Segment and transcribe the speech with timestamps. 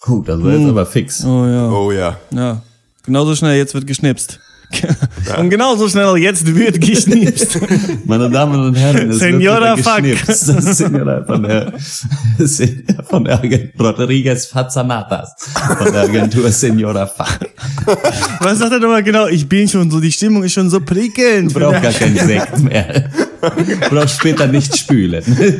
[0.00, 0.70] Gut, das war jetzt Hm.
[0.70, 1.24] aber fix.
[1.24, 1.68] Oh ja.
[1.70, 2.16] Oh ja.
[2.30, 2.62] Ja.
[3.04, 4.38] Genauso schnell, jetzt wird geschnipst.
[5.38, 7.58] Und genauso schnell, jetzt wird geschnipst.
[8.04, 10.28] Meine Damen und Herren, es Senora wird geschnipst.
[10.48, 11.72] Das ist Senora von der,
[13.08, 15.34] von der Agentur Rodriguez Fazanatas.
[15.78, 17.48] Von der Agentur Senora Fuck.
[18.40, 19.26] Was sagt er nochmal genau?
[19.28, 21.54] Ich bin schon so, die Stimmung ist schon so prickelnd.
[21.56, 23.08] Du brauchst gar keinen Sekt mehr.
[23.40, 25.24] Du brauchst später nicht spülen.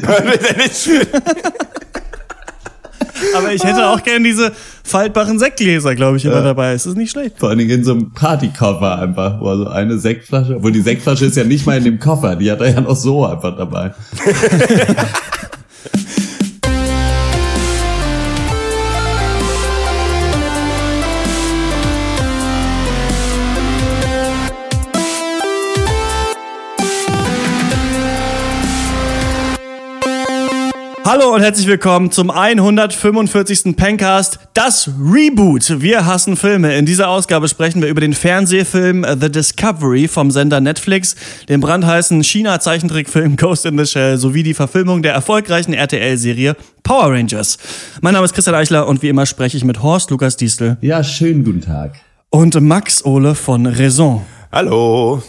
[3.37, 4.53] Aber ich hätte auch gern diese
[4.85, 6.75] faltbaren Sektgläser, glaube ich, immer dabei.
[6.75, 7.39] Ist das nicht schlecht?
[7.39, 11.26] Vor allen Dingen in so einem Partykoffer einfach, wo so eine Sektflasche, obwohl die Sektflasche
[11.26, 13.93] ist ja nicht mal in dem Koffer, die hat er ja noch so einfach dabei.
[31.11, 33.75] Hallo und herzlich willkommen zum 145.
[33.75, 35.81] Pencast, das Reboot.
[35.81, 36.77] Wir hassen Filme.
[36.77, 41.17] In dieser Ausgabe sprechen wir über den Fernsehfilm The Discovery vom Sender Netflix,
[41.48, 47.56] den brandheißen China-Zeichentrickfilm Ghost in the Shell sowie die Verfilmung der erfolgreichen RTL-Serie Power Rangers.
[48.03, 51.03] Mein Name ist Christian Eichler und wie immer spreche ich mit Horst Lukas Diestel Ja,
[51.03, 51.92] schönen guten Tag.
[52.29, 54.27] und Max Ole von Raison.
[54.53, 55.23] Hallo.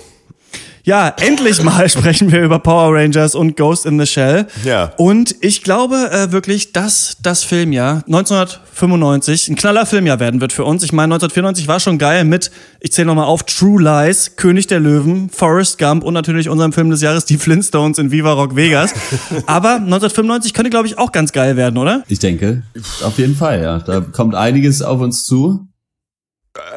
[0.90, 4.48] Ja, endlich mal sprechen wir über Power Rangers und Ghost in the Shell.
[4.64, 4.92] Ja.
[4.98, 10.64] Und ich glaube äh, wirklich, dass das Filmjahr 1995 ein knaller Filmjahr werden wird für
[10.66, 10.82] uns.
[10.82, 14.80] Ich meine, 1994 war schon geil mit, ich zähle nochmal auf, True Lies, König der
[14.80, 18.92] Löwen, Forrest Gump und natürlich unserem Film des Jahres, die Flintstones in Viva Rock Vegas.
[19.46, 22.02] Aber 1995 könnte, glaube ich, auch ganz geil werden, oder?
[22.08, 22.64] Ich denke,
[23.04, 23.78] auf jeden Fall, ja.
[23.78, 25.68] Da kommt einiges auf uns zu.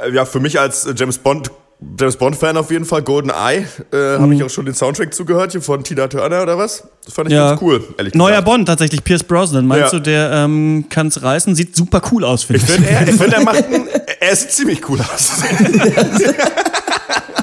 [0.05, 1.51] Äh, Ja, für mich als äh, James Bond
[1.99, 3.67] James Bond Fan auf jeden Fall Golden Eye.
[3.93, 6.85] Äh, Habe ich auch schon den Soundtrack zugehört hier von Tina Turner oder was?
[7.05, 7.51] Das fand ich Ja.
[7.51, 8.45] ganz cool, ehrlich Neuer gesagt.
[8.47, 9.67] Bond tatsächlich, Pierce Brosnan.
[9.67, 9.99] Meinst Ja.
[9.99, 11.55] du, der ähm, kann's reißen?
[11.55, 12.75] Sieht super cool aus, finde Ich ich.
[12.75, 13.89] finde, er, ich find, er macht einen,
[14.21, 15.33] er sieht ziemlich cool aus.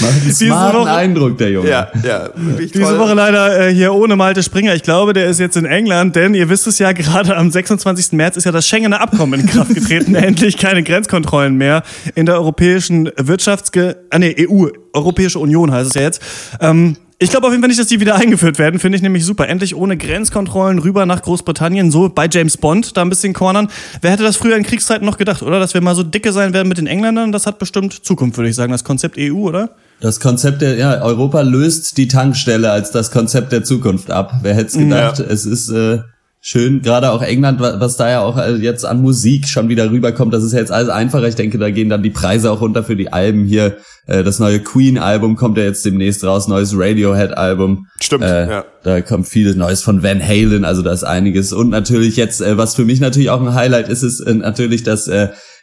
[0.00, 1.68] Macht einen smarten Woche- Eindruck, der Junge.
[1.70, 2.98] ja, ja, wirklich Diese toll.
[2.98, 4.74] Woche leider äh, hier ohne Malte Springer.
[4.74, 8.12] Ich glaube, der ist jetzt in England, denn ihr wisst es ja, gerade am 26.
[8.12, 10.14] März ist ja das Schengener Abkommen in Kraft getreten.
[10.14, 11.82] Endlich keine Grenzkontrollen mehr
[12.14, 13.96] in der europäischen Wirtschaftsge...
[14.10, 16.22] Ah, nee, EU, Europäische Union heißt es ja jetzt.
[16.60, 18.80] Ähm, ich glaube auf jeden Fall nicht, dass die wieder eingeführt werden.
[18.80, 19.48] Finde ich nämlich super.
[19.48, 23.68] Endlich ohne Grenzkontrollen rüber nach Großbritannien, so bei James Bond, da ein bisschen cornern.
[24.00, 25.60] Wer hätte das früher in Kriegszeiten noch gedacht, oder?
[25.60, 28.50] Dass wir mal so dicke sein werden mit den Engländern, das hat bestimmt Zukunft, würde
[28.50, 28.72] ich sagen.
[28.72, 29.70] Das Konzept EU, oder?
[30.00, 34.40] Das Konzept der, ja, Europa löst die Tankstelle als das Konzept der Zukunft ab.
[34.42, 35.20] Wer hätte es gedacht?
[35.20, 35.24] Ja.
[35.24, 36.00] Es ist äh,
[36.44, 39.90] schön, gerade auch England, wa- was da ja auch äh, jetzt an Musik schon wieder
[39.90, 40.34] rüberkommt.
[40.34, 41.28] Das ist ja jetzt alles einfacher.
[41.28, 43.76] Ich denke, da gehen dann die Preise auch runter für die Alben hier.
[44.06, 47.86] Äh, das neue Queen-Album kommt ja jetzt demnächst raus, neues Radiohead-Album.
[48.00, 48.64] Stimmt, Äh, ja.
[48.82, 51.52] Da kommt viel Neues von Van Halen, also da ist einiges.
[51.52, 55.08] Und natürlich jetzt, äh, was für mich natürlich auch ein Highlight ist, ist natürlich, dass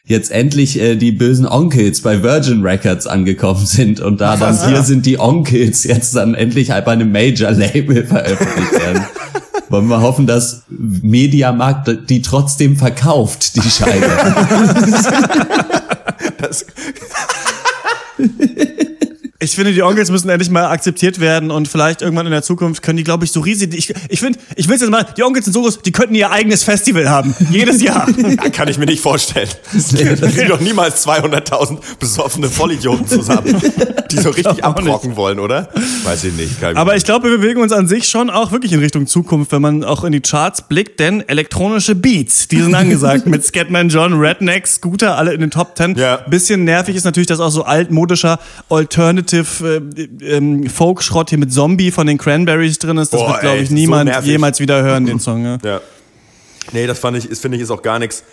[0.06, 4.82] jetzt endlich äh, die bösen Onkels bei Virgin Records angekommen sind und da dann hier
[4.84, 9.04] sind die Onkels jetzt dann endlich halt bei einem Major-Label veröffentlicht werden.
[9.70, 14.10] Wollen wir hoffen, dass Mediamarkt die trotzdem verkauft, die Scheibe.
[16.38, 16.66] Das,
[19.42, 22.82] Ich finde, die Onkels müssen endlich mal akzeptiert werden und vielleicht irgendwann in der Zukunft
[22.82, 23.74] können die, glaube ich, so riesig.
[23.74, 26.30] Ich, ich finde, ich will jetzt mal, die Onkels sind so groß, die könnten ihr
[26.30, 27.34] eigenes Festival haben.
[27.50, 28.06] Jedes Jahr.
[28.52, 29.48] kann ich mir nicht vorstellen.
[29.72, 33.56] Das sind doch niemals 200.000 besoffene Vollidioten zusammen,
[34.12, 35.70] die so richtig abrocken wollen, oder?
[36.04, 36.60] Weiß ich nicht.
[36.60, 39.08] Kann ich Aber ich glaube, wir bewegen uns an sich schon auch wirklich in Richtung
[39.08, 43.46] Zukunft, wenn man auch in die Charts blickt, denn elektronische Beats, die sind angesagt mit
[43.46, 45.96] Scatman John, Redneck, Scooter, alle in den Top Ten.
[45.96, 46.18] Ja.
[46.18, 49.82] Bisschen nervig ist natürlich, dass auch so altmodischer Alternative äh,
[50.22, 53.14] ähm, Folk-Schrott hier mit Zombie von den Cranberries drin ist.
[53.14, 54.30] Das Boah, wird, glaube ich, so niemand nervig.
[54.32, 55.44] jemals wieder hören, den Song.
[55.46, 55.58] Ja.
[55.64, 55.82] Ja.
[56.72, 58.24] Nee, das fand ich, finde ich, ist auch gar nichts.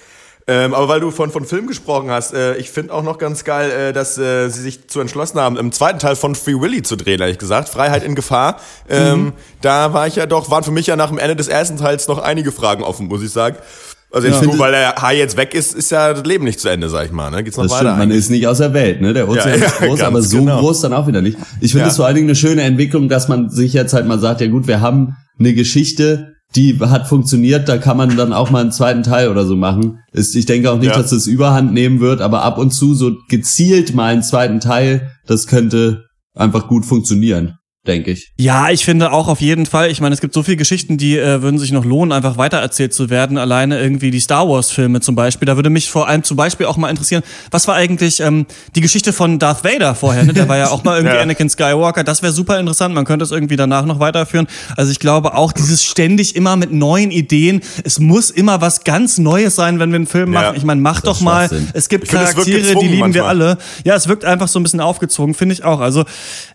[0.49, 3.43] Ähm, aber weil du von, von Film gesprochen hast, äh, ich finde auch noch ganz
[3.43, 6.83] geil, äh, dass äh, sie sich zu entschlossen haben, im zweiten Teil von Free Willy
[6.83, 7.69] zu drehen, ehrlich gesagt.
[7.69, 8.61] Freiheit in Gefahr.
[8.89, 11.79] Ähm, Da war ich ja doch, waren für mich ja nach dem Ende des ersten
[11.79, 13.57] Teils noch einige Fragen offen, muss ich sagen.
[14.13, 14.43] Also Ja.
[14.43, 17.07] nur, weil der Hai jetzt weg ist, ist ja das Leben nicht zu Ende, sag
[17.07, 17.31] ich mal.
[17.31, 17.43] Ne?
[17.45, 17.91] Geht's noch Das weiter?
[17.91, 19.13] stimmt, man ist nicht aus der Welt, ne?
[19.13, 20.61] Der Ozean Ja, ist ja, groß, aber so genau.
[20.61, 21.37] groß dann auch wieder nicht.
[21.61, 21.91] Ich finde Ja.
[21.91, 24.47] es vor allen Dingen eine schöne Entwicklung, dass man sich jetzt halt mal sagt, ja
[24.47, 28.73] gut, wir haben eine Geschichte, die hat funktioniert, da kann man dann auch mal einen
[28.73, 29.99] zweiten Teil oder so machen.
[30.13, 30.97] Ist, ich denke auch nicht, Ja.
[30.97, 35.11] dass das Überhand nehmen wird, aber ab und zu so gezielt mal einen zweiten Teil,
[35.27, 36.05] das könnte
[36.35, 37.57] einfach gut funktionieren.
[37.87, 38.33] Denke ich.
[38.39, 39.91] Ja, ich finde auch auf jeden Fall.
[39.91, 42.93] Ich meine, es gibt so viele Geschichten, die äh, würden sich noch lohnen, einfach weitererzählt
[42.93, 43.39] zu werden.
[43.39, 45.47] Alleine irgendwie die Star Wars-Filme zum Beispiel.
[45.47, 48.81] Da würde mich vor allem zum Beispiel auch mal interessieren, was war eigentlich ähm, die
[48.81, 50.25] Geschichte von Darth Vader vorher?
[50.25, 50.33] Ne?
[50.33, 51.23] Der war ja auch mal irgendwie Ja.
[51.23, 52.05] Anakin Skywalker.
[52.05, 52.95] Das wäre super interessant.
[52.95, 54.47] Man könnte es irgendwie danach noch weiterführen.
[54.77, 57.61] Also ich glaube auch dieses ständig immer mit neuen Ideen.
[57.85, 60.41] Es muss immer was ganz Neues sein, wenn wir einen Film Ja.
[60.43, 60.57] machen.
[60.57, 61.49] Ich meine, mach doch mal.
[61.73, 63.49] Es gibt Ich Charaktere, die gezwungen lieben wir manchmal.
[63.51, 63.59] alle.
[63.85, 65.81] Ja, es wirkt einfach so ein bisschen aufgezogen, finde ich auch.
[65.81, 66.05] Also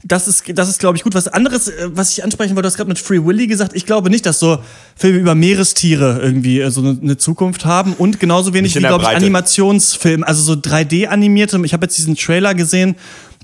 [0.04, 1.14] das ist, das ist, glaube ich, gut.
[1.14, 3.86] Was anderes, äh, was ich ansprechen wollte, du hast gerade mit Free Willy gesagt, ich
[3.86, 4.60] glaube nicht, dass so
[4.96, 9.04] Filme über Meerestiere irgendwie äh, so eine, eine Zukunft haben und genauso wenig wie, glaube
[9.04, 9.10] ich.
[9.10, 11.60] Animationsfilme, also so 3D-animierte.
[11.66, 12.96] Ich habe jetzt diesen Trailer gesehen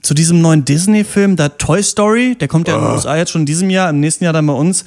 [0.03, 3.41] zu diesem neuen Disney-Film, da Toy Story, der kommt ja in den USA jetzt schon
[3.41, 4.85] in diesem Jahr, im nächsten Jahr dann bei uns.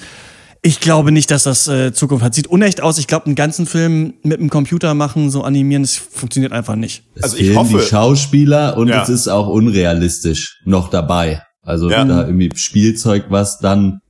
[0.63, 2.35] Ich glaube nicht, dass das äh, Zukunft hat.
[2.35, 2.99] Sieht unecht aus.
[2.99, 7.03] Ich glaube, einen ganzen Film mit dem Computer machen, so animieren, das funktioniert einfach nicht.
[7.15, 9.03] Es Also ich fehlen hoffe- die Schauspieler und Ja.
[9.03, 11.43] es ist auch unrealistisch noch dabei.
[11.63, 12.05] Also Ja.
[12.05, 14.01] da irgendwie Spielzeug, was dann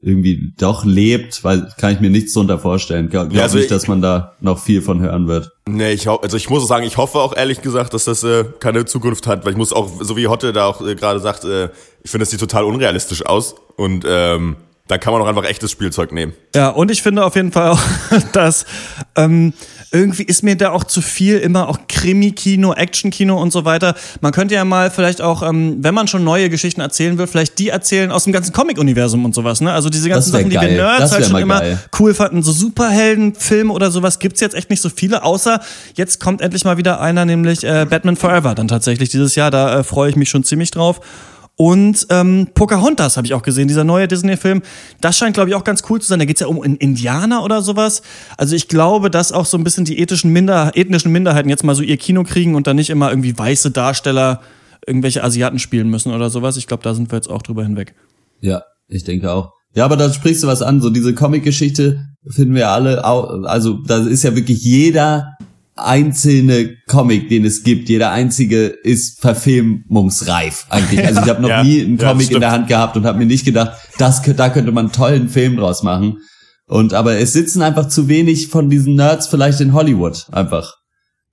[0.00, 3.08] irgendwie doch lebt, weil kann ich mir nichts drunter vorstellen.
[3.08, 5.50] Glaub, glaub Ja, also nicht, ich- dass man da noch viel von hören wird.
[5.66, 8.22] Nee, ich hau- also ich muss auch sagen, ich hoffe auch ehrlich gesagt, dass das
[8.22, 11.20] äh, keine Zukunft hat, weil ich muss auch, so wie Hotte da auch äh, gerade
[11.20, 11.70] sagt, äh,
[12.02, 14.56] ich finde, das sieht total unrealistisch aus und ähm,
[14.88, 16.34] da kann man auch einfach echtes Spielzeug nehmen.
[16.54, 17.80] Ja, und ich finde auf jeden Fall auch,
[18.34, 18.66] dass
[19.16, 19.54] ähm,
[19.94, 23.94] irgendwie ist mir da auch zu viel immer auch Krimi-Kino, Action-Kino und so weiter.
[24.20, 27.58] Man könnte ja mal vielleicht auch, ähm, wenn man schon neue Geschichten erzählen will, vielleicht
[27.60, 29.60] die erzählen aus dem ganzen Comic-Universum und sowas.
[29.60, 29.72] Ne?
[29.72, 30.76] Also diese ganzen Sachen, die wir geil.
[30.76, 31.78] Nerds halt schon immer geil.
[32.00, 32.42] cool fanden.
[32.42, 35.60] So Superhelden-Filme oder sowas gibt's jetzt echt nicht so viele, außer
[35.94, 39.52] jetzt kommt endlich mal wieder einer, nämlich äh, Batman Forever dann tatsächlich dieses Jahr.
[39.52, 41.00] Da äh, freue ich mich schon ziemlich drauf.
[41.56, 44.62] Und ähm, Pocahontas habe ich auch gesehen, dieser neue Disney-Film.
[45.00, 46.18] Das scheint, glaube ich, auch ganz cool zu sein.
[46.18, 48.02] Da geht's ja um in Indianer oder sowas.
[48.36, 51.74] Also ich glaube, dass auch so ein bisschen die ethischen Minder ethnischen Minderheiten jetzt mal
[51.76, 54.40] so ihr Kino kriegen und dann nicht immer irgendwie weiße Darsteller
[54.86, 56.56] irgendwelche Asiaten spielen müssen oder sowas.
[56.56, 57.94] Ich glaube, da sind wir jetzt auch drüber hinweg.
[58.40, 59.52] Ja, ich denke auch.
[59.76, 60.80] Ja, aber da sprichst du was an.
[60.80, 65.33] So diese Comic-Geschichte finden wir alle, au- also da ist ja wirklich jeder
[65.76, 71.04] einzelne Comic, den es gibt, jeder einzige ist verfilmungsreif eigentlich.
[71.04, 72.42] Also ich habe noch Ja, nie einen ja, Comic in stimmt.
[72.42, 75.56] der Hand gehabt und habe mir nicht gedacht, das, da könnte man einen tollen Film
[75.56, 76.18] draus machen.
[76.66, 80.74] Und aber es sitzen einfach zu wenig von diesen Nerds vielleicht in Hollywood einfach.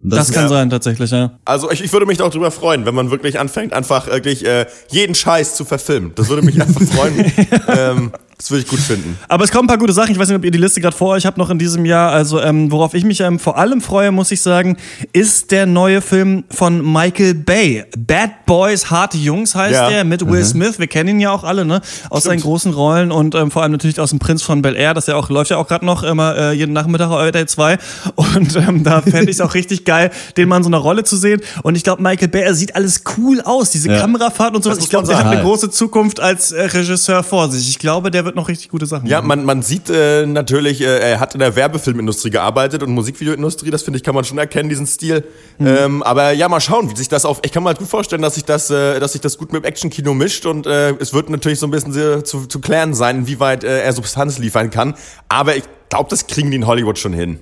[0.03, 0.49] Und Das, kann ja.
[0.49, 1.39] sein, tatsächlich, ja.
[1.45, 4.65] Also ich, ich würde mich auch drüber freuen, wenn man wirklich anfängt, einfach wirklich äh,
[4.89, 6.11] jeden Scheiß zu verfilmen.
[6.15, 7.31] Das würde mich einfach freuen.
[7.67, 8.11] ähm,
[8.41, 9.19] das würde ich gut finden.
[9.27, 10.11] Aber es kommen ein paar gute Sachen.
[10.11, 12.11] Ich weiß nicht, ob ihr die Liste gerade vor euch habt noch in diesem Jahr.
[12.11, 14.77] Also, ähm, worauf ich mich ähm, vor allem freue, muss ich sagen,
[15.13, 17.85] ist der neue Film von Michael Bay.
[17.95, 19.89] Bad Boys, harte Jungs heißt Ja.
[19.89, 20.79] der, mit Will Smith.
[20.79, 21.81] Wir kennen ihn ja auch alle, ne?
[22.09, 24.95] Aus seinen großen Rollen und ähm, vor allem natürlich aus dem Prinz von Bel Air.
[24.95, 27.77] Das ja auch läuft ja auch gerade noch immer äh, jeden Nachmittag auf RTL 2.
[28.15, 31.03] Und ähm, da fände ich es auch richtig geil, den mal in so einer Rolle
[31.03, 31.41] zu sehen.
[31.61, 33.69] Und ich glaube, Michael Bay, er sieht alles cool aus.
[33.69, 33.99] Diese Ja.
[33.99, 34.79] Kamerafahrt und sowas.
[34.79, 37.69] Ich glaube, der hat eine große Zukunft als äh, Regisseur vor sich.
[37.69, 39.27] Ich glaube, der wird noch richtig gute Sachen Ja, machen.
[39.27, 43.83] man, man sieht äh, natürlich, äh, er hat in der Werbefilmindustrie gearbeitet und Musikvideoindustrie, das
[43.83, 45.23] finde ich, kann man schon erkennen, diesen Stil.
[45.59, 47.39] Ähm, aber ja, mal schauen, wie sich das auf.
[47.43, 49.63] Ich kann mir halt gut vorstellen, dass sich das, äh, dass sich das gut mit
[49.63, 52.93] dem Actionkino mischt und äh, es wird natürlich so ein bisschen sehr zu, zu klären
[52.93, 54.95] sein, inwieweit äh, er Substanz liefern kann.
[55.29, 57.39] Aber ich glaube, das kriegen die in Hollywood schon hin.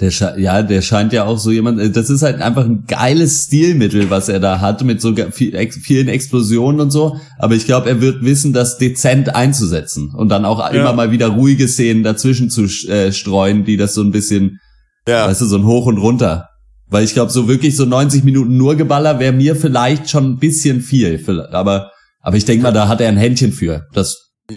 [0.00, 3.44] Der ja, der scheint ja auch so jemand, äh, das ist halt einfach ein geiles
[3.44, 7.16] Stilmittel, was er da hat, mit so viel, ex, vielen Explosionen und so.
[7.38, 11.28] Aber ich glaube, er wird wissen, das dezent einzusetzen und dann auch immer mal wieder
[11.28, 14.58] ruhige Szenen dazwischen zu äh, streuen, die das so ein bisschen,
[15.06, 15.28] Ja.
[15.28, 16.48] weißt du, so ein Hoch und Runter.
[16.88, 20.38] Weil ich glaube, so wirklich so 90 Minuten nur Geballer wäre mir vielleicht schon ein
[20.38, 21.24] bisschen viel.
[21.52, 21.90] Aber,
[22.20, 23.86] aber ich denke mal, da hat er ein Händchen für.
[23.92, 24.54] Das Äh,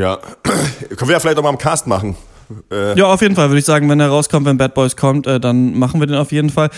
[0.00, 0.16] Ja.
[0.96, 2.16] Können wir ja vielleicht auch mal im Cast machen.
[2.72, 5.26] Äh, Ja, auf jeden Fall würde ich sagen, wenn er rauskommt, wenn Bad Boys kommt,
[5.26, 6.70] äh, dann machen wir den auf jeden Fall.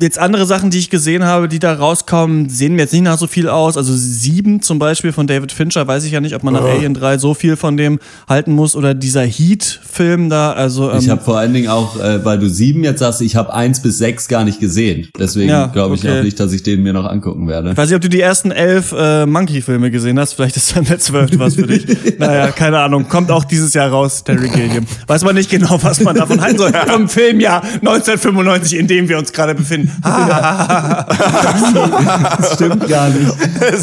[0.00, 3.18] Jetzt andere Sachen, die ich gesehen habe, die da rauskommen, sehen mir jetzt nicht nach
[3.18, 3.76] so viel aus.
[3.76, 6.94] Also Sieben zum Beispiel von David Fincher, weiß ich ja nicht, ob man nach Alien
[6.94, 7.98] 3 so viel von dem
[8.28, 10.52] halten muss oder dieser Heat-Film da.
[10.52, 13.36] Also ähm, Ich habe vor allen Dingen auch, äh, weil du sieben jetzt sagst, ich
[13.36, 15.08] habe eins bis sechs gar nicht gesehen.
[15.18, 16.18] Deswegen Ja, glaube ich okay.
[16.18, 17.70] auch nicht, dass ich den mir noch angucken werde.
[17.70, 20.34] Ich weiß nicht, ob du die ersten elf äh, Monkey-Filme gesehen hast.
[20.34, 21.86] Vielleicht ist dann der zwölfte was für dich.
[22.18, 23.08] naja, keine Ahnung.
[23.08, 24.84] Kommt auch dieses Jahr raus, Terry Gilliam.
[25.06, 26.72] Weiß man nicht genau, was man davon halten soll.
[26.86, 29.92] Vom Filmjahr 1995, in dem wir uns gerade befinden.
[30.02, 31.06] Das
[32.54, 33.30] stimmt gar nicht.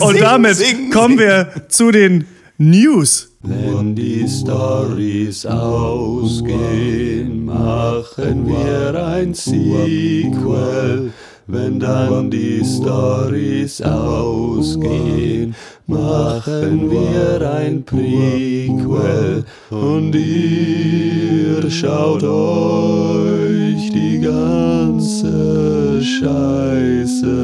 [0.01, 0.57] Und damit
[0.91, 2.25] kommen wir zu den
[2.57, 3.29] News.
[3.41, 11.13] Wenn die Stories ausgehen, machen wir ein Sequel.
[11.45, 15.53] Wenn dann die Stories ausgehen,
[15.87, 19.43] machen wir ein Prequel.
[19.69, 27.37] Und ihr schaut euch die ganze Scheiße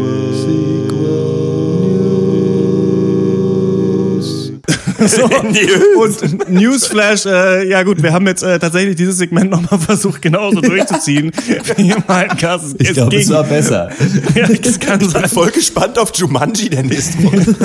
[5.07, 5.25] So.
[6.01, 10.61] Und Newsflash, äh, ja gut, wir haben jetzt äh, tatsächlich dieses Segment nochmal versucht, genauso
[10.61, 11.31] durchzuziehen
[11.75, 12.03] wie im
[12.37, 12.75] Cast.
[12.79, 13.89] Ich glaube, es war besser.
[14.35, 15.29] ja, das kann Ich bin sein.
[15.29, 17.55] voll gespannt auf Jumanji der nächste Woche.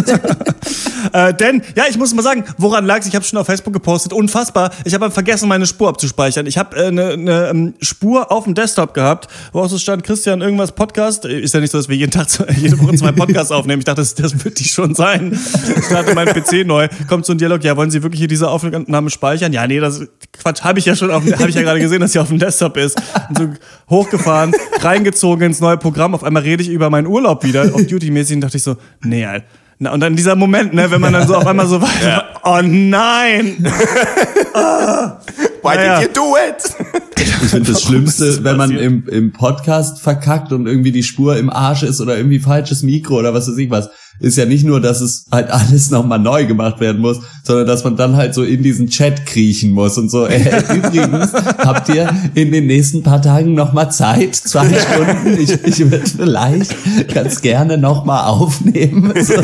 [1.13, 3.07] Äh, denn, ja, ich muss mal sagen, woran lag's?
[3.07, 4.13] Ich habe schon auf Facebook gepostet.
[4.13, 4.71] Unfassbar.
[4.85, 6.47] Ich habe vergessen, meine Spur abzuspeichern.
[6.47, 10.05] Ich habe eine äh, ne, ähm, Spur auf dem Desktop gehabt, wo auch so stand,
[10.05, 11.25] Christian, irgendwas Podcast.
[11.25, 13.81] Ist ja nicht so, dass wir jeden Tag, jede Woche zwei Podcasts aufnehmen.
[13.81, 15.39] Ich dachte, das, das wird die schon sein.
[15.77, 16.89] Ich starte meinen PC neu.
[17.09, 19.53] Kommt so ein Dialog, ja, wollen Sie wirklich hier diese Aufnahme speichern?
[19.53, 22.19] Ja, nee, das Quatsch, habe ich ja schon habe ich ja gerade gesehen, dass sie
[22.19, 23.01] auf dem Desktop ist.
[23.29, 23.49] Und so
[23.89, 26.15] hochgefahren, reingezogen ins neue Programm.
[26.15, 29.25] Auf einmal rede ich über meinen Urlaub wieder, auf Duty-mäßig, und dachte ich so, nee,
[29.25, 29.47] Alter.
[29.81, 32.61] Na, und dann dieser Moment, ne, wenn man dann so auf einmal so weiter, oh
[32.65, 33.65] nein!
[35.71, 36.01] Why Naja.
[36.01, 36.87] did you do it?
[37.21, 41.51] Ich finde das Schlimmste, wenn man im, im Podcast verkackt und irgendwie die Spur im
[41.51, 43.89] Arsch ist oder irgendwie falsches Mikro oder was weiß ich was,
[44.21, 47.85] ist ja nicht nur, dass es halt alles nochmal neu gemacht werden muss, sondern dass
[47.85, 52.09] man dann halt so in diesen Chat kriechen muss und so, äh, übrigens, habt ihr
[52.35, 54.35] in den nächsten paar Tagen nochmal Zeit?
[54.35, 55.41] Zwei Stunden?
[55.41, 56.75] Ich, ich würde vielleicht
[57.15, 59.13] ganz gerne nochmal aufnehmen.
[59.23, 59.35] So.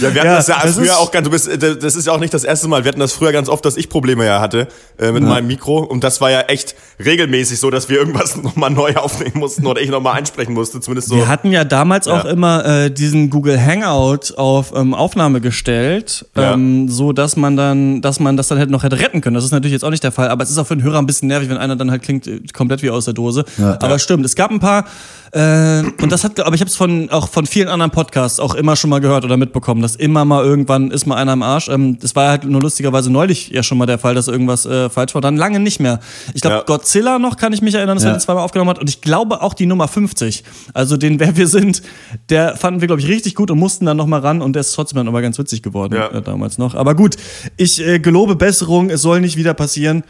[0.00, 1.96] Ja, wir hatten Ja, das ja das früher ist- auch ganz, du bist, äh, das
[1.96, 3.88] ist ja auch nicht das erste Mal, wir hatten das früher ganz oft, dass ich
[3.88, 6.74] Probleme ja hatte äh, mit meinem Mikro und das war ja echt
[7.04, 11.08] regelmäßig so, dass wir irgendwas nochmal neu aufnehmen mussten oder ich nochmal einsprechen musste, zumindest
[11.08, 11.16] so.
[11.16, 12.30] Wir hatten ja damals auch Ja.
[12.30, 16.52] immer äh, diesen Google Hangout auf ähm, Aufnahme gestellt, Ja.
[16.54, 19.34] ähm, so dass man dann, dass man das dann hätte noch hätte retten können.
[19.34, 20.98] Das ist natürlich jetzt auch nicht der Fall, aber es ist auch für den Hörer
[20.98, 23.44] ein bisschen nervig, wenn einer dann halt klingt äh, komplett wie aus der Dose.
[23.58, 23.78] Ja.
[23.80, 24.84] aber stimmt, es gab ein paar
[25.32, 28.54] äh, und das hat, aber ich habe es von auch von vielen anderen Podcasts auch
[28.54, 31.68] immer schon mal gehört oder mitbekommen, dass immer mal irgendwann ist mal einer am Arsch.
[31.68, 34.88] Ähm, das war halt nur lustigerweise neulich ja schon mal der Fall, dass irgendwas äh,
[34.90, 35.20] falsch war.
[35.20, 36.00] Dann lange nicht mehr.
[36.34, 36.62] Ich glaube, Ja.
[36.62, 38.10] Godzilla noch kann ich mich erinnern, dass Ja.
[38.10, 38.78] er das zweimal aufgenommen hat.
[38.78, 40.44] Und ich glaube auch die Nummer 50.
[40.74, 41.82] Also den Wer wir sind,
[42.30, 44.42] der fanden wir, glaube ich, richtig gut und mussten dann noch mal ran.
[44.42, 46.08] Und der ist trotzdem dann aber ganz witzig geworden Ja.
[46.08, 46.74] äh, damals noch.
[46.74, 47.16] Aber gut,
[47.56, 48.90] ich äh, gelobe Besserung.
[48.90, 50.02] Es soll nicht wieder passieren.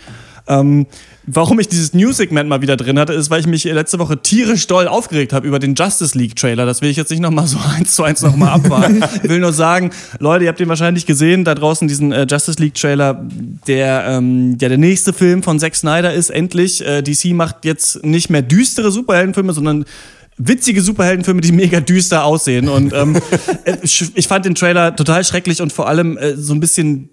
[0.49, 0.87] Ähm,
[1.27, 4.67] warum ich dieses News-Segment mal wieder drin hatte, ist, weil ich mich letzte Woche tierisch
[4.67, 6.67] doll aufgeregt habe über den Justice League-Trailer.
[6.67, 9.03] Das will ich jetzt nicht noch mal so eins zu eins noch mal abwarten.
[9.23, 12.61] ich will nur sagen, Leute, ihr habt den wahrscheinlich gesehen, da draußen diesen äh, Justice
[12.61, 13.25] League-Trailer,
[13.67, 16.85] der ähm, ja der nächste Film von Zack Snyder ist, endlich.
[16.85, 19.85] Äh, DC macht jetzt nicht mehr düstere Superheldenfilme, sondern
[20.47, 22.69] witzige Superheldenfilme, die mega düster aussehen.
[22.69, 23.17] Und ähm,
[23.65, 27.11] äh, ich fand den Trailer total schrecklich und vor allem äh, so ein bisschen,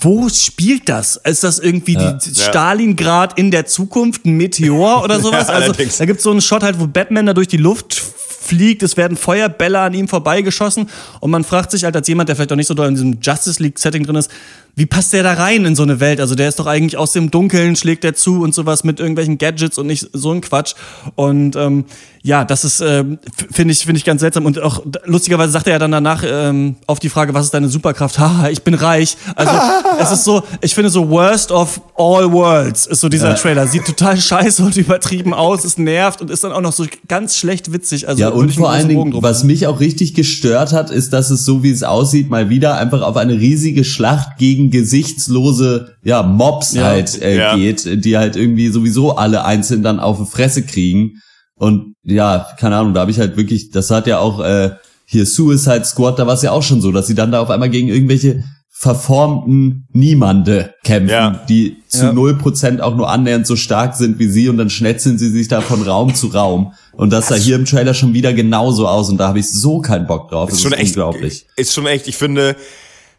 [0.00, 1.16] wo spielt das?
[1.16, 5.48] Ist das irgendwie die Stalingrad in der Zukunft, ein Meteor oder sowas?
[5.48, 8.02] Ja, also da gibt's so einen Shot halt, wo Batman da durch die Luft
[8.48, 10.88] fliegt, es werden Feuerbälle an ihm vorbeigeschossen
[11.20, 13.18] und man fragt sich halt als jemand, der vielleicht auch nicht so doll in diesem
[13.20, 14.30] Justice League Setting drin ist,
[14.78, 16.20] wie passt der da rein in so eine Welt?
[16.20, 19.36] Also der ist doch eigentlich aus dem Dunkeln, schlägt der zu und sowas mit irgendwelchen
[19.38, 20.74] Gadgets und nicht so ein Quatsch.
[21.16, 21.84] Und ähm,
[22.22, 23.06] ja, das ist, f-
[23.50, 24.44] finde ich, finde ich ganz seltsam.
[24.46, 27.68] Und auch lustigerweise sagt er ja dann danach ähm, auf die Frage, was ist deine
[27.68, 28.18] Superkraft?
[28.20, 29.16] Haha, ich bin reich.
[29.34, 29.52] Also
[30.00, 33.66] es ist so, ich finde so Worst of All Worlds ist so dieser Trailer.
[33.66, 37.36] Sieht total scheiße und übertrieben aus, es nervt und ist dann auch noch so ganz
[37.36, 38.08] schlecht witzig.
[38.08, 41.44] Also Ja, und vor allen Dingen, was mich auch richtig gestört hat, ist, dass es
[41.44, 46.74] so wie es aussieht, mal wieder einfach auf eine riesige Schlacht gegen gesichtslose ja, Mobs
[46.74, 46.84] Ja.
[46.84, 47.56] halt äh, Ja.
[47.56, 51.20] geht, die halt irgendwie sowieso alle einzeln dann auf die Fresse kriegen.
[51.54, 54.70] Und ja, keine Ahnung, da habe ich halt wirklich, das hat ja auch äh,
[55.04, 57.50] hier Suicide Squad, da war es ja auch schon so, dass sie dann da auf
[57.50, 61.30] einmal gegen irgendwelche verformten Niemande kämpfen, Ja.
[61.48, 62.12] die zu Ja.
[62.12, 65.48] null Prozent auch nur annähernd so stark sind wie sie und dann schnetzeln sie sich
[65.48, 66.72] da von Raum zu Raum.
[66.92, 69.80] Und das sah hier im Trailer schon wieder genauso aus und da habe ich so
[69.80, 70.50] keinen Bock drauf.
[70.50, 71.46] Das ist schon echt unglaublich.
[71.56, 72.54] Ist schon echt, ich finde,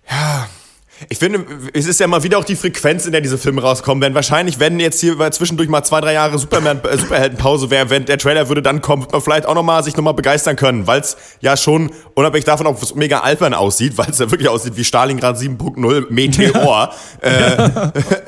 [0.10, 0.48] ja,
[1.08, 4.01] ich finde, es ist ja mal wieder auch die Frequenz, in der diese Filme rauskommen
[4.01, 4.15] werden.
[4.15, 8.18] Wahrscheinlich, wenn jetzt hier zwischendurch mal zwei, drei Jahre Superman, äh, Superheldenpause wäre, wenn der
[8.18, 10.88] Trailer würde dann kommen, wird man vielleicht auch noch mal sich noch mal begeistern können,
[10.88, 14.75] weil es ja schon unabhängig davon auch mega albern aussieht, weil es ja wirklich aussieht
[14.75, 17.70] wie Stalingrad 7.0 Meteor, äh,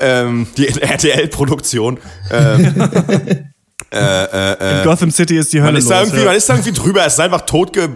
[0.00, 1.98] ähm, die RTL-Produktion.
[2.30, 2.74] Ähm,
[3.92, 6.08] In Gotham City ist die Hölle man ist, da los.
[6.08, 6.28] irgendwie, ja.
[6.28, 7.88] man ist da irgendwie drüber, es ist einfach tot ge,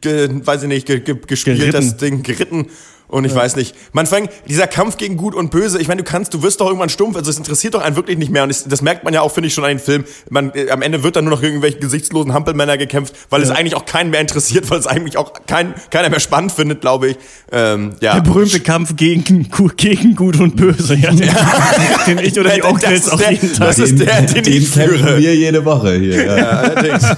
[0.00, 1.72] ge, weiß ich nicht, ge, gespielt, Geritten.
[1.72, 2.66] das Ding, geritten.
[3.08, 3.74] Und ich weiß nicht.
[3.92, 6.66] Man fängt, dieser Kampf gegen Gut und Böse, ich meine, du kannst, du wirst doch
[6.66, 8.42] irgendwann stumpf, also es interessiert doch einen wirklich nicht mehr.
[8.42, 10.04] Und es, das merkt man ja auch, finde ich, schon an den Film.
[10.28, 13.50] Man, äh, am Ende wird dann nur noch gegen irgendwelche gesichtslosen Hampelmänner gekämpft, weil es
[13.50, 17.08] eigentlich auch keinen mehr interessiert, weil es eigentlich auch kein, keiner mehr spannend findet, glaube
[17.08, 17.16] ich.
[17.50, 18.14] Ähm, ja.
[18.14, 21.10] Der berühmte Kampf gegen, gegen Gut und Böse, ja.
[21.10, 21.30] Den,
[22.06, 23.68] den ich oder die Das Onkels ist auch der- jeden Tag.
[23.68, 25.18] das ist der, den ich kämpfen führe.
[25.18, 26.26] wir jede Woche hier.
[26.26, 26.62] Ja.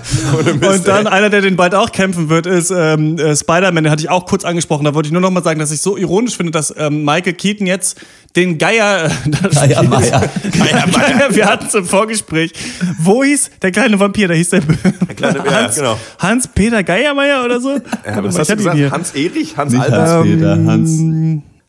[0.71, 1.13] Und dann ey.
[1.13, 3.85] einer, der den bald auch kämpfen wird, ist ähm, äh, Spider-Man.
[3.85, 4.85] Den hatte ich auch kurz angesprochen.
[4.85, 7.05] Da wollte ich nur noch mal sagen, dass ich ich so ironisch finde, dass ähm,
[7.05, 7.99] Michael Keaton jetzt
[8.37, 10.21] den Geier, äh, Geier Meier.
[10.59, 11.35] Geier Meier.
[11.35, 12.53] wir hatten es im Vorgespräch.
[12.99, 14.29] Wo hieß der kleine Vampir?
[14.29, 15.99] Da hieß der, der kleine- ja, Hans, genau.
[16.19, 17.71] Hans-Peter Geiermeier oder so?
[18.07, 18.77] Ja, was Ich hast du gesagt?
[18.77, 18.91] hier.
[18.93, 19.57] Hans Erich?
[19.57, 20.09] Hans Nicht Albert?
[20.09, 20.91] Hans-Peter, Hans.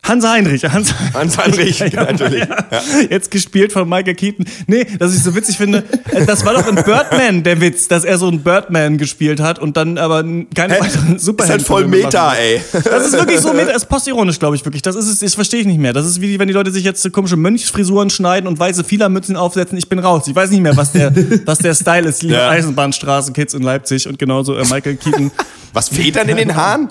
[0.03, 0.65] Hans Heinrich.
[0.65, 2.43] Hans, Hans Heinrich, natürlich.
[2.43, 2.81] Ja.
[3.09, 4.45] Jetzt gespielt von Michael Keaton.
[4.65, 8.03] Nee, dass ich so witzig finde, äh, das war doch in Birdman der Witz, dass
[8.03, 10.23] er so einen Birdman gespielt hat und dann aber
[10.55, 10.79] keine Hä?
[10.81, 11.59] weiteren Ist Superhelden.
[11.59, 12.61] halt voll Meta, ey.
[12.73, 14.81] Das ist wirklich so meta, ist postironisch, glaube ich wirklich.
[14.81, 15.93] Das ist es, das verstehe ich nicht mehr.
[15.93, 19.35] Das ist wie wenn die Leute sich jetzt so komische Mönchsfrisuren schneiden und weiße Fielermützen
[19.37, 19.77] aufsetzen.
[19.77, 20.23] Ich bin raus.
[20.27, 21.13] Ich weiß nicht mehr, was der,
[21.45, 22.23] was der Style ist.
[22.23, 22.49] Liebe Ja.
[22.49, 25.29] Eisenbahnstraße, Kids in Leipzig und genauso äh, Michael Keaton.
[25.73, 26.89] Was Federn in den Haaren?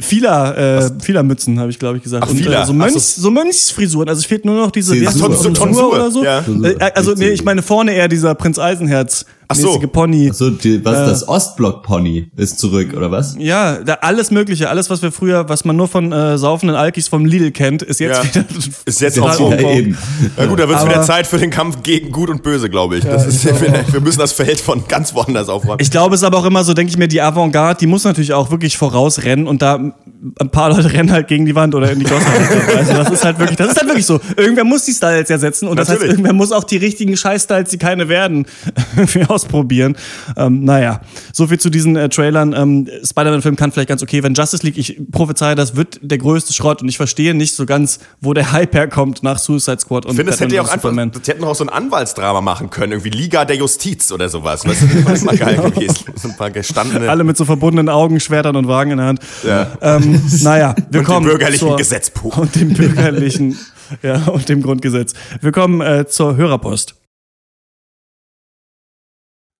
[0.00, 2.24] Vieler, äh, Fielermützen, habe ich, glaube ich, gesagt.
[2.26, 4.08] Ach, und äh, so, Mönchs, so Mönchsfrisuren.
[4.08, 4.94] Also es fehlt nur noch diese?
[5.06, 6.24] Ach, so Tonsur, oder so.
[6.24, 6.40] ja.
[6.40, 9.24] Äh, also nee, ich meine vorne eher dieser Prinz Eisenherz
[9.60, 9.78] so.
[9.88, 10.30] Pony.
[10.32, 13.36] So, die, was das Ostblock-Pony ist zurück, oder was?
[13.38, 17.08] Ja, da alles Mögliche, alles, was wir früher, was man nur von äh, saufenden Alkis
[17.08, 18.42] vom Lidl kennt, ist jetzt Ja.
[18.42, 18.44] wieder.
[18.84, 19.50] Ist jetzt auch so.
[19.52, 19.96] Ja, eben.
[20.36, 22.98] Na gut, da wird es wieder Zeit für den Kampf gegen Gut und Böse, glaube
[22.98, 23.04] ich.
[23.04, 23.44] Das ist,
[23.92, 25.78] wir müssen das Feld von ganz woanders aufräumen.
[25.80, 28.04] Ich glaube, es ist aber auch immer so, denke ich mir, die Avantgarde, die muss
[28.04, 29.92] natürlich auch wirklich vorausrennen und da
[30.38, 32.26] ein paar Leute rennen halt gegen die Wand oder in die Gosse.
[32.76, 34.20] also das ist halt wirklich, das ist halt wirklich so.
[34.36, 36.18] Irgendwer muss die Styles ja setzen und das heißt, Natürlich.
[36.18, 38.46] irgendwer muss auch die richtigen Scheiß-Styles, die keine werden,
[39.28, 39.96] ausprobieren.
[40.36, 41.00] Ähm, naja,
[41.32, 42.54] so viel zu diesen äh, Trailern.
[42.56, 46.52] Ähm, Spider-Man-Film kann vielleicht ganz okay, wenn Justice League, ich prophezeie, das wird der größte
[46.52, 50.12] Schrott und ich verstehe nicht so ganz, wo der Hype herkommt nach Suicide Squad und
[50.12, 52.92] Ich finde, das hätte ja auch einfach, das hätten auch so ein Anwaltsdrama machen können,
[52.92, 54.64] irgendwie Liga der Justiz oder sowas.
[54.64, 56.04] Weißt du, das war geil gewesen.
[56.14, 59.20] So ein paar gestandene Alle mit so verbundenen Augen, Schwertern und Wagen in der Hand.
[59.44, 59.66] Ja.
[59.80, 60.11] Ähm,
[60.42, 62.36] naja, wir und kommen dem bürgerlichen zur, Gesetzbuch.
[62.38, 63.58] und dem bürgerlichen
[64.02, 65.14] ja und dem Grundgesetz.
[65.40, 66.96] Wir kommen äh, zur Hörerpost.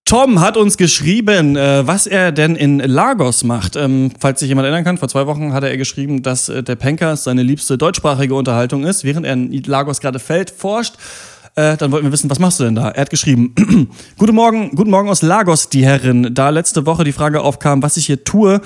[0.05, 3.75] Tom hat uns geschrieben, äh, was er denn in Lagos macht.
[3.75, 6.75] Ähm, falls sich jemand erinnern kann, vor zwei Wochen hatte er geschrieben, dass äh, der
[6.75, 10.95] Pankers seine liebste deutschsprachige Unterhaltung ist, während er in Lagos gerade fällt, forscht.
[11.55, 12.89] Äh, dann wollten wir wissen, was machst du denn da?
[12.89, 13.55] Er hat geschrieben,
[14.17, 16.33] guten Morgen, guten Morgen aus Lagos, die Herren.
[16.33, 18.59] Da letzte Woche die Frage aufkam, was ich hier tue,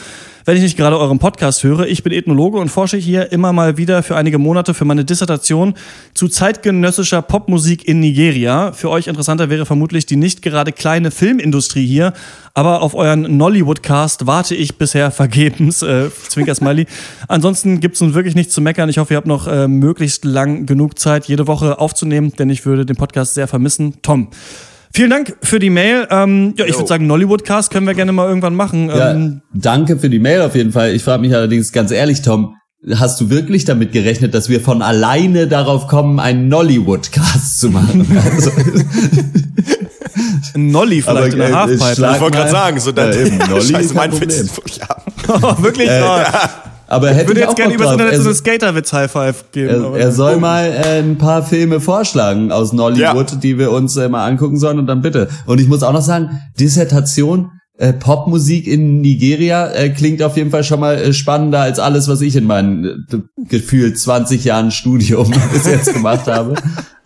[0.48, 1.88] wenn ich nicht gerade euren Podcast höre.
[1.88, 5.74] Ich bin Ethnologe und forsche hier immer mal wieder für einige Monate für meine Dissertation
[6.14, 8.72] zu zeitgenössischer Popmusik in Nigeria.
[8.72, 12.14] Für euch interessanter wäre vermutlich die nicht gerade kleine Filmindustrie hier,
[12.54, 15.82] aber auf euren Nollywood-Cast warte ich bisher vergebens.
[15.82, 16.88] Äh, Zwinker Smiley.
[17.28, 18.88] Ansonsten gibt's nun wirklich nichts zu meckern.
[18.88, 22.66] Ich hoffe, ihr habt noch äh, möglichst lang genug Zeit, jede Woche aufzunehmen, denn ich
[22.66, 23.96] würde den Podcast sehr vermissen.
[24.02, 24.30] Tom.
[24.98, 26.08] Vielen Dank für die Mail.
[26.10, 28.90] Ähm, ja, ich würde sagen, Nollywood-Cast können wir gerne mal irgendwann machen.
[28.90, 30.92] Ja, Ähm, danke für die Mail auf jeden Fall.
[30.96, 32.56] Ich frage mich allerdings ganz ehrlich, Tom,
[32.96, 38.08] hast du wirklich damit gerechnet, dass wir von alleine darauf kommen, einen Nollywood-Cast zu machen?
[38.26, 38.50] Also,
[40.56, 41.96] ein Nolly vielleicht in der äh, Halfpipe.
[41.96, 44.36] schlag Ich wollte gerade sagen, so dann, Ja, eben, Nolly Scheiße, ist mein kein Witz
[44.36, 44.46] Problem.
[44.46, 45.62] ist wirklich ab.
[45.62, 45.90] Wirklich?
[46.88, 47.92] Oh, Aber ich hätte würde ich jetzt gerne drauf.
[47.94, 49.84] Internet so Er- eine Skaterwitz-High-Five geben.
[49.94, 53.38] Er, er soll mal äh, ein paar Filme vorschlagen aus Nollywood, Ja.
[53.38, 55.28] die wir uns äh, mal angucken sollen und dann bitte.
[55.46, 60.50] Und ich muss auch noch sagen, Dissertation, äh, Popmusik in Nigeria äh, klingt auf jeden
[60.50, 63.18] Fall schon mal äh, spannender als alles, was ich in meinen äh,
[63.50, 66.56] gefühlt 20 Jahren Studium bis jetzt gemacht habe.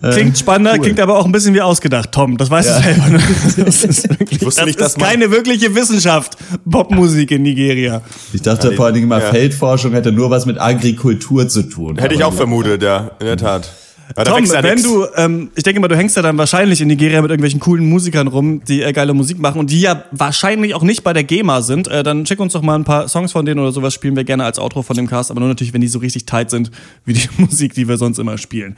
[0.03, 0.81] Äh, Klingt spannender, cool.
[0.81, 2.35] klingt aber auch ein bisschen wie ausgedacht, Tom.
[2.37, 3.07] Das weißt du selber.
[3.09, 3.19] Ne?
[3.65, 6.37] Das ist, wirklich, Ich wusste das nicht, ist dass man- keine wirkliche Wissenschaft.
[6.69, 8.01] Popmusik in Nigeria.
[8.33, 9.29] Ich dachte vor allen Dingen mal, Ja.
[9.29, 11.97] Feldforschung hätte nur was mit Agrikultur zu tun.
[11.99, 13.69] Hätte ich auch vermutet, ja, in der Tat.
[14.17, 14.83] Ja, Tom, wenn nix.
[14.83, 17.87] du, ähm, ich denke mal, du hängst ja dann wahrscheinlich in Nigeria mit irgendwelchen coolen
[17.87, 21.23] Musikern rum, die äh, geile Musik machen und die ja wahrscheinlich auch nicht bei der
[21.23, 23.93] GEMA sind, äh, dann schick uns doch mal ein paar Songs von denen oder sowas,
[23.93, 26.25] spielen wir gerne als Outro von dem Cast, aber nur natürlich, wenn die so richtig
[26.25, 26.71] tight sind,
[27.05, 28.75] wie die Musik, die wir sonst immer spielen.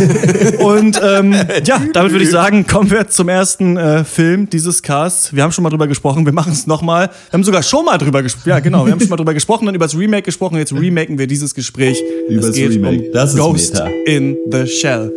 [0.58, 1.34] und ähm,
[1.64, 5.34] ja, damit würde ich sagen, kommen wir zum ersten äh, Film dieses Casts.
[5.34, 7.08] Wir haben schon mal drüber gesprochen, wir machen es nochmal.
[7.08, 8.48] Wir haben sogar schon mal drüber gesprochen.
[8.48, 11.18] Ja, genau, wir haben schon mal drüber gesprochen, dann über das Remake gesprochen, jetzt remaken
[11.18, 12.02] wir dieses Gespräch.
[12.28, 13.04] Übers es geht Remake.
[13.06, 13.88] um Das ist Ghost Meta.
[14.06, 15.10] in the Shell.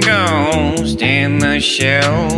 [0.00, 2.28] Ghost in the shell.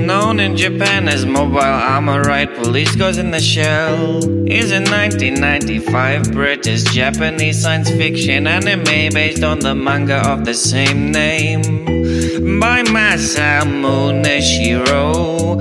[0.00, 4.18] Known in Japan as mobile armor right police goes in the shell.
[4.48, 11.12] Is a 1995 British Japanese science fiction anime based on the manga of the same
[11.12, 11.96] name
[12.40, 15.56] by Masamu Neshiro.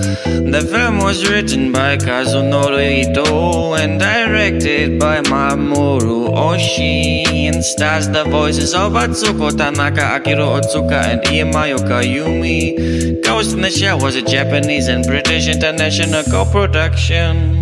[0.51, 8.25] The film was written by Kazunori Ito and directed by Mamoru Oshii and stars the
[8.25, 13.23] voices of Atsuko Tanaka, Akiro Otsuka, and Iemayo Kayumi.
[13.23, 17.61] Ghost in the Shell was a Japanese and British international co-production.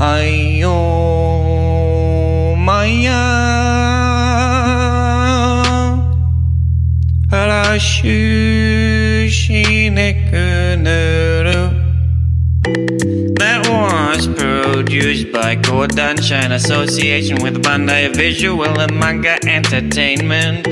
[0.00, 0.74] Ayo
[2.58, 3.63] Maya
[13.40, 20.68] That was produced by Kodansha in association with Bandai Visual and Manga Entertainment,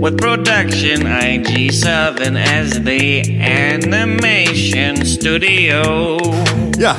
[0.00, 6.16] with production IG7 as the animation studio.
[6.78, 6.96] Ja,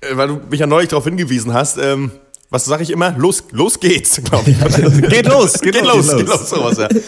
[0.00, 2.10] äh, weil du mich ja neulich darauf hingewiesen hast, ähm,
[2.48, 3.14] was sage ich immer?
[3.18, 4.58] Los, los geht's, glaube ich.
[5.10, 6.88] Geht los, geht, geht los, los, geht los, sowas, ja.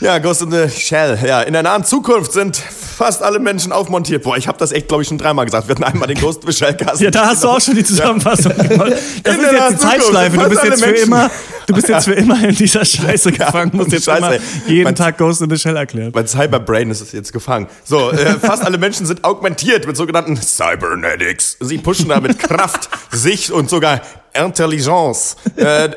[0.00, 1.18] Ja, Ghost in the Shell.
[1.24, 4.22] Ja, in der nahen Zukunft sind fast alle Menschen aufmontiert.
[4.22, 5.68] Boah, ich habe das echt, glaube ich, schon dreimal gesagt.
[5.68, 7.00] Wir hatten einmal den Ghost in the Shell Cast.
[7.00, 8.62] Ja, da hast du auch schon die Zusammenfassung ja.
[8.68, 8.92] gemacht.
[9.22, 10.36] Das in ist jetzt die Zeitschleife.
[10.36, 11.30] Du bist jetzt für immer,
[11.66, 13.70] du bist jetzt für immer in dieser Scheiße gefangen.
[13.70, 16.10] Du musst jetzt Scheiße, immer jeden mein, Tag Ghost in the Shell erklären.
[16.14, 17.68] Mein Cyberbrain ist jetzt gefangen.
[17.84, 21.56] So, äh, fast alle Menschen sind augmentiert mit sogenannten Cybernetics.
[21.60, 24.00] Sie pushen da mit Kraft, Sicht und sogar
[24.44, 25.36] Intelligence.
[25.56, 25.90] äh,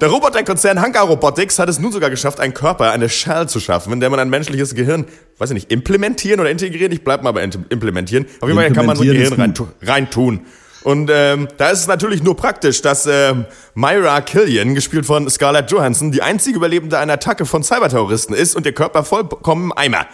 [0.00, 3.92] der Roboterkonzern Hanka Robotics hat es nun sogar geschafft, einen Körper, eine Shell zu schaffen,
[3.92, 5.06] in der man ein menschliches Gehirn,
[5.38, 6.92] weiß ich nicht, implementieren oder integrieren.
[6.92, 8.26] Ich bleib mal bei implementieren.
[8.40, 9.68] Auf jeden Fall kann man so ein Gehirn reintun.
[9.82, 10.08] Rein
[10.84, 15.70] und ähm, da ist es natürlich nur praktisch, dass ähm, Myra Killian, gespielt von Scarlett
[15.70, 20.06] Johansson, die einzige Überlebende einer Attacke von Cyberterroristen ist und ihr Körper vollkommen im Eimer.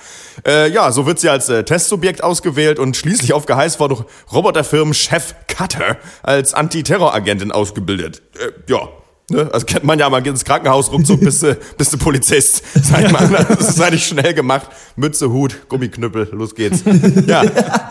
[0.47, 5.35] Äh, ja, so wird sie als äh, Testsubjekt ausgewählt und schließlich auf Geheiß von Roboterfirmen-Chef
[5.49, 8.23] Cutter als Antiterroragentin ausgebildet.
[8.39, 8.89] Äh, ja,
[9.31, 9.49] Ne?
[9.53, 12.65] Also kennt man ja mal ins Krankenhaus ruckzuck bist du, bist du Polizist.
[12.83, 14.69] Sag mal, das ist eigentlich schnell gemacht.
[14.97, 16.83] Mütze, Hut, Gummiknüppel, los geht's.
[17.27, 17.45] Ja,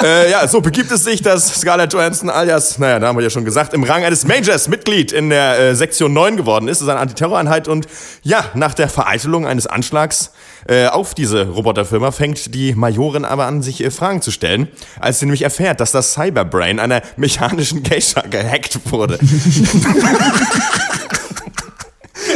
[0.03, 3.29] äh, ja so begibt es sich, dass Scarlett Johansson alias, naja, da haben wir ja
[3.29, 6.81] schon gesagt, im Rang eines Majors Mitglied in der äh, Sektion 9 geworden ist.
[6.81, 7.88] Das ist eine Antiterroreinheit und
[8.21, 10.31] ja, nach der Vereitelung eines Anschlags
[10.69, 14.67] äh, auf diese Roboterfirma fängt die Majorin aber an, sich äh, Fragen zu stellen,
[14.99, 19.17] als sie nämlich erfährt, dass das Cyberbrain einer mechanischen Geisha gehackt wurde.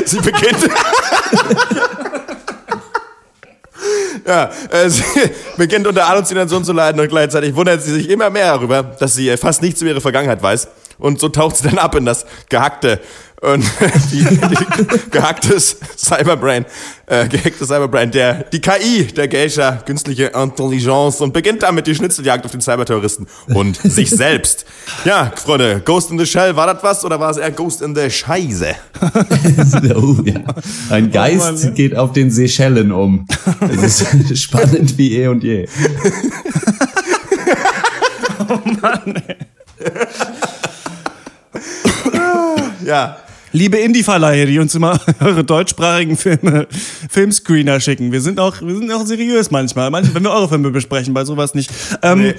[0.06, 0.58] Sie beginnt.
[4.26, 5.04] ja, äh, sie
[5.58, 9.38] beginnt unter Halluzination zu leiden und gleichzeitig wundert sie sich immer mehr darüber, dass sie
[9.38, 10.68] fast nichts über ihre Vergangenheit weiß.
[10.98, 13.00] Und so taucht sie dann ab in das gehackte
[13.44, 13.64] und
[14.12, 16.66] die, die gehacktes Cyberbrain,
[17.08, 22.46] äh, gehacktes Cyberbrain, der, die KI der Geisha, künstliche Intelligence und beginnt damit die Schnitzeljagd
[22.46, 24.66] auf den Cyberterroristen und sich selbst.
[25.04, 27.94] Ja, Freunde, Ghost in the Shell, war das was oder war es eher Ghost in
[27.94, 28.76] the Scheiße?
[29.96, 30.42] oh, ja.
[30.90, 33.28] Ein Geist oh Mann, geht auf den Seychellen um.
[33.60, 35.68] Das ist spannend wie eh und je.
[38.48, 39.38] oh Mann, ey.
[42.86, 43.18] ja.
[43.56, 46.68] Liebe Indie-Verleihe, die uns immer eure deutschsprachigen Filme,
[47.10, 48.12] Filmscreener schicken.
[48.12, 49.92] Wir sind auch, wir sind auch seriös manchmal.
[49.92, 51.70] manchmal wenn wir eure Filme besprechen, bei sowas nicht.
[52.02, 52.36] Ähm, nee.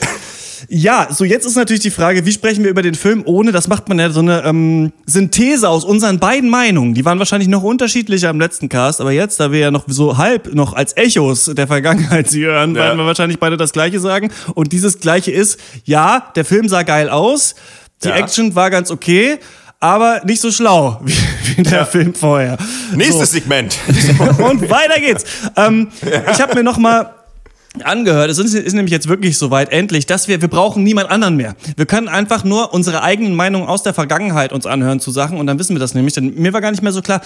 [0.68, 3.68] Ja, so jetzt ist natürlich die Frage, wie sprechen wir über den Film, ohne, das
[3.68, 6.94] macht man ja so eine ähm, Synthese aus unseren beiden Meinungen.
[6.94, 10.16] Die waren wahrscheinlich noch unterschiedlicher im letzten Cast, aber jetzt, da wir ja noch so
[10.16, 12.82] halb noch als Echos der Vergangenheit sie hören, ja.
[12.82, 14.30] werden wir wahrscheinlich beide das Gleiche sagen.
[14.54, 17.54] Und dieses Gleiche ist, ja, der Film sah geil aus,
[18.02, 18.16] die ja.
[18.16, 19.38] Action war ganz okay,
[19.84, 21.14] aber nicht so schlau wie,
[21.56, 21.84] wie der ja.
[21.84, 22.56] Film vorher.
[22.94, 23.38] Nächstes so.
[23.38, 23.76] Segment.
[24.38, 25.24] Und weiter geht's.
[25.56, 26.30] Ähm, ja.
[26.32, 27.10] Ich habe mir noch mal
[27.82, 28.30] angehört.
[28.30, 31.54] Es ist, ist, nämlich jetzt wirklich soweit endlich, dass wir wir brauchen niemand anderen mehr.
[31.76, 35.46] Wir können einfach nur unsere eigenen Meinungen aus der Vergangenheit uns anhören zu Sachen und
[35.46, 36.14] dann wissen wir das nämlich.
[36.14, 37.20] Denn mir war gar nicht mehr so klar.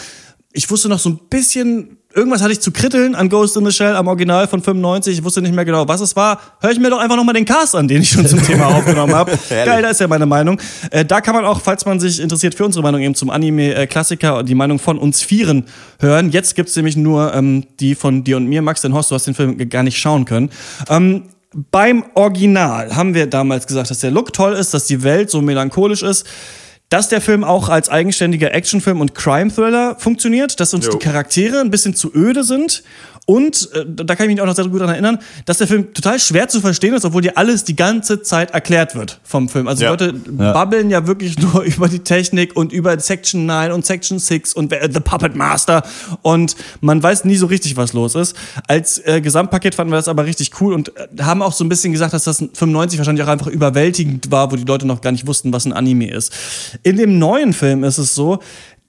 [0.53, 3.73] Ich wusste noch so ein bisschen irgendwas hatte ich zu kritteln an Ghost in the
[3.73, 5.19] Shell am Original von 95.
[5.19, 6.41] Ich wusste nicht mehr genau, was es war.
[6.61, 9.15] Hör ich mir doch einfach nochmal den Cast an, den ich schon zum Thema aufgenommen
[9.15, 9.39] habe.
[9.49, 10.61] Geil, da ist ja meine Meinung.
[10.91, 14.39] Äh, da kann man auch, falls man sich interessiert für unsere Meinung eben zum Anime-Klassiker
[14.39, 15.67] und die Meinung von uns Vieren
[16.01, 16.31] hören.
[16.31, 18.63] Jetzt gibt's nämlich nur ähm, die von dir und mir.
[18.63, 20.51] Max, denn Horst, du hast den Film gar nicht schauen können.
[20.89, 21.25] Ähm,
[21.71, 25.41] beim Original haben wir damals gesagt, dass der Look toll ist, dass die Welt so
[25.41, 26.27] melancholisch ist
[26.89, 30.93] dass der Film auch als eigenständiger Actionfilm und Crime-Thriller funktioniert, dass uns jo.
[30.93, 32.83] die Charaktere ein bisschen zu öde sind
[33.31, 35.93] und äh, da kann ich mich auch noch sehr gut daran erinnern, dass der Film
[35.93, 39.69] total schwer zu verstehen ist, obwohl dir alles die ganze Zeit erklärt wird vom Film.
[39.69, 39.91] Also ja.
[39.91, 40.55] Leute ja.
[40.55, 44.73] babbeln ja wirklich nur über die Technik und über Section 9 und Section 6 und
[44.73, 45.83] The Puppet Master
[46.23, 48.35] und man weiß nie so richtig, was los ist.
[48.67, 51.69] Als äh, Gesamtpaket fanden wir das aber richtig cool und äh, haben auch so ein
[51.69, 55.13] bisschen gesagt, dass das 95 wahrscheinlich auch einfach überwältigend war, wo die Leute noch gar
[55.13, 56.33] nicht wussten, was ein Anime ist.
[56.83, 58.39] In dem neuen Film ist es so,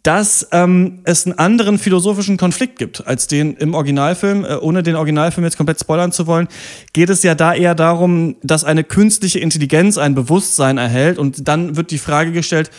[0.03, 4.45] dass ähm, es einen anderen philosophischen Konflikt gibt als den im Originalfilm.
[4.45, 6.47] Äh, ohne den Originalfilm jetzt komplett spoilern zu wollen,
[6.93, 11.75] geht es ja da eher darum, dass eine künstliche Intelligenz ein Bewusstsein erhält und dann
[11.75, 12.71] wird die Frage gestellt,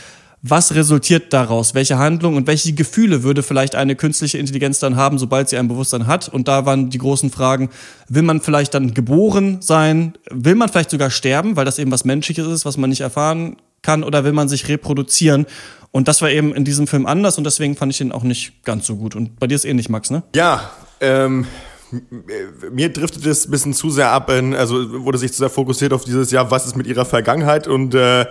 [0.42, 1.74] was resultiert daraus?
[1.74, 5.68] Welche Handlung und welche Gefühle würde vielleicht eine künstliche Intelligenz dann haben, sobald sie ein
[5.68, 6.28] Bewusstsein hat?
[6.28, 7.68] Und da waren die großen Fragen,
[8.08, 10.14] will man vielleicht dann geboren sein?
[10.30, 13.56] Will man vielleicht sogar sterben, weil das eben was Menschliches ist, was man nicht erfahren
[13.82, 14.02] kann?
[14.02, 15.44] Oder will man sich reproduzieren?
[15.92, 18.64] Und das war eben in diesem Film anders und deswegen fand ich ihn auch nicht
[18.64, 19.16] ganz so gut.
[19.16, 20.22] Und bei dir ist ähnlich, Max, ne?
[20.34, 21.46] Ja, ähm,
[22.70, 25.92] mir driftet es ein bisschen zu sehr ab, in, also wurde sich zu sehr fokussiert
[25.92, 28.26] auf dieses Jahr, was ist mit ihrer Vergangenheit und äh,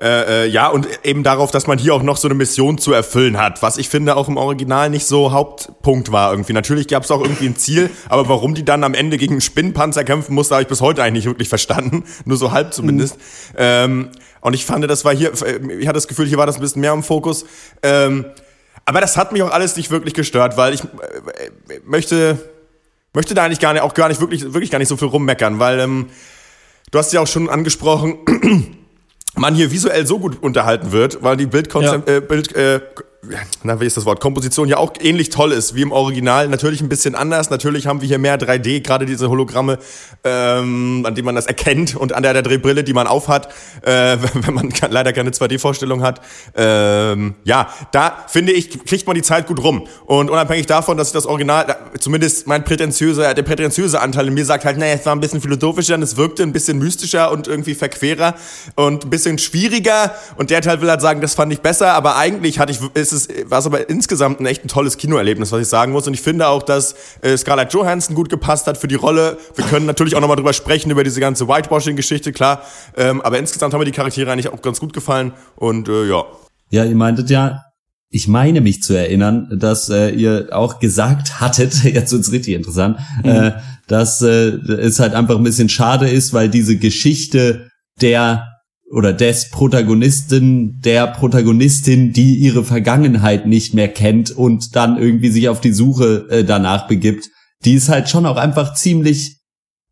[0.00, 2.92] äh, äh, ja, und eben darauf, dass man hier auch noch so eine Mission zu
[2.92, 6.52] erfüllen hat, was ich finde auch im Original nicht so Hauptpunkt war irgendwie.
[6.52, 9.40] Natürlich gab es auch irgendwie ein Ziel, aber warum die dann am Ende gegen einen
[9.40, 12.04] Spinnenpanzer kämpfen musste, habe ich bis heute eigentlich nicht wirklich verstanden.
[12.24, 13.16] Nur so halb zumindest.
[13.16, 13.54] Mhm.
[13.56, 14.08] Ähm,
[14.40, 16.80] und ich fand, das war hier, ich hatte das Gefühl, hier war das ein bisschen
[16.80, 17.44] mehr im Fokus.
[17.82, 18.26] Ähm,
[18.84, 22.38] aber das hat mich auch alles nicht wirklich gestört, weil ich äh, möchte,
[23.14, 25.60] möchte da eigentlich gar nicht, auch gar nicht wirklich, wirklich gar nicht so viel rummeckern,
[25.60, 26.10] weil ähm,
[26.90, 28.18] du hast ja auch schon angesprochen,
[29.36, 32.16] man hier visuell so gut unterhalten wird, weil die Bildkonzept, ja.
[32.16, 32.80] äh, Bild, äh,
[33.62, 36.48] na, wie ist das Wort, Komposition ja auch ähnlich toll ist wie im Original.
[36.48, 37.50] Natürlich ein bisschen anders.
[37.50, 39.78] Natürlich haben wir hier mehr 3D, gerade diese Hologramme,
[40.24, 43.48] ähm, an denen man das erkennt und an der, der Drehbrille, die man aufhat,
[43.82, 46.20] äh, wenn man leider keine 2D-Vorstellung hat.
[46.56, 49.86] Ähm, ja, da finde ich, kriegt man die Zeit gut rum.
[50.06, 54.44] Und unabhängig davon, dass ich das Original, zumindest mein prätentiöser, der prätentiöse Anteil in mir
[54.44, 57.46] sagt halt, naja, es war ein bisschen philosophischer und es wirkte ein bisschen mystischer und
[57.48, 58.34] irgendwie verquerer
[58.74, 60.14] und ein bisschen schwieriger.
[60.36, 63.13] Und der Teil will halt sagen, das fand ich besser, aber eigentlich hatte ich, ist
[63.14, 66.06] es, war es aber insgesamt ein echt ein tolles Kinoerlebnis, was ich sagen muss.
[66.06, 69.38] Und ich finde auch, dass äh, Scarlett Johansson gut gepasst hat für die Rolle.
[69.54, 72.62] Wir können natürlich auch nochmal drüber sprechen, über diese ganze Whitewashing-Geschichte, klar.
[72.96, 75.32] Ähm, aber insgesamt haben mir die Charaktere eigentlich auch ganz gut gefallen.
[75.56, 76.24] Und äh, ja.
[76.70, 77.62] Ja, ihr meintet ja,
[78.10, 82.98] ich meine mich zu erinnern, dass äh, ihr auch gesagt hattet, jetzt wird's richtig interessant,
[83.22, 83.30] mhm.
[83.30, 83.52] äh,
[83.88, 87.68] dass äh, es halt einfach ein bisschen schade ist, weil diese Geschichte
[88.00, 88.53] der
[88.94, 95.48] oder des Protagonisten, der Protagonistin, die ihre Vergangenheit nicht mehr kennt und dann irgendwie sich
[95.48, 97.28] auf die Suche äh, danach begibt,
[97.64, 99.38] die ist halt schon auch einfach ziemlich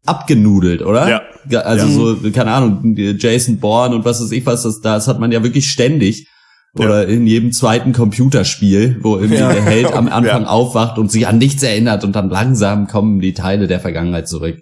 [0.07, 1.09] abgenudelt, oder?
[1.09, 1.61] Ja.
[1.63, 1.93] Also ja.
[1.93, 5.43] so, keine Ahnung, Jason Bourne und was weiß ich was, das, das hat man ja
[5.43, 6.29] wirklich ständig.
[6.75, 7.09] Oder ja.
[7.09, 9.53] in jedem zweiten Computerspiel, wo irgendwie ja.
[9.53, 13.35] der Held am Anfang aufwacht und sich an nichts erinnert und dann langsam kommen die
[13.35, 14.59] Teile der Vergangenheit zurück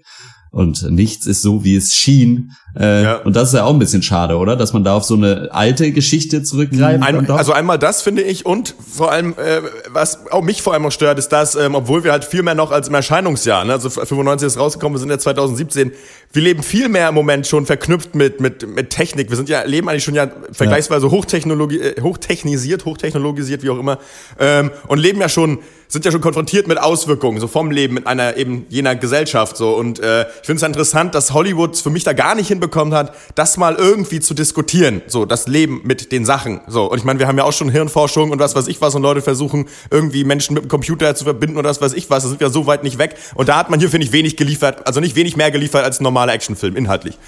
[0.51, 2.53] und nichts ist so, wie es schien.
[2.79, 3.17] Äh, ja.
[3.17, 4.57] Und das ist ja auch ein bisschen schade, oder?
[4.57, 7.03] Dass man da auf so eine alte Geschichte zurückgreift.
[7.03, 10.87] Ein, also einmal das finde ich und vor allem, äh, was auch mich vor allem
[10.87, 13.73] auch stört, ist, dass, ähm, obwohl wir halt viel mehr noch als im Erscheinungsjahr, ne,
[13.73, 15.93] also 95 ist rausgekommen, wir sind ja 2017,
[16.33, 19.31] wir leben viel mehr im Moment schon verknüpft mit, mit, mit Technik.
[19.31, 21.13] Wir sind ja, leben eigentlich schon ja vergleichsweise ja.
[21.13, 23.99] Hochtechnologi äh, hochtechnisiert, hochtechnologisiert, wie auch immer,
[24.39, 25.59] ähm, und leben ja schon
[25.91, 29.75] sind ja schon konfrontiert mit Auswirkungen, so vom Leben in einer eben jener Gesellschaft, so.
[29.75, 33.15] Und äh, ich finde es interessant, dass Hollywood für mich da gar nicht hinbekommen hat,
[33.35, 36.91] das mal irgendwie zu diskutieren, so, das Leben mit den Sachen, so.
[36.91, 39.03] Und ich meine, wir haben ja auch schon Hirnforschung und was weiß ich was und
[39.03, 42.29] Leute versuchen, irgendwie Menschen mit dem Computer zu verbinden oder was weiß ich was, da
[42.29, 43.17] sind wir so weit nicht weg.
[43.35, 46.01] Und da hat man hier, finde ich, wenig geliefert, also nicht wenig mehr geliefert als
[46.01, 47.19] ein normaler Actionfilm, inhaltlich.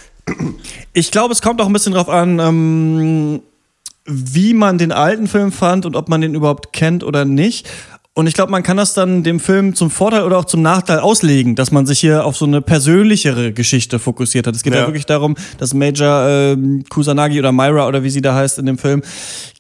[0.92, 3.42] Ich glaube, es kommt auch ein bisschen drauf an, ähm,
[4.05, 7.68] wie man den alten Film fand und ob man den überhaupt kennt oder nicht.
[8.14, 10.98] Und ich glaube, man kann das dann dem Film zum Vorteil oder auch zum Nachteil
[10.98, 14.55] auslegen, dass man sich hier auf so eine persönlichere Geschichte fokussiert hat.
[14.55, 16.57] Es geht ja, ja wirklich darum, dass Major äh,
[16.90, 19.01] Kusanagi oder Myra oder wie sie da heißt in dem Film,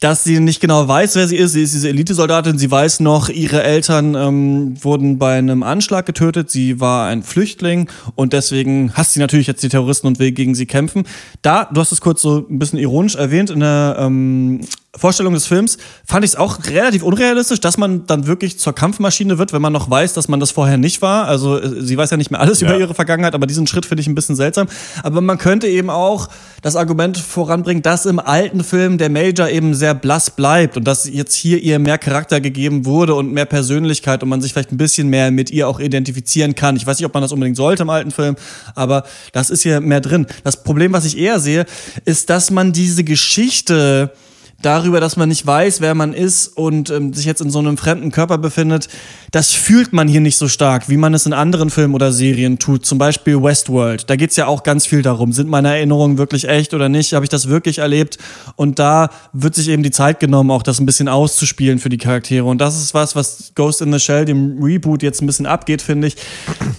[0.00, 1.52] dass sie nicht genau weiß, wer sie ist.
[1.52, 2.58] Sie ist diese Elitesoldatin.
[2.58, 6.50] Sie weiß noch, ihre Eltern ähm, wurden bei einem Anschlag getötet.
[6.50, 10.54] Sie war ein Flüchtling und deswegen hasst sie natürlich jetzt die Terroristen und will gegen
[10.54, 11.04] sie kämpfen.
[11.40, 14.60] Da, du hast es kurz so ein bisschen ironisch erwähnt in der ähm,
[14.94, 19.38] Vorstellung des Films fand ich es auch relativ unrealistisch, dass man dann wirklich zur Kampfmaschine
[19.38, 21.26] wird, wenn man noch weiß, dass man das vorher nicht war.
[21.26, 22.68] Also äh, sie weiß ja nicht mehr alles ja.
[22.68, 24.68] über ihre Vergangenheit, aber diesen Schritt finde ich ein bisschen seltsam.
[25.02, 26.28] Aber man könnte eben auch
[26.60, 31.08] das Argument voranbringen, dass im alten Film der Major eben sehr blass bleibt und dass
[31.08, 34.76] jetzt hier ihr mehr Charakter gegeben wurde und mehr Persönlichkeit und man sich vielleicht ein
[34.76, 36.76] bisschen mehr mit ihr auch identifizieren kann.
[36.76, 38.36] Ich weiß nicht, ob man das unbedingt sollte im alten Film,
[38.74, 40.26] aber das ist hier mehr drin.
[40.44, 41.66] Das Problem, was ich eher sehe,
[42.04, 44.12] ist, dass man diese Geschichte
[44.62, 47.76] darüber, dass man nicht weiß, wer man ist und ähm, sich jetzt in so einem
[47.76, 48.88] fremden Körper befindet,
[49.30, 52.58] das fühlt man hier nicht so stark, wie man es in anderen Filmen oder Serien
[52.58, 52.86] tut.
[52.86, 54.08] Zum Beispiel Westworld.
[54.08, 55.32] Da geht's ja auch ganz viel darum.
[55.32, 57.12] Sind meine Erinnerungen wirklich echt oder nicht?
[57.12, 58.18] Habe ich das wirklich erlebt?
[58.56, 61.98] Und da wird sich eben die Zeit genommen, auch das ein bisschen auszuspielen für die
[61.98, 62.44] Charaktere.
[62.44, 65.82] Und das ist was, was Ghost in the Shell, dem Reboot, jetzt ein bisschen abgeht,
[65.82, 66.16] finde ich.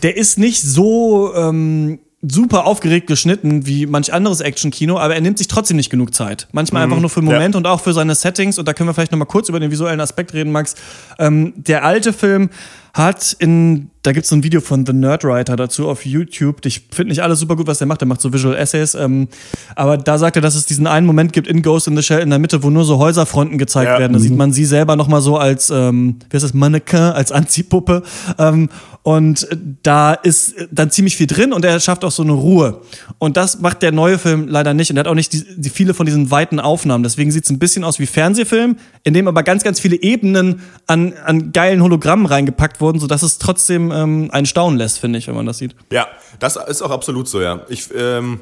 [0.04, 1.34] Der ist nicht so.
[1.36, 6.14] Ähm, super aufgeregt geschnitten wie manch anderes Action-Kino, aber er nimmt sich trotzdem nicht genug
[6.14, 6.48] Zeit.
[6.54, 6.92] Manchmal mhm.
[6.94, 7.58] einfach nur für einen Moment ja.
[7.58, 8.58] und auch für seine Settings.
[8.58, 10.76] Und da können wir vielleicht noch mal kurz über den visuellen Aspekt reden, Max.
[11.20, 12.50] Ähm, der alte Film
[12.94, 16.64] hat in, da gibt's so ein Video von The Nerdwriter dazu auf YouTube.
[16.66, 18.02] Ich finde nicht alles super gut, was er macht.
[18.04, 18.94] Er macht so Visual Essays.
[18.94, 19.30] Ähm,
[19.76, 22.20] aber da sagt er, dass es diesen einen Moment gibt in Ghost in the Shell
[22.20, 23.98] in der Mitte, wo nur so Häuserfronten gezeigt ja.
[23.98, 24.14] werden.
[24.14, 24.24] Da mhm.
[24.24, 28.04] sieht man sie selber noch mal so als, ähm, wie heißt das, Mannequin, als Anziehpuppe.
[28.38, 28.70] Ähm,
[29.04, 29.48] und
[29.84, 32.82] da ist dann ziemlich viel drin und er schafft auch so eine Ruhe.
[33.18, 34.92] Und das macht der neue Film leider nicht.
[34.92, 37.04] Und er hat auch nicht die, die viele von diesen weiten Aufnahmen.
[37.04, 40.62] Deswegen sieht es ein bisschen aus wie Fernsehfilm, in dem aber ganz, ganz viele Ebenen
[40.88, 45.20] an, an geilen Hologrammen reingepackt wurden, so dass es trotzdem ähm, einen staunen lässt, finde
[45.20, 45.76] ich, wenn man das sieht.
[45.92, 46.08] Ja,
[46.40, 47.62] das ist auch absolut so, ja.
[47.70, 48.40] Ich, ähm,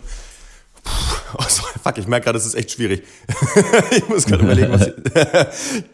[1.37, 1.43] Oh,
[1.81, 3.03] fuck, ich merke gerade, es ist echt schwierig.
[3.91, 4.93] ich muss gerade überlegen, was ich,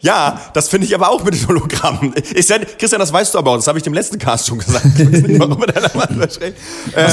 [0.00, 2.12] Ja, das finde ich aber auch mit den Hologrammen.
[2.34, 4.84] Ich Christian, das weißt du aber auch, das habe ich dem letzten Cast schon gesagt.
[5.38, 6.38] Warum deiner Mann was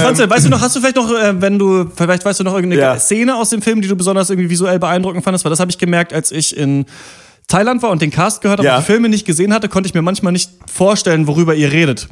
[0.02, 2.44] fandst du, weißt du noch, hast du vielleicht noch, äh, wenn du, vielleicht weißt du
[2.44, 3.00] noch irgendeine ja.
[3.00, 5.46] Szene aus dem Film, die du besonders irgendwie visuell beeindruckend fandest?
[5.46, 6.86] Weil das habe ich gemerkt, als ich in
[7.48, 8.76] Thailand war und den Cast gehört habe ja.
[8.76, 12.08] und die Filme nicht gesehen hatte, konnte ich mir manchmal nicht vorstellen, worüber ihr redet.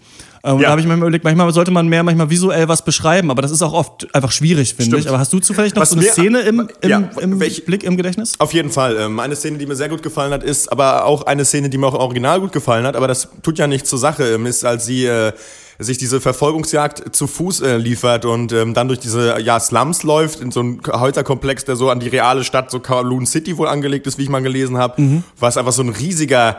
[0.46, 0.64] Ähm, ja.
[0.64, 3.52] Da habe ich mir überlegt, manchmal sollte man mehr, manchmal visuell was beschreiben, aber das
[3.52, 5.08] ist auch oft einfach schwierig, finde ich.
[5.08, 7.84] Aber hast du zufällig noch was so eine Szene im, im, ja, im welch, Blick,
[7.84, 8.34] im Gedächtnis?
[8.40, 8.98] Auf jeden Fall.
[8.98, 11.78] Ähm, eine Szene, die mir sehr gut gefallen hat, ist aber auch eine Szene, die
[11.78, 14.46] mir auch im Original gut gefallen hat, aber das tut ja nichts zur Sache, ähm,
[14.46, 15.32] ist, als sie äh,
[15.80, 20.40] sich diese Verfolgungsjagd zu Fuß äh, liefert und ähm, dann durch diese ja, Slums läuft,
[20.40, 24.08] in so einen Häuserkomplex, der so an die reale Stadt, so Kowloon City wohl angelegt
[24.08, 25.24] ist, wie ich mal gelesen habe, mhm.
[25.40, 26.58] was einfach so ein riesiger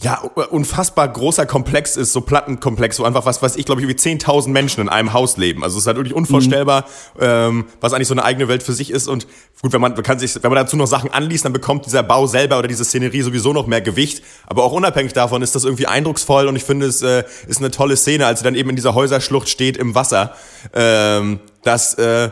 [0.00, 3.94] ja, unfassbar großer Komplex ist, so Plattenkomplex, wo einfach was weiß ich, glaube ich, wie
[3.94, 5.64] 10.000 Menschen in einem Haus leben.
[5.64, 6.84] Also es ist halt wirklich unvorstellbar,
[7.16, 7.20] mhm.
[7.20, 9.08] ähm, was eigentlich so eine eigene Welt für sich ist.
[9.08, 9.26] Und
[9.60, 12.04] gut, wenn man, man kann sich, wenn man dazu noch Sachen anliest, dann bekommt dieser
[12.04, 14.22] Bau selber oder diese Szenerie sowieso noch mehr Gewicht.
[14.46, 17.72] Aber auch unabhängig davon ist das irgendwie eindrucksvoll und ich finde, es äh, ist eine
[17.72, 20.32] tolle Szene, als sie dann eben in dieser Häuserschlucht steht im Wasser.
[20.74, 22.30] Ähm, das äh,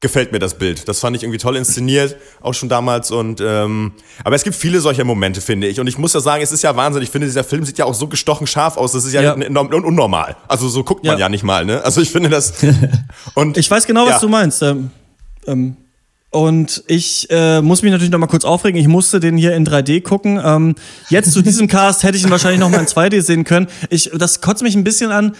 [0.00, 0.86] gefällt mir das Bild.
[0.88, 3.10] Das fand ich irgendwie toll inszeniert, auch schon damals.
[3.10, 5.80] Und ähm, aber es gibt viele solcher Momente, finde ich.
[5.80, 7.02] Und ich muss ja sagen, es ist ja Wahnsinn.
[7.02, 8.92] Ich finde, dieser Film sieht ja auch so gestochen scharf aus.
[8.92, 9.32] Das ist ja, ja.
[9.32, 10.36] unnormal.
[10.46, 11.26] Also so guckt man ja.
[11.26, 11.28] ja.
[11.28, 11.64] nicht mal.
[11.64, 11.82] Ne?
[11.82, 12.54] Also ich finde das.
[13.34, 14.20] Und ich weiß genau, was ja.
[14.20, 14.62] du meinst.
[14.62, 14.90] Ähm,
[15.46, 15.76] ähm,
[16.30, 18.78] und ich äh, muss mich natürlich noch mal kurz aufregen.
[18.78, 20.38] Ich musste den hier in 3D gucken.
[20.44, 20.74] Ähm,
[21.08, 23.66] jetzt zu diesem Cast hätte ich ihn wahrscheinlich noch mal in 2D sehen können.
[23.88, 25.34] Ich, das kotzt mich ein bisschen an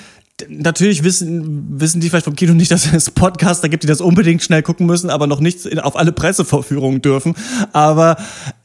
[0.48, 4.42] natürlich wissen, wissen die vielleicht vom Kino nicht, dass es Podcaster gibt, die das unbedingt
[4.42, 7.35] schnell gucken müssen, aber noch nicht auf alle Pressevorführungen dürfen.
[7.72, 8.16] Aber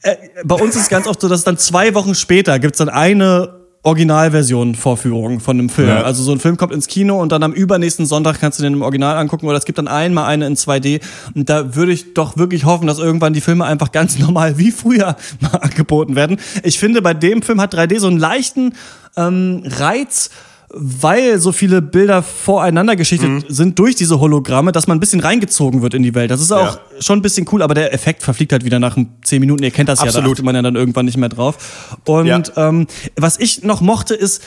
[0.02, 2.88] äh, bei uns ist es ganz oft so, dass dann zwei Wochen später gibt's dann
[2.88, 5.88] eine Originalversion Vorführung von einem Film.
[5.88, 6.02] Ja.
[6.02, 8.72] Also so ein Film kommt ins Kino und dann am übernächsten Sonntag kannst du den
[8.72, 11.02] im Original angucken oder es gibt dann einmal eine in 2D
[11.34, 14.70] und da würde ich doch wirklich hoffen, dass irgendwann die Filme einfach ganz normal wie
[14.70, 16.38] früher mal angeboten werden.
[16.62, 18.72] Ich finde, bei dem Film hat 3D so einen leichten
[19.18, 20.30] ähm, Reiz,
[20.76, 23.44] weil so viele Bilder voreinander geschichtet mhm.
[23.48, 26.30] sind durch diese Hologramme, dass man ein bisschen reingezogen wird in die Welt.
[26.30, 26.80] Das ist auch ja.
[27.00, 29.62] schon ein bisschen cool, aber der Effekt verfliegt halt wieder nach zehn Minuten.
[29.62, 30.14] Ihr kennt das Absolut.
[30.14, 31.96] ja, da achtet man ja dann irgendwann nicht mehr drauf.
[32.04, 32.42] Und ja.
[32.56, 34.42] ähm, was ich noch mochte, ist,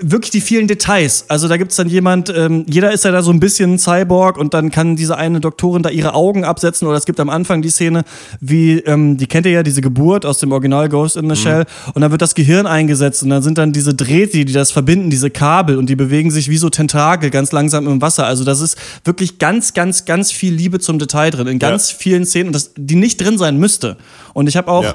[0.00, 1.24] wirklich die vielen Details.
[1.28, 4.54] Also da gibt's dann jemand, ähm, jeder ist ja da so ein bisschen Cyborg und
[4.54, 7.70] dann kann diese eine Doktorin da ihre Augen absetzen oder es gibt am Anfang die
[7.70, 8.04] Szene,
[8.40, 11.42] wie, ähm, die kennt ihr ja, diese Geburt aus dem Original Ghost in the mhm.
[11.42, 14.70] Shell und dann wird das Gehirn eingesetzt und dann sind dann diese Drähte, die das
[14.70, 18.26] verbinden, diese Kabel und die bewegen sich wie so Tentakel ganz langsam im Wasser.
[18.26, 21.96] Also das ist wirklich ganz, ganz, ganz viel Liebe zum Detail drin in ganz ja.
[21.98, 23.96] vielen Szenen und das, die nicht drin sein müsste.
[24.32, 24.94] Und ich habe auch ja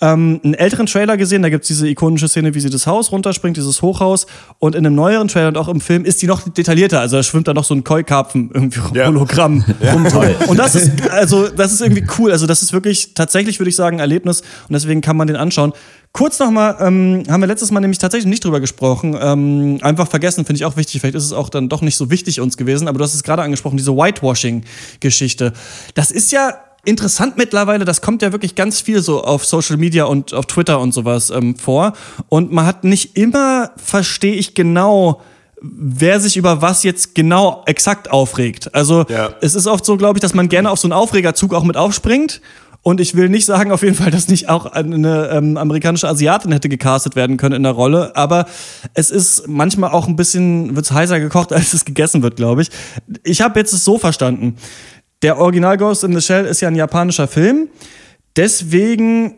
[0.00, 3.56] ähm, einen älteren Trailer gesehen, da gibt's diese ikonische Szene, wie sie das Haus runterspringt,
[3.56, 4.26] dieses Hochhaus.
[4.58, 7.00] Und in einem neueren Trailer und auch im Film ist die noch detaillierter.
[7.00, 9.06] Also da schwimmt da noch so ein Koi-Karpfen, irgendwie ja.
[9.06, 9.92] Hologramm ja.
[9.92, 10.06] rum.
[10.46, 12.30] Und das ist, also, das ist irgendwie cool.
[12.32, 14.40] Also das ist wirklich, tatsächlich würde ich sagen, Erlebnis.
[14.40, 15.72] Und deswegen kann man den anschauen.
[16.12, 19.16] Kurz nochmal, ähm, haben wir letztes Mal nämlich tatsächlich nicht drüber gesprochen.
[19.20, 21.00] Ähm, einfach vergessen, finde ich auch wichtig.
[21.00, 22.88] Vielleicht ist es auch dann doch nicht so wichtig uns gewesen.
[22.88, 25.52] Aber du hast es gerade angesprochen, diese Whitewashing-Geschichte.
[25.94, 30.04] Das ist ja interessant mittlerweile, das kommt ja wirklich ganz viel so auf Social Media
[30.04, 31.92] und auf Twitter und sowas ähm, vor.
[32.28, 35.20] Und man hat nicht immer, verstehe ich genau,
[35.60, 38.74] wer sich über was jetzt genau exakt aufregt.
[38.74, 39.30] Also ja.
[39.40, 41.76] es ist oft so, glaube ich, dass man gerne auf so einen Aufregerzug auch mit
[41.76, 42.40] aufspringt.
[42.82, 46.52] Und ich will nicht sagen auf jeden Fall, dass nicht auch eine ähm, amerikanische Asiatin
[46.52, 48.46] hätte gecastet werden können in der Rolle, aber
[48.94, 52.70] es ist manchmal auch ein bisschen, wird's heißer gekocht, als es gegessen wird, glaube ich.
[53.24, 54.56] Ich habe jetzt es so verstanden.
[55.22, 57.68] Der Original Ghost in the Shell ist ja ein japanischer Film.
[58.36, 59.34] Deswegen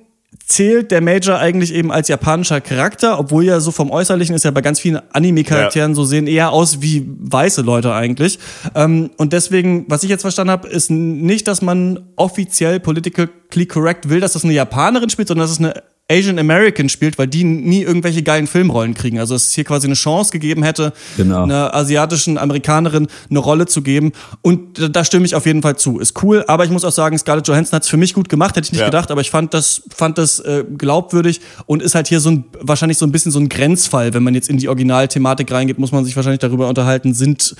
[0.46, 4.50] zählt der Major eigentlich eben als japanischer Charakter, obwohl ja so vom Äußerlichen ist ja
[4.50, 5.94] bei ganz vielen Anime-Charakteren ja.
[5.94, 8.38] so sehen eher aus wie weiße Leute eigentlich.
[8.74, 14.08] Ähm, und deswegen, was ich jetzt verstanden habe, ist nicht, dass man offiziell politically correct
[14.08, 17.44] will, dass das eine Japanerin spielt, sondern dass es eine Asian American spielt, weil die
[17.44, 19.18] nie irgendwelche geilen Filmrollen kriegen.
[19.18, 21.44] Also dass es hier quasi eine Chance gegeben hätte, genau.
[21.44, 24.12] einer asiatischen Amerikanerin eine Rolle zu geben.
[24.42, 26.00] Und da stimme ich auf jeden Fall zu.
[26.00, 28.56] Ist cool, aber ich muss auch sagen, Scarlett Johansson hat es für mich gut gemacht,
[28.56, 28.86] hätte ich nicht ja.
[28.86, 32.44] gedacht, aber ich fand das, fand das äh, glaubwürdig und ist halt hier so ein,
[32.60, 34.12] wahrscheinlich so ein bisschen so ein Grenzfall.
[34.12, 37.54] Wenn man jetzt in die Originalthematik reingeht, muss man sich wahrscheinlich darüber unterhalten, sind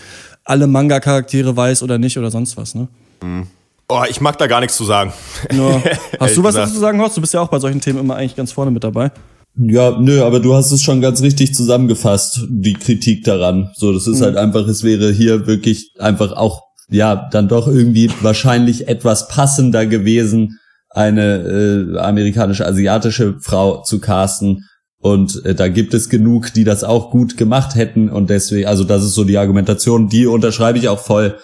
[0.45, 2.89] alle Manga-Charaktere weiß oder nicht oder sonst was, ne?
[3.23, 3.47] Mhm.
[3.91, 5.13] Oh, ich mag da gar nichts zu sagen.
[5.53, 5.83] Nur,
[6.21, 7.17] hast du was dazu zu sagen, Horst?
[7.17, 9.11] Du bist ja auch bei solchen Themen immer eigentlich ganz vorne mit dabei.
[9.57, 13.73] Ja, nö, aber du hast es schon ganz richtig zusammengefasst, die Kritik daran.
[13.75, 14.25] So, das ist mhm.
[14.25, 19.87] halt einfach, es wäre hier wirklich einfach auch, ja, dann doch irgendwie wahrscheinlich etwas passender
[19.87, 20.61] gewesen,
[20.91, 24.67] eine äh, amerikanische, asiatische Frau zu casten.
[24.99, 28.09] Und äh, da gibt es genug, die das auch gut gemacht hätten.
[28.09, 31.39] Und deswegen, also das ist so die Argumentation, die unterschreibe ich auch voll.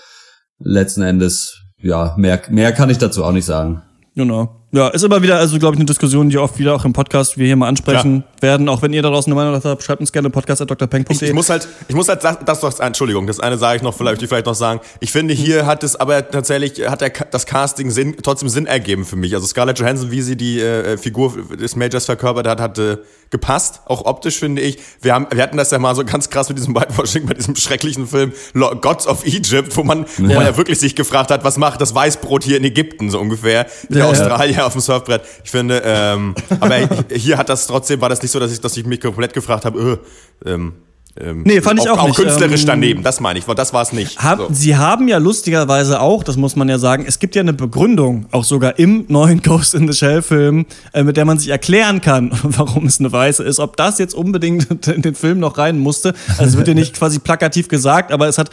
[0.58, 3.82] Letzten Endes, ja, mehr, mehr kann ich dazu auch nicht sagen.
[4.14, 4.54] Genau.
[4.72, 7.38] Ja, ist immer wieder, also glaube ich, eine Diskussion, die oft wieder auch im Podcast
[7.38, 8.68] wir hier mal ansprechen werden.
[8.68, 11.14] Auch wenn ihr da draußen eine Meinung habt, schreibt uns gerne podcast.drpeng.de.
[11.14, 13.82] Ich, ich muss halt, ich muss halt das, das, das Entschuldigung, das eine sage ich
[13.82, 14.80] noch, vielleicht, die vielleicht noch sagen.
[14.98, 19.04] Ich finde, hier hat es aber tatsächlich, hat der, das Casting Sinn, trotzdem Sinn ergeben
[19.04, 19.34] für mich.
[19.34, 24.04] Also Scarlett Johansson, wie sie die äh, Figur des Majors verkörpert hat, hatte gepasst, auch
[24.04, 24.78] optisch finde ich.
[25.00, 27.56] Wir haben, wir hatten das ja mal so ganz krass mit diesem Whitewashing, bei diesem
[27.56, 28.32] schrecklichen Film
[28.80, 31.94] Gods of Egypt, wo man, wo man ja wirklich sich gefragt hat, was macht das
[31.94, 34.55] Weißbrot hier in Ägypten so ungefähr, die Ja, ja.
[34.56, 35.22] Australier auf dem Surfbrett.
[35.44, 36.76] Ich finde, ähm, aber
[37.12, 39.64] hier hat das trotzdem war das nicht so, dass ich, dass ich mich komplett gefragt
[39.64, 40.00] habe,
[40.44, 40.74] äh, ähm,
[41.18, 42.16] ähm, Nee, fand ich auch auch nicht.
[42.16, 44.22] künstlerisch Ähm, daneben, das meine ich, das war es nicht.
[44.22, 44.48] Hab, so.
[44.50, 48.26] Sie haben ja lustigerweise auch, das muss man ja sagen, es gibt ja eine Begründung,
[48.32, 52.02] auch sogar im neuen Ghost in the Shell Film, äh, mit der man sich erklären
[52.02, 53.60] kann, warum es eine Weiße ist.
[53.60, 56.94] Ob das jetzt unbedingt in den Film noch rein musste, also es wird ja nicht
[56.94, 58.50] quasi plakativ gesagt, aber es hat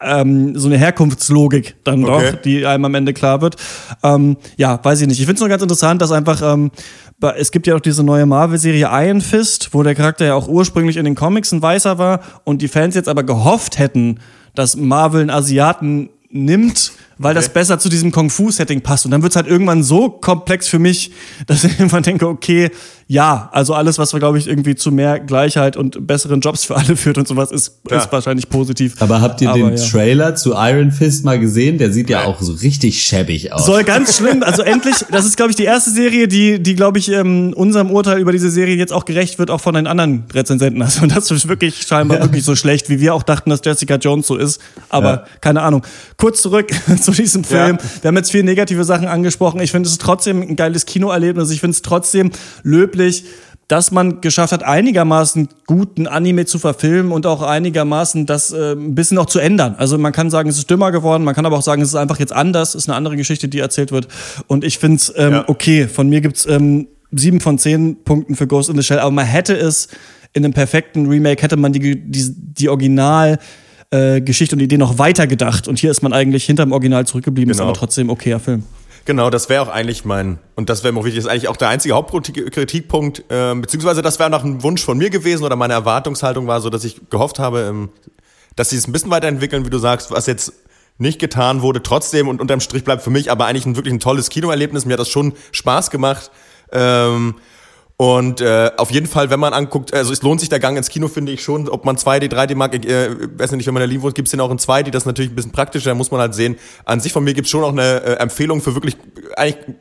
[0.00, 2.32] ähm, so eine Herkunftslogik dann Okay.
[2.32, 3.56] doch, die einem am Ende klar wird.
[4.02, 5.18] Ähm, ja, weiß ich nicht.
[5.18, 6.70] Ich finde es nur ganz interessant, dass einfach, ähm,
[7.36, 10.96] es gibt ja auch diese neue Marvel-Serie Iron Fist, wo der Charakter ja auch ursprünglich
[10.96, 14.20] in den Comics ein Weißer war und die Fans jetzt aber gehofft hätten,
[14.54, 19.04] dass Marvel einen Asiaten nimmt, weil das besser zu diesem Kung-Fu-Setting passt.
[19.04, 21.12] Und dann wird's halt irgendwann so komplex für mich,
[21.46, 22.70] dass ich irgendwann denke, okay,
[23.08, 26.96] ja, also alles, was, glaube ich, irgendwie zu mehr Gleichheit und besseren Jobs für alle
[26.96, 27.98] führt und sowas, ist, Ja.
[27.98, 28.96] ist wahrscheinlich positiv.
[29.00, 29.84] Aber habt ihr Aber den ja.
[29.84, 31.78] Trailer zu Iron Fist mal gesehen?
[31.78, 33.64] Der sieht ja auch so richtig schäbig aus.
[33.64, 36.98] Soll ganz schlimm, also endlich, das ist, glaube ich, die erste Serie, die, die glaube
[36.98, 40.24] ich, ähm, unserem Urteil über diese Serie jetzt auch gerecht wird, auch von den anderen
[40.34, 40.82] Rezensenten.
[40.82, 44.26] Also das ist wirklich scheinbar wirklich so schlecht, wie wir auch dachten, dass Jessica Jones
[44.26, 44.60] so ist.
[44.88, 45.24] Aber Ja.
[45.40, 45.82] keine Ahnung.
[46.16, 46.70] Kurz zurück
[47.06, 47.78] zu diesem Film.
[47.80, 48.02] Ja.
[48.02, 49.60] Wir haben jetzt viele negative Sachen angesprochen.
[49.60, 51.50] Ich finde es trotzdem ein geiles Kinoerlebnis.
[51.50, 52.30] Ich finde es trotzdem
[52.62, 53.24] löblich,
[53.68, 58.94] dass man geschafft hat, einigermaßen guten Anime zu verfilmen und auch einigermaßen das äh, ein
[58.94, 59.74] bisschen noch zu ändern.
[59.78, 61.96] Also man kann sagen, es ist dümmer geworden, man kann aber auch sagen, es ist
[61.96, 64.06] einfach jetzt anders, ist eine andere Geschichte, die erzählt wird.
[64.46, 65.48] Und ich finde es ähm, Ja.
[65.48, 65.88] okay.
[65.88, 69.24] Von mir gibt's ähm, sieben von zehn Punkten für Ghost in the Shell, aber man
[69.26, 69.88] hätte es
[70.32, 73.38] in einem perfekten Remake, hätte man die, die, die Original-
[73.90, 75.68] äh, Geschichte und Idee noch weiter gedacht.
[75.68, 77.70] Und hier ist man eigentlich hinterm Original zurückgeblieben, ist Genau.
[77.70, 78.64] aber trotzdem okayer Film.
[79.04, 81.56] Genau, das wäre auch eigentlich mein, und das wäre mir auch wichtig, ist eigentlich auch
[81.56, 85.74] der einzige Hauptkritikpunkt, äh, beziehungsweise das wäre noch ein Wunsch von mir gewesen oder meine
[85.74, 87.88] Erwartungshaltung war so, dass ich gehofft habe, ähm,
[88.56, 90.52] dass sie es ein bisschen weiterentwickeln, wie du sagst, was jetzt
[90.98, 94.00] nicht getan wurde, trotzdem und unterm Strich bleibt für mich aber eigentlich ein wirklich ein
[94.00, 94.86] tolles Kinoerlebnis.
[94.86, 96.30] Mir hat das schon Spaß gemacht.
[96.72, 97.34] Ähm,
[97.98, 100.90] und äh, auf jeden Fall, wenn man anguckt, also es lohnt sich der Gang ins
[100.90, 103.82] Kino, finde ich schon, ob man 2D, 3D mag, ich äh, weiß nicht, wenn man
[103.82, 105.94] in Berlin wohnt, gibt's den auch in 2D, das ist natürlich ein bisschen praktischer, da
[105.94, 106.56] muss man halt sehen.
[106.84, 108.98] An sich von mir gibt's schon auch eine äh, Empfehlung für wirklich,
[109.36, 109.76] eigentlich,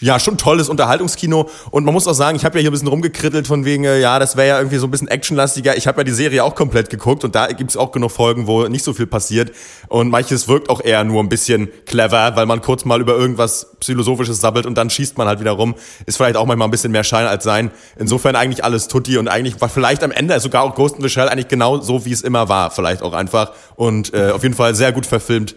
[0.00, 1.48] ja, schon tolles Unterhaltungskino.
[1.70, 4.00] Und man muss auch sagen, ich habe ja hier ein bisschen rumgekrittelt von wegen, äh,
[4.00, 5.76] ja, das wäre ja irgendwie so ein bisschen actionlastiger.
[5.76, 8.66] Ich habe ja die Serie auch komplett geguckt und da gibt's auch genug Folgen, wo
[8.66, 9.52] nicht so viel passiert.
[9.88, 13.76] Und manches wirkt auch eher nur ein bisschen clever, weil man kurz mal über irgendwas
[13.82, 15.74] Philosophisches sabbelt und dann schießt man halt wieder rum.
[16.06, 17.59] Ist vielleicht auch manchmal ein bisschen mehr Schein als Sein.
[17.98, 21.10] Insofern eigentlich alles Tutti und eigentlich war vielleicht am Ende sogar auch Ghost in the
[21.10, 22.70] Shell eigentlich genau so, wie es immer war.
[22.70, 23.52] Vielleicht auch einfach.
[23.76, 25.54] Und äh, auf jeden Fall sehr gut verfilmt.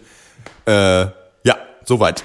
[0.66, 2.24] Äh, ja, soweit.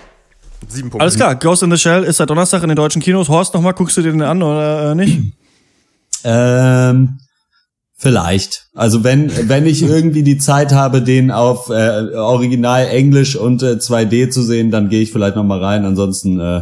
[0.68, 1.04] Sieben Punkte.
[1.04, 3.30] Alles klar, Ghost in the Shell ist seit Donnerstag in den deutschen Kinos.
[3.30, 5.20] Horst, nochmal, guckst du dir den an oder äh, nicht?
[6.24, 7.20] Ähm,
[7.96, 8.68] vielleicht.
[8.74, 13.74] Also wenn wenn ich irgendwie die Zeit habe, den auf äh, Original Englisch und äh,
[13.74, 15.86] 2D zu sehen, dann gehe ich vielleicht noch mal rein.
[15.86, 16.62] Ansonsten äh,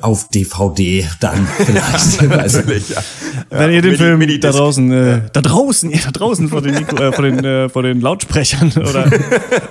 [0.00, 2.28] auf DVD dann vielleicht.
[2.30, 2.96] Weiß ich Natürlich, nicht.
[2.96, 3.02] ja.
[3.50, 4.56] Wenn ihr den Mini- Film da Minidisc.
[4.58, 7.82] draußen, äh, da draußen, ihr da draußen vor den, Mikro, äh, vor den, äh, vor
[7.82, 9.10] den Lautsprechern oder,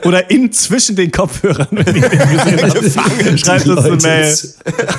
[0.06, 3.98] oder in zwischen den Kopfhörern, wenn ihr den gesehen habt, schreibt uns eine.
[4.02, 4.36] Mail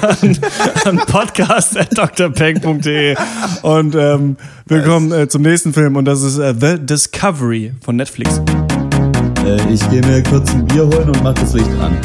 [0.02, 0.38] an,
[0.84, 3.16] an podcast.drpeng.de
[3.62, 4.36] und ähm,
[4.66, 8.40] wir kommen äh, zum nächsten Film und das ist äh, The Discovery von Netflix.
[9.44, 11.96] Äh, ich gehe mir kurz ein Bier holen und mach das Licht an.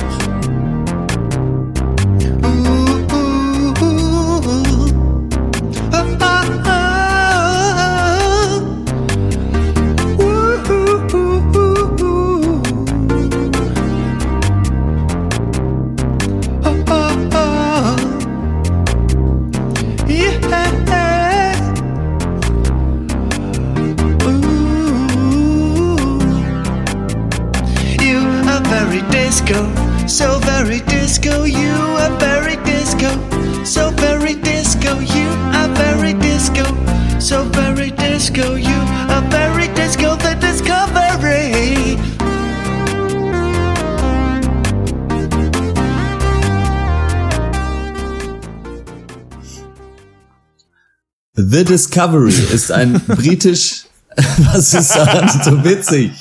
[51.55, 53.85] The Discovery ist ein britisch.
[54.39, 56.11] Was ist daran so witzig?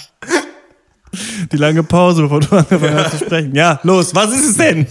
[1.51, 3.53] Die lange Pause, bevor du angefangen hast zu sprechen.
[3.53, 4.87] Ja, los, was ist es denn?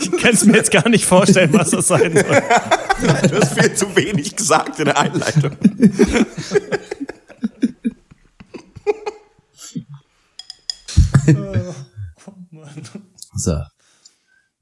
[0.00, 2.42] Ich kann es mir jetzt gar nicht vorstellen, was das sein soll.
[3.28, 5.52] Du hast viel zu wenig gesagt in der Einleitung.
[13.34, 13.58] So.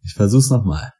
[0.03, 0.93] Ich versuch's nochmal.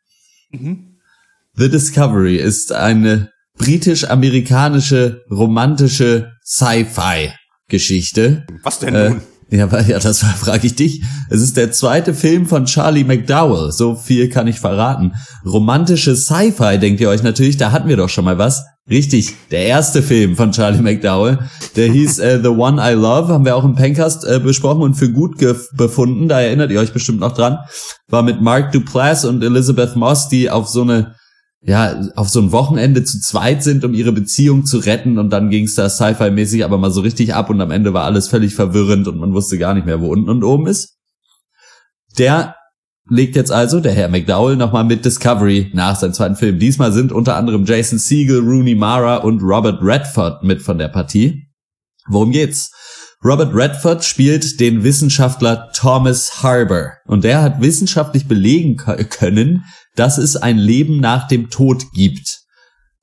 [0.53, 8.45] The Discovery ist eine britisch-amerikanische romantische Sci-Fi-Geschichte.
[8.63, 9.21] Was denn Äh, nun?
[9.51, 11.03] ja, weil- ja, das frage ich dich.
[11.31, 13.73] Es ist der zweite Film von Charlie McDowell.
[13.73, 15.13] So viel kann ich verraten.
[15.45, 18.65] Romantische Sci-Fi, denkt ihr euch natürlich, da hatten wir doch schon mal was.
[18.89, 21.41] Richtig, der erste Film von Charlie McDowell.
[21.75, 24.95] Der hieß äh, The One I Love, haben wir auch im Pencast äh, besprochen und
[24.95, 25.39] für gut
[25.73, 26.29] befunden.
[26.29, 27.59] Da erinnert ihr euch bestimmt noch dran.
[28.09, 31.17] War mit Mark Duplass und Elizabeth Moss, die auf so eine
[31.67, 35.51] ja, auf so ein Wochenende zu zweit sind, um ihre Beziehung zu retten und dann
[35.51, 39.09] ging's da Sci-Fi-mäßig aber mal so richtig ab und am Ende war alles völlig verwirrend
[39.09, 40.97] und man wusste gar nicht mehr, wo unten und oben ist.
[42.19, 42.55] Der
[43.09, 46.61] legt jetzt also, der Herr McDowell, nochmal mit Discovery nach seinem zweiten Film.
[46.61, 51.49] Diesmal sind unter anderem Jason Segel, Rooney Mara und Robert Redford mit von der Partie.
[52.09, 52.71] Worum geht's?
[53.25, 59.65] Robert Redford spielt den Wissenschaftler Thomas Harbour und der hat wissenschaftlich belegen können,
[59.97, 62.41] dass es ein Leben nach dem Tod gibt.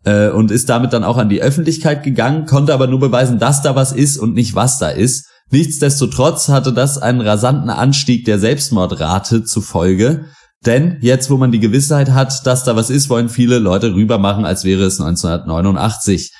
[0.05, 3.61] Äh, und ist damit dann auch an die Öffentlichkeit gegangen, konnte aber nur beweisen, dass
[3.61, 5.27] da was ist und nicht was da ist.
[5.49, 10.25] Nichtsdestotrotz hatte das einen rasanten Anstieg der Selbstmordrate zur Folge.
[10.65, 14.45] Denn jetzt, wo man die Gewissheit hat, dass da was ist, wollen viele Leute rübermachen,
[14.45, 16.31] als wäre es 1989.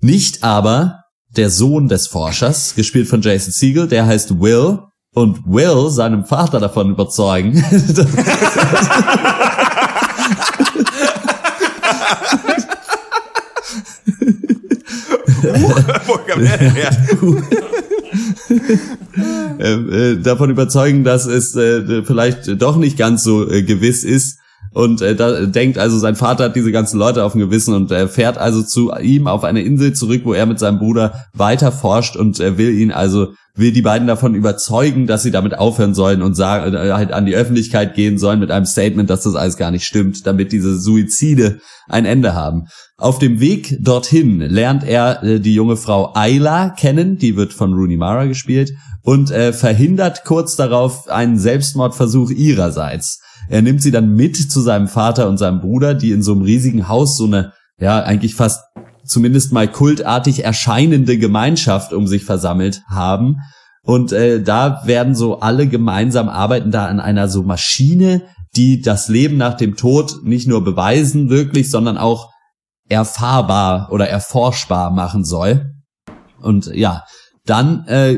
[0.00, 1.00] Nicht aber
[1.36, 4.78] der Sohn des Forschers, gespielt von Jason Segel, der heißt Will
[5.14, 7.62] und Will seinem Vater davon überzeugen.
[19.58, 24.38] äh, äh, davon überzeugen, dass es äh, vielleicht doch nicht ganz so äh, gewiss ist.
[24.72, 27.90] Und äh, da denkt also, sein Vater hat diese ganzen Leute auf dem Gewissen und
[27.90, 31.72] er fährt also zu ihm auf eine Insel zurück, wo er mit seinem Bruder weiter
[31.72, 36.22] forscht und will ihn also, will die beiden davon überzeugen, dass sie damit aufhören sollen
[36.22, 39.56] und sagen, äh, halt an die Öffentlichkeit gehen sollen mit einem Statement, dass das alles
[39.56, 42.66] gar nicht stimmt, damit diese Suizide ein Ende haben.
[42.96, 47.72] Auf dem Weg dorthin lernt er äh, die junge Frau Ayla kennen, die wird von
[47.72, 53.20] Rooney Mara gespielt, und äh, verhindert kurz darauf einen Selbstmordversuch ihrerseits.
[53.48, 56.42] Er nimmt sie dann mit zu seinem Vater und seinem Bruder, die in so einem
[56.42, 58.67] riesigen Haus so eine, ja, eigentlich fast
[59.08, 63.38] zumindest mal kultartig erscheinende Gemeinschaft um sich versammelt haben.
[63.82, 68.22] Und äh, da werden so alle gemeinsam arbeiten da an einer so Maschine,
[68.54, 72.30] die das Leben nach dem Tod nicht nur beweisen wirklich, sondern auch
[72.88, 75.72] erfahrbar oder erforschbar machen soll.
[76.40, 77.04] Und ja,
[77.44, 78.14] dann äh,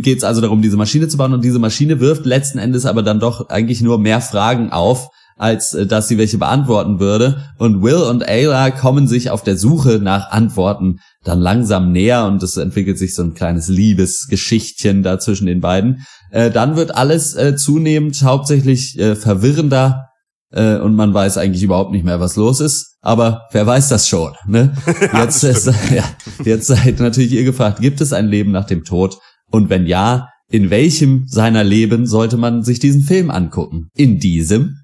[0.00, 3.02] geht es also darum, diese Maschine zu bauen und diese Maschine wirft letzten Endes aber
[3.02, 7.44] dann doch eigentlich nur mehr Fragen auf, als äh, dass sie welche beantworten würde.
[7.58, 12.42] Und Will und Ayla kommen sich auf der Suche nach Antworten dann langsam näher und
[12.42, 16.04] es entwickelt sich so ein kleines Liebesgeschichtchen da zwischen den beiden.
[16.30, 20.08] Äh, dann wird alles äh, zunehmend hauptsächlich äh, verwirrender
[20.50, 22.96] äh, und man weiß eigentlich überhaupt nicht mehr, was los ist.
[23.00, 24.32] Aber wer weiß das schon?
[24.46, 24.74] Ne?
[25.12, 26.04] Jetzt, ist, ja,
[26.44, 29.18] jetzt seid natürlich ihr gefragt, gibt es ein Leben nach dem Tod?
[29.50, 33.88] Und wenn ja, in welchem seiner Leben sollte man sich diesen Film angucken?
[33.94, 34.76] In diesem?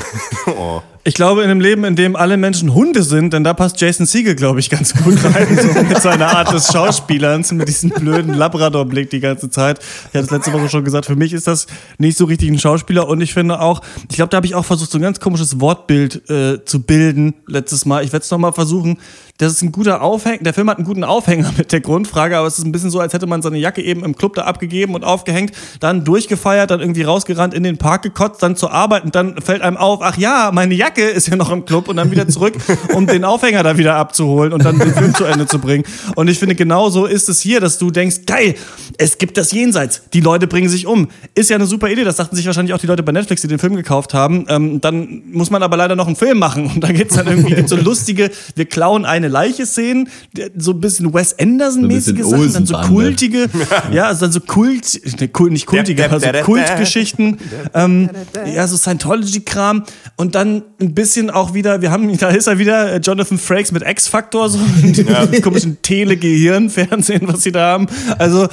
[0.46, 0.82] Oh.
[1.02, 4.04] Ich glaube, in einem Leben, in dem alle Menschen Hunde sind, denn da passt Jason
[4.04, 5.58] Siegel, glaube ich, ganz gut rein.
[5.58, 9.78] So mit seiner Art des Schauspielerns, mit diesem blöden Labrador-Blick die ganze Zeit.
[9.78, 12.58] Ich hatte es letzte Woche schon gesagt, für mich ist das nicht so richtig ein
[12.58, 13.08] Schauspieler.
[13.08, 13.80] Und ich finde auch,
[14.10, 17.32] ich glaube, da habe ich auch versucht, so ein ganz komisches Wortbild äh, zu bilden
[17.46, 18.04] letztes Mal.
[18.04, 18.98] Ich werde es nochmal versuchen.
[19.38, 20.42] Das ist ein guter Aufhänger.
[20.42, 23.00] Der Film hat einen guten Aufhänger mit der Grundfrage, aber es ist ein bisschen so,
[23.00, 26.80] als hätte man seine Jacke eben im Club da abgegeben und aufgehängt, dann durchgefeiert, dann
[26.80, 30.18] irgendwie rausgerannt, in den Park gekotzt, dann zur Arbeit und dann fällt einem auf, ach
[30.18, 32.54] ja, meine Jacke ist ja noch im Club und dann wieder zurück,
[32.94, 35.84] um den Aufhänger da wieder abzuholen und dann den Film zu Ende zu bringen.
[36.16, 38.54] Und ich finde, genau so ist es hier, dass du denkst, geil,
[38.98, 41.08] es gibt das Jenseits, die Leute bringen sich um.
[41.34, 43.48] Ist ja eine super Idee, das dachten sich wahrscheinlich auch die Leute bei Netflix, die
[43.48, 44.46] den Film gekauft haben.
[44.48, 47.54] Ähm, dann muss man aber leider noch einen Film machen und da geht's dann irgendwie
[47.54, 50.08] gibt's so lustige, wir klauen eine Leiche Szenen,
[50.56, 52.88] so ein bisschen Wes Anderson-mäßige Sachen, dann so Olsenbande.
[52.88, 53.46] kultige,
[53.92, 57.38] ja, also dann so Kult, ne, Kult nicht kultige, aber so Kultgeschichten,
[57.74, 58.10] ähm,
[58.54, 59.84] ja, so Scientology-Kram
[60.16, 63.72] und dann ein bisschen auch wieder, wir haben, da ist er wieder, äh, Jonathan Frakes
[63.72, 65.26] mit X-Factor, so ja.
[65.42, 67.86] komischen Tele-Gehirn-Fernsehen, was sie da haben.
[68.18, 68.48] Also,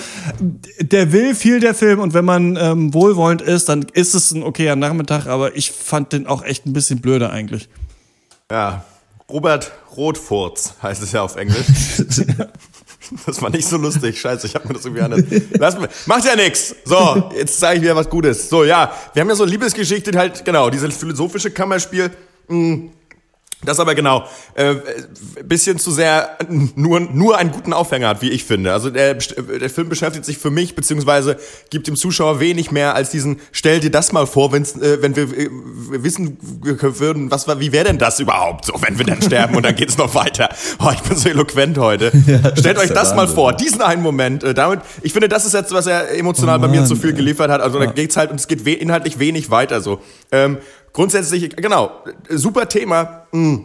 [0.79, 4.43] der will viel, der Film, und wenn man ähm, wohlwollend ist, dann ist es ein
[4.43, 7.69] okayer Nachmittag, aber ich fand den auch echt ein bisschen blöder eigentlich.
[8.51, 8.83] Ja.
[9.29, 11.65] Robert, Brotfurz, heißt es ja auf Englisch.
[13.25, 14.19] Das war nicht so lustig.
[14.19, 15.23] Scheiße, ich habe mir das irgendwie anders.
[15.57, 16.75] Lass mir, macht ja nix.
[16.85, 18.49] So, jetzt zeige ich wieder was Gutes.
[18.49, 22.11] So, ja, wir haben ja so Liebesgeschichte, halt, genau, dieses philosophische Kammerspiel.
[22.47, 22.89] Mh,
[23.63, 24.75] das aber genau äh,
[25.43, 26.37] bisschen zu sehr
[26.75, 28.71] nur nur einen guten Aufhänger hat, wie ich finde.
[28.71, 31.37] Also der, der Film beschäftigt sich für mich beziehungsweise
[31.71, 35.15] gibt dem Zuschauer wenig mehr als diesen Stell dir das mal vor, wenn's, äh, wenn
[35.15, 35.49] wir äh,
[35.89, 39.75] wissen würden, was wie wäre denn das überhaupt so, wenn wir dann sterben und dann
[39.75, 40.49] geht's noch weiter.
[40.79, 42.11] Oh, ich bin so eloquent heute.
[42.27, 44.43] Ja, Stellt euch das mal vor, diesen einen Moment.
[44.43, 47.13] Äh, damit, ich finde, das ist jetzt was er emotional Oh bei mir zu viel
[47.13, 47.61] geliefert hat.
[47.61, 49.99] Also da geht's halt und es geht we inhaltlich wenig weiter so.
[50.31, 50.57] Ähm,
[50.97, 51.91] grundsätzlich genau
[52.27, 53.27] super Thema.
[53.31, 53.57] Mm.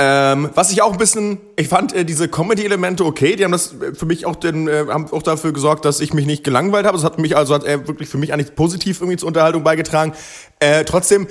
[0.00, 3.36] Ähm, was ich auch ein bisschen, ich fand äh, diese Comedy-Elemente okay.
[3.36, 6.12] Die haben das äh, für mich auch, den, äh, haben auch dafür gesorgt, dass ich
[6.12, 6.96] mich nicht gelangweilt habe.
[6.96, 10.12] Das hat mich also hat er wirklich für mich eigentlich positiv irgendwie zur Unterhaltung beigetragen.
[10.60, 11.26] Äh, trotzdem,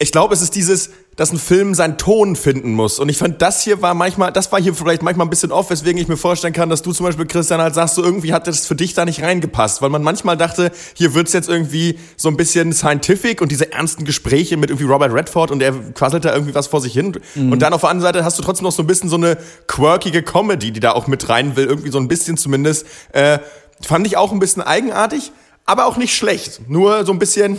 [0.00, 2.98] ich glaube, es ist dieses, dass ein Film seinen Ton finden muss.
[2.98, 5.68] Und ich fand, das hier war manchmal, das war hier vielleicht manchmal ein bisschen off,
[5.68, 8.46] weswegen ich mir vorstellen kann, dass du zum Beispiel, Christian, halt sagst, so irgendwie hat
[8.46, 9.82] das für dich da nicht reingepasst.
[9.82, 14.04] Weil man manchmal dachte, hier wird's jetzt irgendwie so ein bisschen scientific und diese ernsten
[14.04, 17.12] Gespräche mit irgendwie Robert Redford und der quasselt da irgendwie was vor sich hin.
[17.36, 19.36] Und dann auf der anderen Seite hast du trotzdem noch so ein bisschen so eine
[19.66, 22.86] quirkige Comedy, die da auch mit rein will, irgendwie so ein bisschen zumindest.
[23.12, 23.38] Äh,
[23.82, 25.32] fand ich auch ein bisschen eigenartig,
[25.66, 26.62] aber auch nicht schlecht.
[26.68, 27.58] Nur so ein bisschen,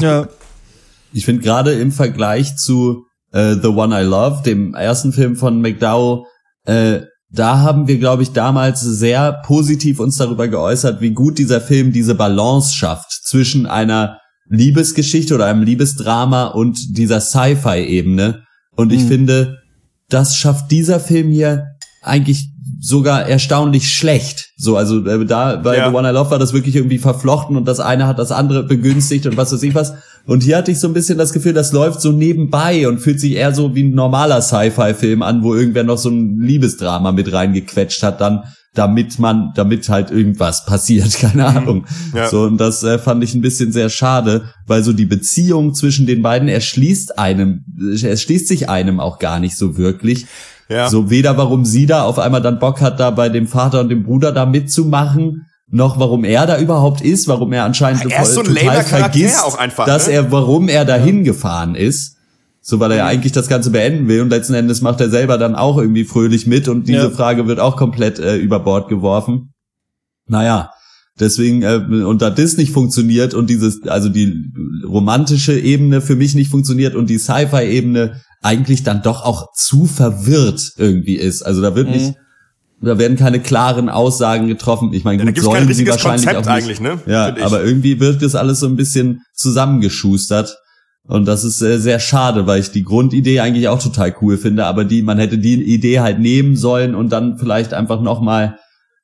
[0.00, 0.28] Ja.
[1.12, 5.60] Ich finde gerade im Vergleich zu äh, The One I Love, dem ersten Film von
[5.60, 6.24] McDowell,
[6.64, 7.00] äh,
[7.34, 11.90] da haben wir, glaube ich, damals sehr positiv uns darüber geäußert, wie gut dieser Film
[11.92, 18.44] diese Balance schafft zwischen einer Liebesgeschichte oder einem Liebesdrama und dieser Sci-Fi-Ebene.
[18.76, 19.58] Und ich finde,
[20.10, 21.68] das schafft dieser Film hier
[22.02, 22.51] eigentlich
[22.84, 24.50] sogar erstaunlich schlecht.
[24.56, 25.88] So, also äh, da bei Ja.
[25.88, 28.64] The One I Love war das wirklich irgendwie verflochten und das eine hat das andere
[28.64, 29.94] begünstigt und was weiß ich was.
[30.26, 33.20] Und hier hatte ich so ein bisschen das Gefühl, das läuft so nebenbei und fühlt
[33.20, 37.32] sich eher so wie ein normaler Sci-Fi-Film an, wo irgendwer noch so ein Liebesdrama mit
[37.32, 38.42] reingequetscht hat, dann
[38.74, 41.86] damit man, damit halt irgendwas passiert, keine Ahnung.
[42.14, 42.28] Ja.
[42.28, 46.06] So, und das äh, fand ich ein bisschen sehr schade, weil so die Beziehung zwischen
[46.06, 47.64] den beiden erschließt einem,
[48.02, 50.26] erschließt sich einem auch gar nicht so wirklich.
[50.72, 50.88] Ja.
[50.88, 53.88] So weder warum sie da auf einmal dann Bock hat, da bei dem Vater und
[53.88, 58.34] dem Bruder da mitzumachen, noch warum er da überhaupt ist, warum er anscheinend Er ist
[58.34, 60.14] so ein total vergisst, auch einfach, dass ne?
[60.14, 62.16] er, warum er dahin gefahren ist.
[62.64, 65.36] So, weil er ja eigentlich das Ganze beenden will und letzten Endes macht er selber
[65.36, 67.10] dann auch irgendwie fröhlich mit und diese Ja.
[67.10, 69.52] Frage wird auch komplett äh, über Bord geworfen.
[70.28, 70.70] Naja,
[71.20, 74.34] deswegen, äh, und da das nicht funktioniert und dieses, also die
[74.86, 80.72] romantische Ebene für mich nicht funktioniert und die Sci-Fi-Ebene eigentlich dann doch auch zu verwirrt
[80.76, 81.42] irgendwie ist.
[81.42, 81.92] Also da wird Mhm.
[81.94, 82.14] nicht,
[82.80, 84.92] da werden keine klaren Aussagen getroffen.
[84.92, 86.64] Ich meine, da gut, gibt's kein sollen sie richtiges wahrscheinlich Konzept auch nicht.
[86.64, 86.98] eigentlich, ne?
[87.06, 90.58] Ja, aber irgendwie wirkt das alles so ein bisschen zusammengeschustert.
[91.06, 94.66] Und das ist äh, sehr schade, weil ich die Grundidee eigentlich auch total cool finde,
[94.66, 98.58] aber die, man hätte die Idee halt nehmen sollen und dann vielleicht einfach nochmal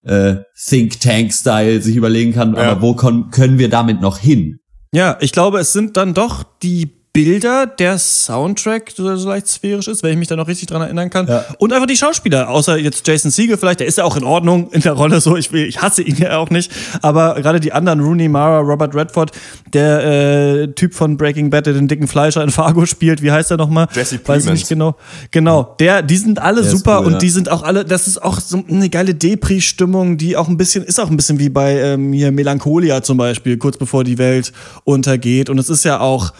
[0.04, 0.36] äh,
[0.68, 2.72] Think Tank-Style sich überlegen kann, Ja.
[2.72, 4.58] aber wo können wir damit noch hin?
[4.92, 9.88] Ja, ich glaube, es sind dann doch die Bilder, der Soundtrack, der so leicht sphärisch
[9.88, 11.26] ist, wenn ich mich da noch richtig dran erinnern kann.
[11.26, 11.44] Ja.
[11.58, 14.70] Und einfach die Schauspieler, außer jetzt Jason Siegel vielleicht, der ist ja auch in Ordnung
[14.72, 16.70] in der Rolle so, ich, will, ich hasse ihn ja auch nicht,
[17.02, 19.32] aber gerade die anderen, Rooney Mara, Robert Redford,
[19.72, 23.50] der äh, Typ von Breaking Bad, der den dicken Fleischer in Fargo spielt, wie heißt
[23.50, 23.88] er nochmal?
[23.94, 24.46] Jesse Weiß ich Plemons.
[24.50, 24.96] nicht genau.
[25.30, 27.18] Genau, der, die sind alle Der super cool, und ja.
[27.18, 30.84] die sind auch alle, das ist auch so eine geile Depri-Stimmung, die auch ein bisschen,
[30.84, 34.52] ist auch ein bisschen wie bei ähm, hier Melancholia zum Beispiel, kurz bevor die Welt
[34.84, 35.50] untergeht.
[35.50, 36.32] Und es ist ja auch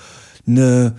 [0.48, 0.94] eine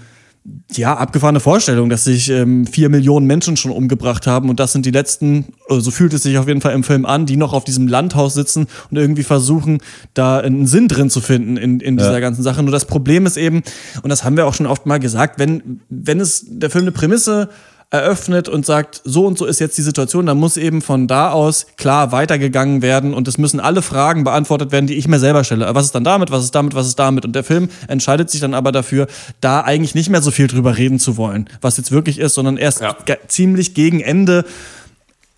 [0.71, 4.85] ja, abgefahrene Vorstellung, dass sich ähm, vier Millionen Menschen schon umgebracht haben und das sind
[4.85, 7.53] die letzten, oder so fühlt es sich auf jeden Fall im Film an, die noch
[7.53, 9.79] auf diesem Landhaus sitzen und irgendwie versuchen,
[10.13, 12.63] da einen Sinn drin zu finden in, in dieser ganzen Sache.
[12.63, 13.61] Nur das Problem ist eben,
[14.01, 16.91] und das haben wir auch schon oft mal gesagt, wenn, wenn es der Film eine
[16.91, 17.49] Prämisse
[17.91, 21.31] eröffnet und sagt, so und so ist jetzt die Situation, dann muss eben von da
[21.31, 25.43] aus klar weitergegangen werden und es müssen alle Fragen beantwortet werden, die ich mir selber
[25.43, 25.73] stelle.
[25.73, 27.25] Was ist dann damit, was ist damit, was ist damit?
[27.25, 29.07] Und der Film entscheidet sich dann aber dafür,
[29.41, 32.57] da eigentlich nicht mehr so viel drüber reden zu wollen, was jetzt wirklich ist, sondern
[32.57, 32.95] erst Ja.
[33.27, 34.45] ziemlich gegen Ende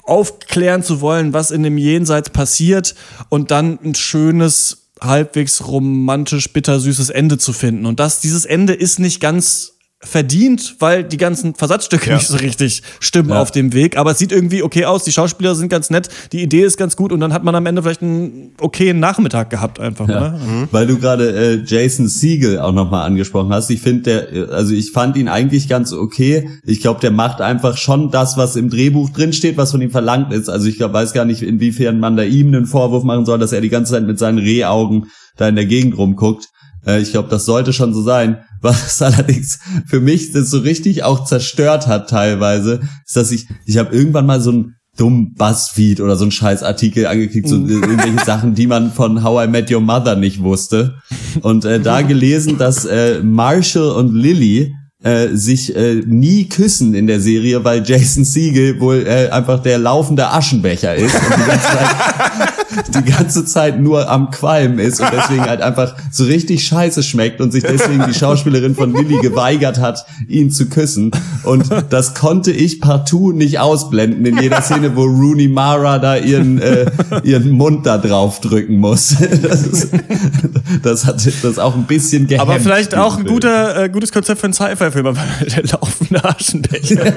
[0.03, 2.95] aufklären zu wollen, was in dem Jenseits passiert
[3.29, 7.85] und dann ein schönes, halbwegs romantisch bittersüßes Ende zu finden.
[7.85, 9.73] Und das, dieses Ende ist nicht ganz
[10.03, 12.15] verdient, weil die ganzen Versatzstücke Ja.
[12.15, 13.41] nicht so richtig stimmen Ja.
[13.41, 13.97] auf dem Weg.
[13.97, 16.95] Aber es sieht irgendwie okay aus, die Schauspieler sind ganz nett, die Idee ist ganz
[16.95, 20.39] gut und dann hat man am Ende vielleicht einen okayen Nachmittag gehabt einfach, oder?
[20.71, 23.69] Weil du gerade äh, Jason Siegel auch nochmal angesprochen hast.
[23.69, 26.49] Ich finde der, äh, also ich fand ihn eigentlich ganz okay.
[26.65, 30.33] Ich glaube, der macht einfach schon das, was im Drehbuch drinsteht, was von ihm verlangt
[30.33, 30.49] ist.
[30.49, 33.51] Also ich glaub, weiß gar nicht, inwiefern man da ihm einen Vorwurf machen soll, dass
[33.53, 36.47] er die ganze Zeit mit seinen Rehaugen da in der Gegend rumguckt.
[36.87, 38.39] Äh, ich glaube, das sollte schon so sein.
[38.61, 43.77] Was allerdings für mich das so richtig auch zerstört hat teilweise, ist, dass ich, ich
[43.77, 48.55] habe irgendwann mal so ein dumm Buzzfeed oder so ein Scheißartikel angekriegt, so irgendwelche Sachen,
[48.55, 50.95] die man von How I Met Your Mother nicht wusste.
[51.41, 54.73] Und äh, da gelesen, dass äh, Marshall und Lily
[55.03, 59.79] äh, sich äh, nie küssen in der Serie, weil Jason Siegel wohl äh, einfach der
[59.79, 65.09] laufende Aschenbecher ist und die ganze, Zeit, die ganze Zeit nur am Qualmen ist und
[65.11, 69.79] deswegen halt einfach so richtig scheiße schmeckt und sich deswegen die Schauspielerin von Lilly geweigert
[69.79, 71.09] hat, ihn zu küssen.
[71.43, 76.61] Und das konnte ich partout nicht ausblenden in jeder Szene, wo Rooney Mara da ihren,
[76.61, 76.85] äh,
[77.23, 79.15] ihren Mund da drauf drücken muss.
[79.41, 79.89] Das, ist,
[80.83, 82.47] das hat das auch ein bisschen gehemmt.
[82.47, 87.05] Aber vielleicht auch ein guter, äh, gutes Konzept für einen Sci-Fi-Film, aber der laufende Aschenbecher.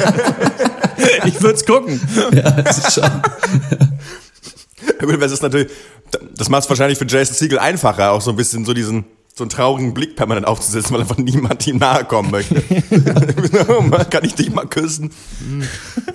[1.24, 2.00] ich würde es gucken.
[2.32, 3.10] Ja, das ist schon.
[5.00, 5.68] Gut, Das ist natürlich,
[6.36, 9.04] das macht es wahrscheinlich für Jason Siegel einfacher, auch so ein bisschen so diesen,
[9.36, 12.62] so einen traurigen Blick permanent aufzusetzen, weil einfach niemand ihm nahe kommen möchte.
[14.10, 15.10] Kann ich dich mal küssen?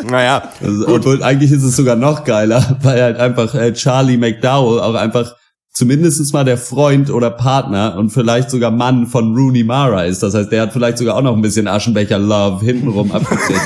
[0.03, 4.79] Naja, Also, obwohl eigentlich ist es sogar noch geiler, weil halt einfach äh, Charlie McDowell
[4.79, 5.35] auch einfach
[5.71, 10.23] zumindest mal der Freund oder Partner und vielleicht sogar Mann von Rooney Mara ist.
[10.23, 13.61] Das heißt, der hat vielleicht sogar auch noch ein bisschen Aschenbecher-Love hintenrum abgekriegt.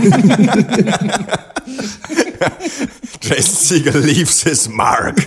[3.22, 5.16] Jason Siegel leaves his mark.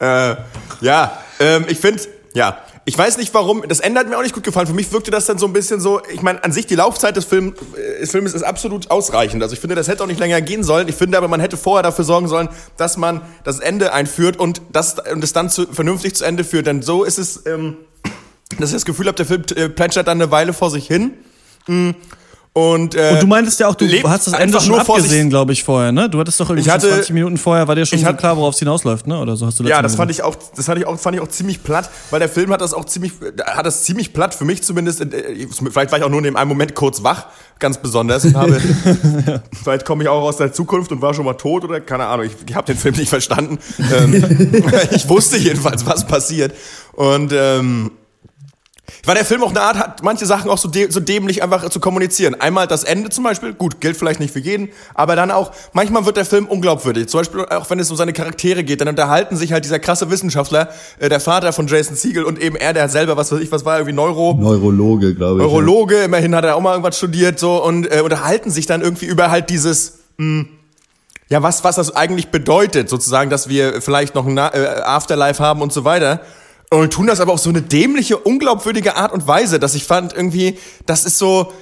[0.00, 0.34] äh,
[0.80, 2.02] ja, ähm, ich finde,
[2.34, 2.58] ja,
[2.88, 4.66] ich weiß nicht warum, das Ende hat mir auch nicht gut gefallen.
[4.66, 7.14] Für mich wirkte das dann so ein bisschen so, ich meine, an sich die Laufzeit
[7.16, 9.42] des, Film, äh, des Films ist absolut ausreichend.
[9.42, 10.88] Also ich finde, das hätte auch nicht länger gehen sollen.
[10.88, 14.62] Ich finde aber, man hätte vorher dafür sorgen sollen, dass man das Ende einführt und
[14.72, 16.66] das und es dann zu, vernünftig zu Ende führt.
[16.66, 17.76] Denn so ist es, ähm,
[18.58, 21.12] dass ich das Gefühl habe, der Film äh, plätschert dann eine Weile vor sich hin.
[21.66, 21.90] Mm.
[22.58, 25.52] Und, äh, Und du meintest ja auch, du hast das Ende einfach schon abgesehen, glaube
[25.52, 26.10] ich, vorher, ne?
[26.10, 28.58] Du hattest doch irgendwie hatte- 20 Minuten vorher, war dir schon so klar, worauf es
[28.58, 29.18] hinausläuft, ne?
[29.20, 31.22] Oder so hast du Ja, das fand ich auch, das fand ich auch, fand ich
[31.22, 33.12] auch ziemlich platt, weil der Film hat das auch ziemlich,
[33.44, 35.00] hat das ziemlich platt für mich zumindest.
[35.02, 37.26] äh, Vielleicht war ich auch nur in dem einen Moment kurz wach,
[37.60, 38.24] ganz besonders.
[38.24, 38.60] Und habe,
[39.62, 42.26] vielleicht komme ich auch aus der Zukunft und war schon mal tot oder keine Ahnung.
[42.26, 43.58] Ich, ich habe den Film nicht verstanden.
[43.96, 46.54] ähm, ich wusste jedenfalls, was passiert.
[46.94, 47.92] Und ähm,
[49.04, 51.68] weil der Film auch eine Art hat, manche Sachen auch so, dä so dämlich einfach
[51.70, 52.34] zu kommunizieren.
[52.40, 56.06] Einmal das Ende zum Beispiel, gut, gilt vielleicht nicht für jeden, aber dann auch, manchmal
[56.06, 57.08] wird der Film unglaubwürdig.
[57.08, 60.10] Zum Beispiel auch wenn es um seine Charaktere geht, dann unterhalten sich halt dieser krasse
[60.10, 60.68] Wissenschaftler,
[60.98, 63.64] äh, der Vater von Jason Siegel und eben er, der selber, was weiß ich, was
[63.64, 65.46] war, irgendwie Neuro, Neurologe, glaube ich.
[65.46, 69.06] Neurologe, immerhin hat er auch mal irgendwas studiert, so, und äh, unterhalten sich dann irgendwie
[69.06, 70.46] über halt dieses, mh,
[71.28, 75.42] ja, was, was das eigentlich bedeutet, sozusagen, dass wir vielleicht noch ein Na äh, Afterlife
[75.42, 76.20] haben und so weiter.
[76.70, 80.12] Und tun das aber auf so eine dämliche, unglaubwürdige Art und Weise, dass ich fand
[80.12, 81.52] irgendwie, das ist so,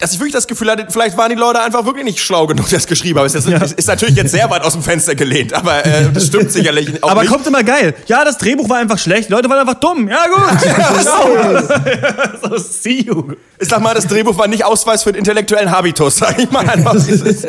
[0.00, 2.70] dass ich wirklich das Gefühl hatte, vielleicht waren die Leute einfach wirklich nicht schlau genug,
[2.70, 3.26] das geschrieben haben.
[3.26, 6.52] Ist, ist, ist natürlich jetzt sehr weit aus dem Fenster gelehnt, aber äh, das stimmt
[6.52, 7.32] sicherlich auch Aber nicht.
[7.32, 7.96] kommt immer geil.
[8.06, 9.28] Ja, das Drehbuch war einfach schlecht.
[9.28, 10.08] Leute waren einfach dumm.
[10.08, 10.38] Ja, gut.
[10.98, 12.48] Genau.
[12.48, 13.32] so, see you.
[13.58, 16.60] Ich sag mal, das Drehbuch war nicht Ausweis für den intellektuellen Habitus, sag ich mal
[16.70, 16.94] einfach.
[16.94, 17.44] es.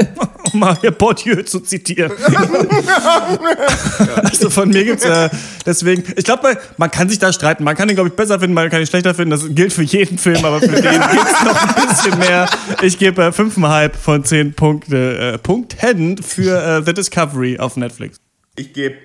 [0.51, 2.11] Um mal hier Bourdieu zu zitieren.
[4.23, 5.29] also von mir gibt's äh,
[5.65, 7.63] deswegen, ich glaube, man, man kann sich da streiten.
[7.63, 9.29] Man kann den, glaube ich, besser finden, man kann ihn schlechter finden.
[9.31, 12.38] Das gilt für jeden Film, aber für den gibt's noch ein bisschen mehr.
[12.81, 18.17] Ich gebe äh, 5,5 von 10 Punkte, äh, Punkten für äh, The Discovery auf Netflix.
[18.55, 18.95] Ich gebe.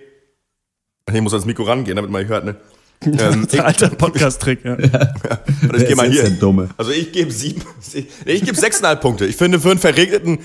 [1.12, 2.56] Ich muss ans Mikro rangehen, damit man mich hört, ne?
[3.04, 4.74] Ähm, ich, Der alte Podcast-Trick, ja.
[4.74, 6.30] und ich gehe mal hier.
[6.30, 6.70] Dumme?
[6.78, 7.62] Also ich gebe sieben.
[7.92, 9.26] nee, Ich gebe sechseinhalb Punkte.
[9.26, 10.38] Ich finde, für einen verregneten,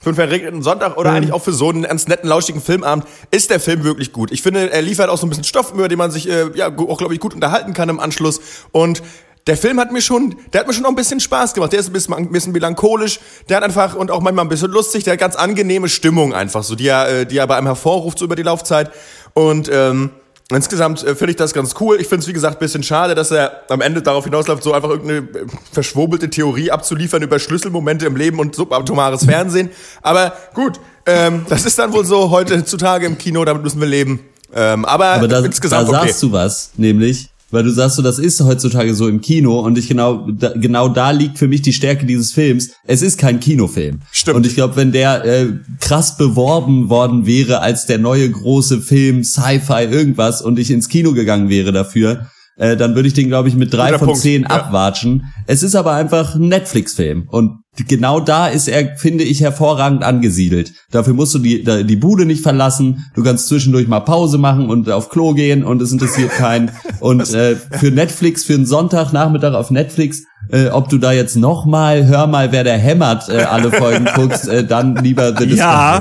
[0.00, 3.50] für einen verregneten Sonntag oder eigentlich auch für so einen ganz netten, lauschigen Filmabend ist
[3.50, 4.30] der Film wirklich gut.
[4.30, 6.68] Ich finde, er liefert auch so ein bisschen Stoff, über den man sich äh, ja
[6.68, 8.40] auch, glaube ich, gut unterhalten kann im Anschluss.
[8.70, 9.02] Und
[9.46, 11.72] der Film hat mir schon, der hat mir schon auch ein bisschen Spaß gemacht.
[11.72, 14.70] Der ist ein bisschen, ein bisschen melancholisch, der hat einfach und auch manchmal ein bisschen
[14.70, 17.66] lustig, der hat ganz angenehme Stimmung einfach, so die er, äh, die er bei einem
[17.66, 18.90] hervorruft so über die Laufzeit.
[19.34, 20.10] Und ähm,
[20.48, 22.00] Insgesamt äh, finde ich das ganz cool.
[22.00, 24.72] Ich finde es, wie gesagt, ein bisschen schade, dass er am Ende darauf hinausläuft, so
[24.72, 29.70] einfach irgendeine äh, verschwurbelte Theorie abzuliefern über Schlüsselmomente im Leben und subatomares Fernsehen.
[30.02, 34.20] Aber gut, ähm, das ist dann wohl so heutzutage im Kino, damit müssen wir leben.
[34.54, 36.06] Ähm, aber, Aber da, da insgesamt okay.
[36.06, 39.78] sagst du was, nämlich, weil du sagst so, das ist heutzutage so im Kino und
[39.78, 42.72] ich genau, da, genau da liegt für mich die Stärke dieses Films.
[42.84, 44.00] Es ist kein Kinofilm.
[44.12, 44.36] Stimmt.
[44.36, 45.46] Und ich glaube, wenn der äh,
[45.80, 51.14] krass beworben worden wäre als der neue große Film, Sci-Fi, irgendwas und ich ins Kino
[51.14, 52.26] gegangen wäre dafür,
[52.56, 54.48] äh, dann würde ich den, glaube ich, mit drei Guter von Punkt, zehn ja.
[54.48, 55.24] abwatschen.
[55.46, 60.72] Es ist aber einfach ein Netflix-Film und genau da ist er, finde ich, hervorragend angesiedelt.
[60.90, 63.04] Dafür musst du die, die Bude nicht verlassen.
[63.14, 66.70] Du kannst zwischendurch mal Pause machen und auf Klo gehen und es interessiert keinen.
[67.00, 71.66] Und äh, für Netflix, für einen Sonntagnachmittag auf Netflix, äh, ob du da jetzt noch
[71.66, 76.00] mal, hör mal, wer der hämmert, äh, alle Folgen guckst, äh, dann lieber The Ja.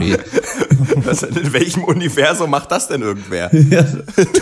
[1.05, 3.49] Was, in welchem Universum macht das denn irgendwer?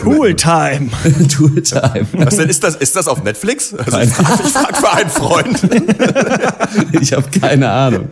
[0.02, 0.90] Tool-Time.
[1.30, 2.08] Tooltime.
[2.14, 3.74] Was denn, ist das, ist das auf Netflix?
[3.74, 5.60] Also ich frage frag für einen Freund.
[7.02, 8.08] Ich habe keine Ahnung.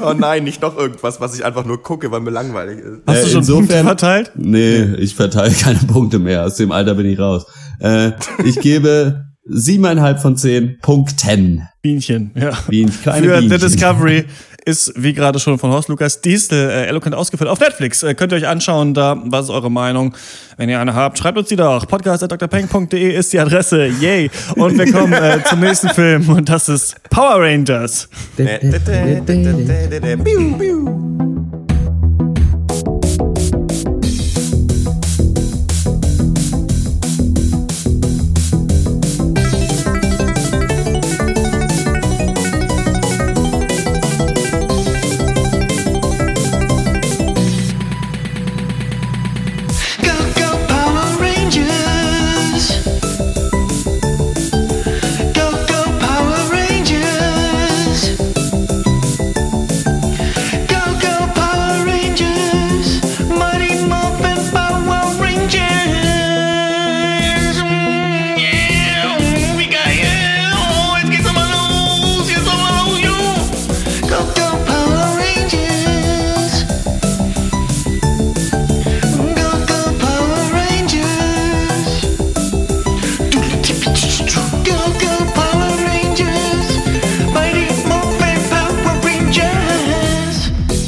[0.00, 3.00] Oh nein, nicht noch irgendwas, was ich einfach nur gucke, weil mir langweilig ist.
[3.06, 4.32] Hast du Äh, schon insofern- Punkte verteilt?
[4.36, 6.44] Nee, ich verteile keine Punkte mehr.
[6.44, 7.46] Aus dem Alter bin ich raus.
[7.80, 8.12] Äh,
[8.44, 11.68] ich gebe siebeneinhalb von zehn Punkten.
[11.82, 12.52] Bienchen, ja.
[12.68, 13.68] Bien- kleine Für The Bienchen.
[13.68, 14.24] Discovery
[14.66, 18.02] ist, wie gerade schon von Horst Lukas Diesel äh, eloquent ausgeführt, auf Netflix.
[18.02, 20.14] Äh, könnt ihr euch anschauen, da, was ist eure Meinung?
[20.56, 21.86] Wenn ihr eine habt, schreibt uns die doch.
[21.86, 23.86] Podcast.drpeng.de ist die Adresse.
[23.86, 24.30] Yay.
[24.56, 28.08] Und wir kommen äh, zum nächsten Film und das ist Power Rangers.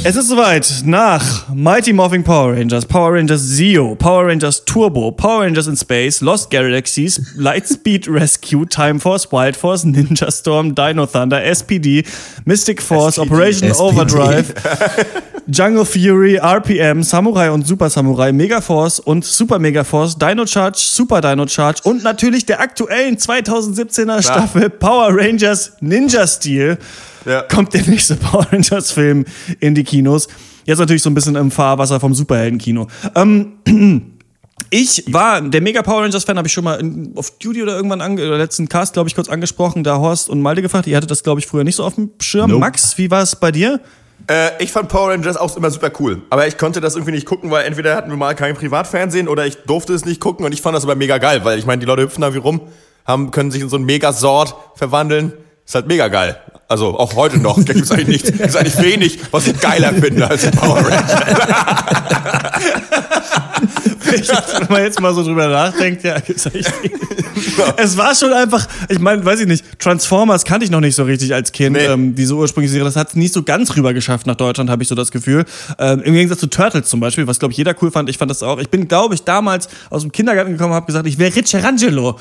[0.09, 0.67] Es ist soweit.
[0.85, 6.21] Nach Mighty Morphing Power Rangers, Power Rangers Zeo, Power Rangers Turbo, Power Rangers in Space,
[6.21, 12.03] Lost Galaxies, Lightspeed Rescue, Time Force, Wild Force, Ninja Storm, Dino Thunder, SPD,
[12.43, 13.83] Mystic Force, Operation SPD.
[13.83, 14.51] Overdrive,
[15.47, 21.45] Jungle Fury, RPM, Samurai und Super Samurai, Megaforce und Super Megaforce, Dino Charge, Super Dino
[21.47, 26.79] Charge und natürlich der aktuellen 2017er Staffel Power Rangers Ninja Steel
[27.29, 27.43] Ja.
[27.43, 29.25] kommt der nächste Power Rangers Film
[29.59, 30.27] in die Kinos.
[30.65, 32.87] Jetzt natürlich so ein bisschen im Fahrwasser vom Superheldenkino.
[33.15, 33.53] Ähm,
[34.69, 37.75] ich war der Mega Power Rangers Fan, habe ich schon mal in, auf Duty oder
[37.75, 40.87] irgendwann ange, oder letzten Cast, glaube ich, kurz angesprochen, da Horst und Malte gefragt.
[40.87, 42.49] Ihr hattet das, glaube ich, früher nicht so auf dem Schirm.
[42.49, 42.59] Nope.
[42.59, 43.79] Max, wie war es bei dir?
[44.27, 46.21] Äh, ich fand Power Rangers auch immer super cool.
[46.29, 49.45] Aber ich konnte das irgendwie nicht gucken, weil entweder hatten wir mal kein Privatfernsehen oder
[49.45, 51.79] ich durfte es nicht gucken und ich fand das aber mega geil, weil ich meine,
[51.79, 52.61] die Leute hüpfen da wie rum,
[53.05, 55.33] haben, können sich in so einen Megasort verwandeln.
[55.65, 56.39] Ist halt mega geil.
[56.69, 57.61] Also auch heute noch.
[57.63, 58.31] Da gibt's eigentlich nichts.
[58.31, 61.09] Gibt's eigentlich wenig, was ich geiler finde als Power Rangers.
[64.59, 66.91] Wenn man jetzt mal so drüber nachdenkt, ja, gibt's echt viel.
[67.77, 71.03] Es war schon einfach, ich meine, weiß ich nicht, Transformers kannte ich noch nicht so
[71.03, 71.75] richtig als Kind.
[71.75, 71.85] Nee.
[71.85, 74.83] Ähm, diese ursprüngliche Serie, das hat es nicht so ganz rüber geschafft nach Deutschland, habe
[74.83, 75.45] ich so das Gefühl.
[75.77, 78.09] Ähm, Im Gegensatz zu Turtles zum Beispiel, was glaube ich jeder cool fand.
[78.09, 78.59] Ich fand das auch.
[78.59, 82.17] Ich bin, glaube ich, damals aus dem Kindergarten gekommen, habe gesagt, ich wäre Ricciarangelo.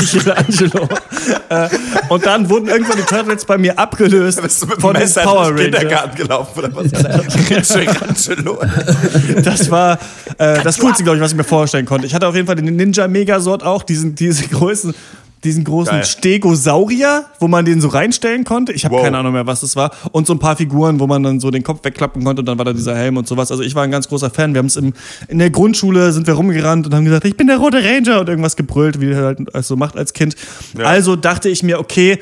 [0.00, 0.88] Michelangelo.
[1.48, 1.68] äh,
[2.08, 5.22] und dann wurden irgendwann die Turtles bei mir abgelöst Bist du mit von den Messer
[5.22, 5.80] Power den Rangers.
[5.80, 6.92] Kindergarten gelaufen oder was?
[9.44, 9.98] Das war
[10.38, 12.06] äh, das Coolste, glaube ich, was ich mir vorstellen konnte.
[12.06, 14.94] Ich hatte auf jeden Fall den Ninja Megasort auch, diesen, diese Größen,
[15.42, 16.04] diesen großen Geil.
[16.04, 18.72] Stegosaurier, wo man den so reinstellen konnte.
[18.72, 19.02] Ich habe Wow.
[19.04, 19.90] keine Ahnung mehr, was das war.
[20.12, 22.56] Und so ein paar Figuren, wo man dann so den Kopf wegklappen konnte und dann
[22.56, 23.50] war da dieser Helm und sowas.
[23.50, 24.54] Also ich war ein ganz großer Fan.
[24.54, 24.94] Wir haben es in
[25.30, 28.56] der Grundschule, sind wir rumgerannt und haben gesagt, ich bin der rote Ranger und irgendwas
[28.56, 30.34] gebrüllt, wie er halt so macht als Kind.
[30.82, 32.20] Also dachte ich mir, okay,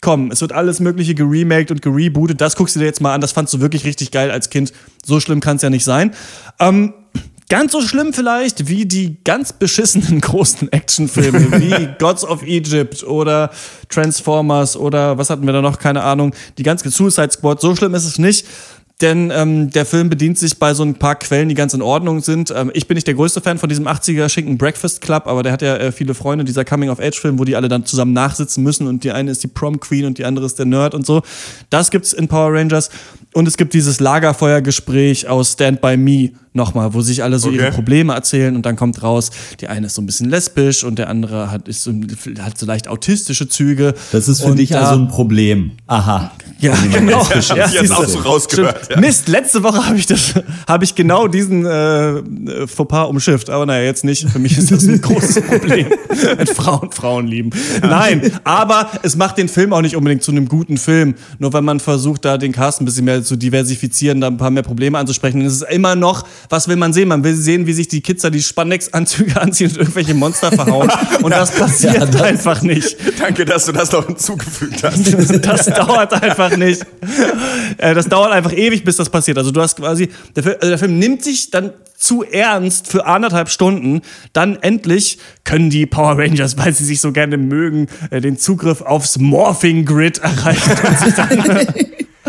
[0.00, 2.40] komm, es wird alles Mögliche geremaked und gerebootet.
[2.40, 3.20] Das guckst du dir jetzt mal an.
[3.20, 4.72] Das fandst du wirklich richtig geil als Kind.
[5.04, 6.12] So schlimm kann es ja nicht sein.
[6.58, 6.94] Ähm,
[7.50, 13.50] ganz so schlimm vielleicht wie die ganz beschissenen großen Actionfilme wie Gods of Egypt oder
[13.88, 15.78] Transformers oder was hatten wir da noch?
[15.78, 16.34] Keine Ahnung.
[16.56, 17.60] Die ganz Suicide Squad.
[17.60, 18.46] So schlimm ist es nicht.
[19.00, 22.20] Denn ähm, der Film bedient sich bei so ein paar Quellen, die ganz in Ordnung
[22.20, 22.52] sind.
[22.54, 25.52] Ähm, ich bin nicht der größte Fan von diesem 80er Schinken Breakfast Club, aber der
[25.52, 29.02] hat ja äh, viele Freunde, dieser Coming-of-Age-Film, wo die alle dann zusammen nachsitzen müssen und
[29.04, 31.22] die eine ist die Prom Queen und die andere ist der Nerd und so.
[31.70, 32.90] Das gibt's in Power Rangers.
[33.32, 37.66] Und es gibt dieses Lagerfeuergespräch aus Stand By Me nochmal, wo sich alle so ihre
[37.66, 37.74] Okay.
[37.76, 41.08] Probleme erzählen und dann kommt raus, die eine ist so ein bisschen lesbisch und der
[41.08, 41.92] andere hat, ist so,
[42.40, 43.94] hat so leicht autistische Züge.
[44.10, 45.70] Das ist für Und dich da- also ein Problem.
[45.86, 46.32] Aha.
[46.58, 47.22] ja, genau.
[47.22, 47.96] Ja, hab ich jetzt siehste.
[47.96, 49.00] auch so rausgehört, Stimmt.
[49.00, 50.34] Mist, letzte Woche habe ich das,
[50.66, 53.48] habe ich genau diesen äh, Fauxpas umschifft.
[53.48, 54.28] Aber naja, jetzt nicht.
[54.28, 55.86] Für mich ist das ein großes Problem.
[56.36, 57.50] Mit Frauen, Frauen lieben.
[57.80, 61.14] Nein, aber es macht den Film auch nicht unbedingt zu einem guten Film.
[61.38, 64.36] Nur wenn man versucht, da den Cast ein bisschen mehr äh, zu diversifizieren, da ein
[64.36, 65.40] paar mehr Probleme anzusprechen.
[65.42, 67.08] Es ist immer noch, was will man sehen?
[67.08, 70.90] Man will sehen, wie sich die Kids da die Spandex-Anzüge anziehen und irgendwelche Monster verhauen.
[71.22, 72.96] Und das passiert einfach nicht.
[73.18, 75.44] Danke, dass du das noch hinzugefügt hast.
[75.44, 76.82] Das dauert einfach nicht.
[77.78, 79.38] Äh, Das dauert einfach ewig, bis das passiert.
[79.38, 83.06] Also du hast quasi, der Film, also der Film nimmt sich dann zu ernst für
[83.06, 84.00] anderthalb Stunden.
[84.32, 88.80] Dann endlich können die Power Rangers, weil sie sich so gerne mögen, äh, den Zugriff
[88.80, 90.72] aufs Morphing Grid erreichen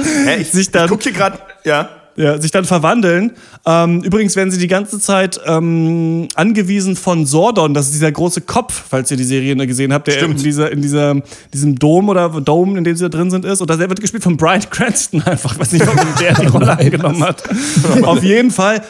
[0.03, 1.89] Hä, ich, Sich dann- ich guck hier gerade, ja.
[2.15, 3.31] ja, sich dann verwandeln.
[3.65, 8.41] Ähm, übrigens werden sie die ganze Zeit ähm, angewiesen von Sordon, das ist dieser große
[8.41, 10.37] Kopf, falls ihr die Serie gesehen habt, der Stimmt.
[10.39, 11.15] in dieser in dieser
[11.53, 13.61] diesem Dom oder Dome, in dem sie da drin sind, ist.
[13.61, 15.53] Und der wird gespielt von Brian Cranston einfach.
[15.53, 17.43] Ich weiß nicht, warum der die Rolle angenommen hat.
[18.03, 18.81] Auf jeden Fall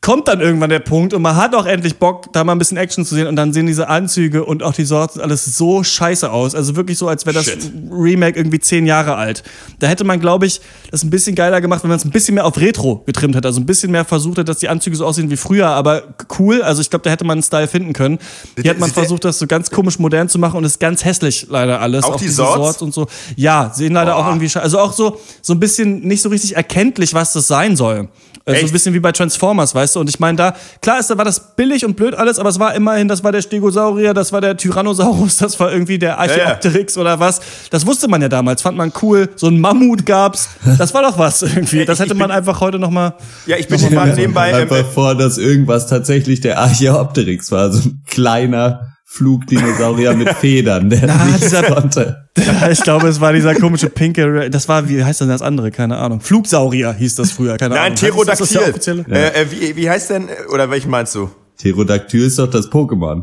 [0.00, 2.76] kommt dann irgendwann der Punkt und man hat auch endlich Bock, da mal ein bisschen
[2.76, 6.30] Action zu sehen und dann sehen diese Anzüge und auch die Sorten alles so scheiße
[6.30, 6.54] aus.
[6.54, 7.70] Also wirklich so, als wäre das Shit.
[7.90, 9.42] Remake irgendwie zehn Jahre alt.
[9.80, 10.60] Da hätte man, glaube ich,
[10.92, 13.48] das ein bisschen geiler gemacht, wenn man es ein bisschen mehr auf Retro getrimmt hätte.
[13.48, 16.04] Also ein bisschen mehr versucht hätte, dass die Anzüge so aussehen wie früher, aber
[16.38, 16.62] cool.
[16.62, 18.18] Also ich glaube, da hätte man einen Style finden können.
[18.60, 21.48] Hier hat man versucht, das so ganz komisch modern zu machen und ist ganz hässlich
[21.50, 22.04] leider alles.
[22.04, 22.80] Auch die diese Swords?
[22.82, 23.08] und so.
[23.34, 26.54] Ja, sehen leider auch irgendwie, sche- also auch so, so ein bisschen nicht so richtig
[26.56, 28.08] erkenntlich, was das sein soll.
[28.44, 30.00] Äh, So ein bisschen wie bei Transformers, weißt du?
[30.00, 32.58] Und ich meine, da, klar ist, da war das billig und blöd alles, aber es
[32.58, 36.96] war immerhin, das war der Stegosaurier, das war der Tyrannosaurus, das war irgendwie der Archaeopteryx
[36.98, 37.40] oder was.
[37.70, 39.28] Das wusste man ja damals, fand man cool.
[39.36, 40.48] So ein Mammut gab's.
[40.78, 41.84] Das war doch was irgendwie.
[41.84, 43.14] Das hätte man einfach heute noch mal.
[43.46, 44.50] Ja, ich bin gerade nebenbei.
[44.50, 47.72] Ähm, Einfach vor, dass irgendwas tatsächlich der Archaeopteryx war.
[47.72, 52.28] So ein kleiner Flugdinosaurier mit Federn, der Na, nichts dieser- konnte.
[52.70, 55.70] Ich glaube, es war dieser komische pinke, das war, wie heißt denn das andere?
[55.70, 56.20] Keine Ahnung.
[56.20, 58.26] Flugsaurier hieß das früher, keine nein, Ahnung.
[58.28, 59.04] Heißt das offizielle?
[59.10, 61.30] Äh, äh, wie, wie heißt denn, äh, oder welchen meinst du?
[61.58, 63.22] Pterodactyl ist doch das Pokémon.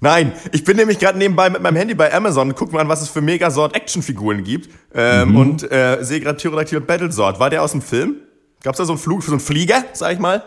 [0.00, 2.88] Nein, ich bin nämlich gerade nebenbei mit meinem Handy bei Amazon und guck mal an,
[2.88, 4.68] was es für Megasort-Actionfiguren gibt.
[4.94, 5.36] Ähm, Mhm.
[5.36, 7.40] Und äh, sehe gerade Pterodactyl und Battlesort.
[7.40, 8.16] War der aus dem Film?
[8.62, 10.42] Gab's da so einen Flug, so einen Flieger, sag ich mal?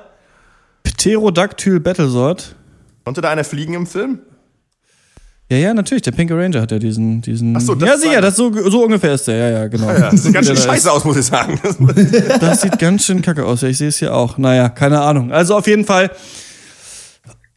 [0.96, 2.56] Pterodactyl Battlesort.
[3.04, 4.20] Konnte da einer fliegen im Film?
[5.50, 6.02] Ja, ja, natürlich.
[6.02, 7.56] Der Pinke Ranger hat ja diesen, diesen.
[7.56, 9.38] Ach so, das ja, ist sicher, das so, so ungefähr ist der.
[9.38, 9.88] Ja, ja, genau.
[9.88, 11.60] Ja, das sieht ganz schön Ja, scheiße aus, muss ich sagen.
[12.42, 13.62] Das sieht ganz schön kacke aus.
[13.62, 14.38] Ja, ich sehe es hier auch.
[14.38, 15.32] Naja, keine Ahnung.
[15.32, 16.12] Also auf jeden Fall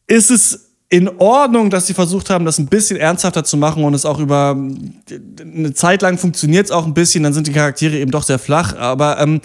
[0.06, 3.94] ist es in Ordnung, dass sie versucht haben, das ein bisschen ernsthafter zu machen und
[3.94, 4.56] es auch über
[5.40, 8.40] eine Zeit lang funktioniert es auch ein bisschen, dann sind die Charaktere eben doch sehr
[8.40, 9.40] flach, aber ähm,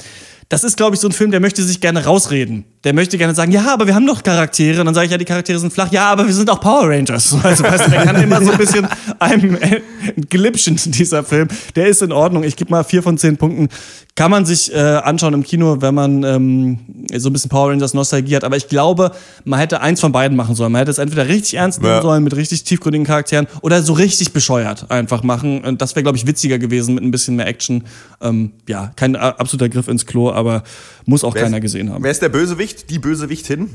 [0.50, 2.66] das ist, glaube ich, so ein Film, der möchte sich gerne rausreden.
[2.86, 4.80] Der möchte gerne sagen, ja, aber wir haben doch Charaktere.
[4.80, 5.92] Und dann sage ich, ja, die Charaktere sind flach.
[5.92, 7.36] Ja, aber wir sind auch Power Rangers.
[7.44, 8.88] Also, weißt du, der kann immer so ein bisschen
[9.20, 9.82] einem äh,
[10.30, 11.48] glitschen, dieser Film.
[11.76, 12.44] Der ist in Ordnung.
[12.44, 13.70] Ich gebe mal vier von zehn Punkten.
[14.16, 16.80] Kann man sich äh, anschauen im Kino, wenn man ähm,
[17.18, 18.44] so ein bisschen Power Rangers Nostalgie hat.
[18.46, 19.12] Aber ich glaube,
[19.44, 20.72] man hätte eins von beiden machen sollen.
[20.72, 22.02] Man hätte es entweder richtig ernst nehmen Ja.
[22.02, 25.64] sollen mit richtig tiefgründigen Charakteren oder so richtig bescheuert einfach machen.
[25.66, 27.84] Und das wäre, glaube ich, witziger gewesen mit ein bisschen mehr Action.
[28.22, 30.64] Ähm, ja, kein absoluter Griff ins Klo, aber
[31.06, 32.04] muss auch keiner gesehen haben.
[32.04, 32.75] Wer ist der Bösewicht?
[32.84, 33.70] Die Bösewichtin?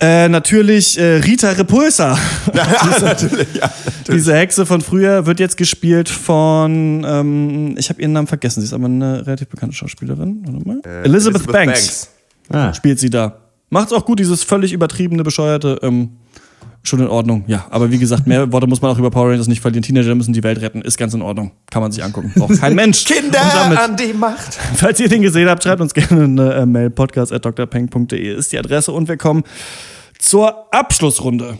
[0.00, 2.18] Äh, natürlich äh, Rita Repulsa.
[3.00, 3.70] natürlich, ja.
[4.08, 8.66] Diese Hexe von früher wird jetzt gespielt von, ähm, ich habe ihren Namen vergessen, sie
[8.66, 10.42] ist aber eine relativ bekannte Schauspielerin.
[10.44, 10.80] Warte mal.
[10.84, 12.08] Äh, Elizabeth, Banks,
[12.48, 13.38] Ah, spielt sie da.
[13.70, 16.10] Macht's auch gut, dieses völlig übertriebene, bescheuerte, ähm,
[16.82, 17.44] schon in Ordnung.
[17.46, 19.82] Ja, aber wie gesagt, mehr Worte muss man auch über Power Rangers nicht verlieren.
[19.82, 21.52] Teenager müssen die Welt retten, ist ganz in Ordnung.
[21.70, 22.32] Kann man sich angucken.
[22.34, 23.04] Braucht kein Mensch.
[23.06, 24.58] Kinder damit- an die Macht.
[24.74, 26.90] Falls ihr den gesehen habt, schreibt uns gerne eine äh, Mail.
[26.90, 29.44] podcast.drpeng.de ist die Adresse und wir kommen
[30.18, 31.56] zur Abschlussrunde.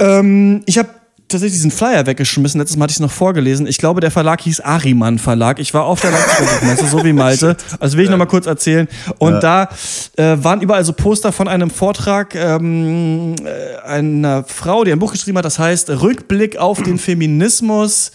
[0.00, 0.88] Ähm, ich habe
[1.28, 2.58] tatsächlich diesen Flyer weggeschmissen.
[2.58, 3.66] Letztes Mal hatte ich es noch vorgelesen.
[3.66, 5.58] Ich glaube, der Verlag hieß Ariman Verlag.
[5.58, 7.56] Ich war auf der Leipziger so wie Malte.
[7.78, 8.88] Also will ich noch mal kurz erzählen.
[9.18, 9.68] Und da
[10.16, 15.12] äh, waren überall so Poster von einem Vortrag ähm, äh, einer Frau, die ein Buch
[15.12, 18.12] geschrieben hat, das heißt Rückblick auf den Feminismus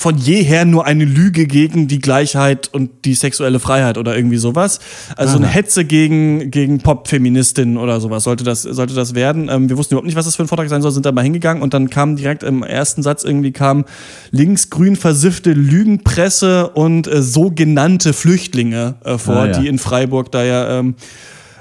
[0.00, 4.80] von jeher nur eine Lüge gegen die Gleichheit und die sexuelle Freiheit oder irgendwie sowas.
[5.14, 9.50] Also eine Hetze gegen, gegen Pop-Feministinnen oder sowas sollte das, sollte das werden.
[9.50, 11.20] Ähm, wir wussten überhaupt nicht, was das für ein Vortrag sein soll, sind da mal
[11.22, 13.84] hingegangen und dann kam direkt im ersten Satz irgendwie kam
[14.30, 19.58] linksgrün versiffte Lügenpresse und äh, sogenannte Flüchtlinge äh, vor, Ah, ja.
[19.58, 20.94] die in Freiburg da ja ähm,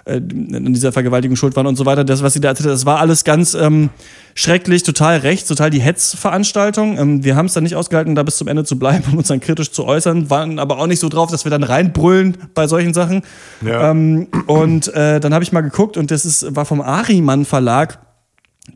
[0.09, 2.03] äh, in dieser Vergewaltigung schuld waren und so weiter.
[2.03, 3.89] Das, was sie da erzählt hat, das war alles ganz ähm,
[4.35, 6.97] schrecklich, total rechts, total die Hetzveranstaltung.
[6.97, 9.27] Ähm, wir haben es dann nicht ausgehalten, da bis zum Ende zu bleiben und uns
[9.27, 12.67] dann kritisch zu äußern, waren aber auch nicht so drauf, dass wir dann reinbrüllen bei
[12.67, 13.21] solchen Sachen.
[13.65, 13.91] Ja.
[13.91, 17.99] Ähm, und äh, dann habe ich mal geguckt und das ist, war vom Ariman Verlag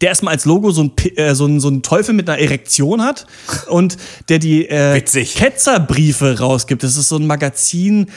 [0.02, 3.02] der erstmal als Logo so ein, äh, so, ein, so ein Teufel mit einer Erektion
[3.02, 3.26] hat
[3.68, 3.98] und
[4.30, 5.36] der die äh, Witzig.
[5.36, 6.84] Ketzerbriefe rausgibt.
[6.84, 8.08] Das ist so ein Magazin,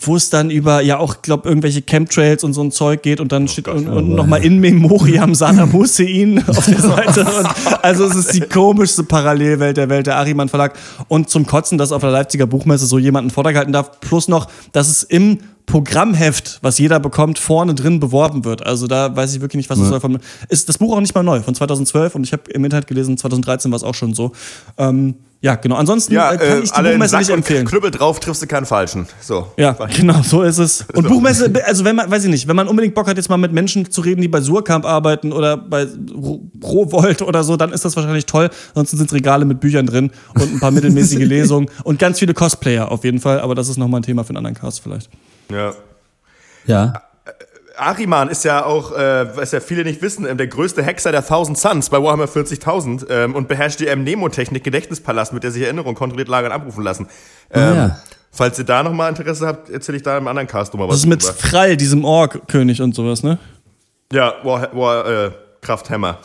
[0.00, 3.32] wo es dann über, ja auch, glaube irgendwelche Chemtrails und so ein Zeug geht und
[3.32, 7.24] dann steht und, und nochmal in Memoriam Sana Hussein auf der Seite.
[7.24, 10.76] Und, also es ist die komischste Parallelwelt der Welt, der Ariman Verlag.
[11.08, 14.28] Und zum Kotzen, dass auf der Leipziger Buchmesse so jemand einen Vortrag halten darf, plus
[14.28, 18.64] noch, dass es im Programmheft, was jeder bekommt, vorne drin beworben wird.
[18.64, 20.00] Also da weiß ich wirklich nicht, was das soll.
[20.00, 22.86] Von, ist das Buch auch nicht mal neu, von 2012 und ich habe im Internet
[22.86, 24.32] gelesen, 2013 war es auch schon so.
[24.78, 25.74] Ähm, ja, genau.
[25.76, 27.66] Ansonsten Ja, äh, kann äh, ich die Buchmesse nicht empfehlen.
[27.66, 29.06] Knüppel drauf, triffst du keinen Falschen.
[29.20, 29.48] So.
[29.58, 30.86] Ja, genau, so ist es.
[30.94, 33.36] Und Buchmesse, also wenn man, weiß ich nicht, wenn man unbedingt Bock hat, jetzt mal
[33.36, 37.72] mit Menschen zu reden, die bei Surkamp arbeiten oder bei Ro- Rowold oder so, dann
[37.72, 38.48] ist das wahrscheinlich toll.
[38.70, 42.90] Ansonsten sind Regale mit Büchern drin und ein paar mittelmäßige Lesungen und ganz viele Cosplayer
[42.90, 43.40] auf jeden Fall.
[43.40, 45.10] Aber das ist nochmal ein Thema für einen anderen Cast vielleicht.
[45.50, 45.74] Ja.
[46.66, 47.02] Ja.
[47.76, 51.26] Ariman ist ja auch, äh, was ja viele nicht wissen, ähm, der größte Hexer der
[51.26, 55.96] Thousand Suns bei Warhammer 40.000 ähm, und beherrscht die M-Nemo-Technik Gedächtnispalast, mit der sich Erinnerungen
[55.96, 57.08] kontrolliert lagern abrufen lassen.
[57.50, 57.98] Ähm, ja.
[58.30, 61.00] Falls ihr da nochmal Interesse habt, erzähle ich da im anderen Cast nochmal was Das
[61.02, 61.34] ist mit drüber.
[61.34, 63.38] Frall, diesem Ork-König und sowas, ne?
[64.12, 65.30] Ja, War, War äh,
[65.64, 66.18] Krafthammer.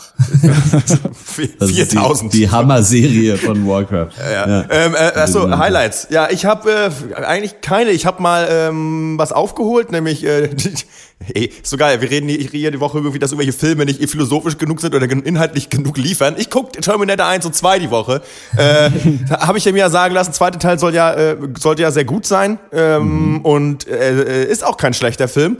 [1.58, 2.34] Das ist 4000.
[2.34, 4.12] die, die Hammer-Serie von Warcraft.
[4.20, 4.66] Ja.
[4.70, 6.08] Ähm, äh, achso, Highlights.
[6.12, 7.92] Ja, ich habe äh, eigentlich keine.
[7.92, 10.50] Ich habe mal ähm, was aufgeholt, nämlich äh,
[11.34, 12.02] ey, ist so geil.
[12.02, 15.70] Wir reden hier, die Woche irgendwie, dass irgendwelche Filme nicht philosophisch genug sind oder inhaltlich
[15.70, 16.36] genug liefern.
[16.38, 18.22] Ich guck Terminator 1 und 2 die Woche.
[18.58, 18.90] Äh,
[19.32, 22.26] habe ich mir ja sagen lassen, zweite Teil soll ja äh, sollte ja sehr gut
[22.26, 25.58] sein ähm, und äh, äh, ist auch kein schlechter Film.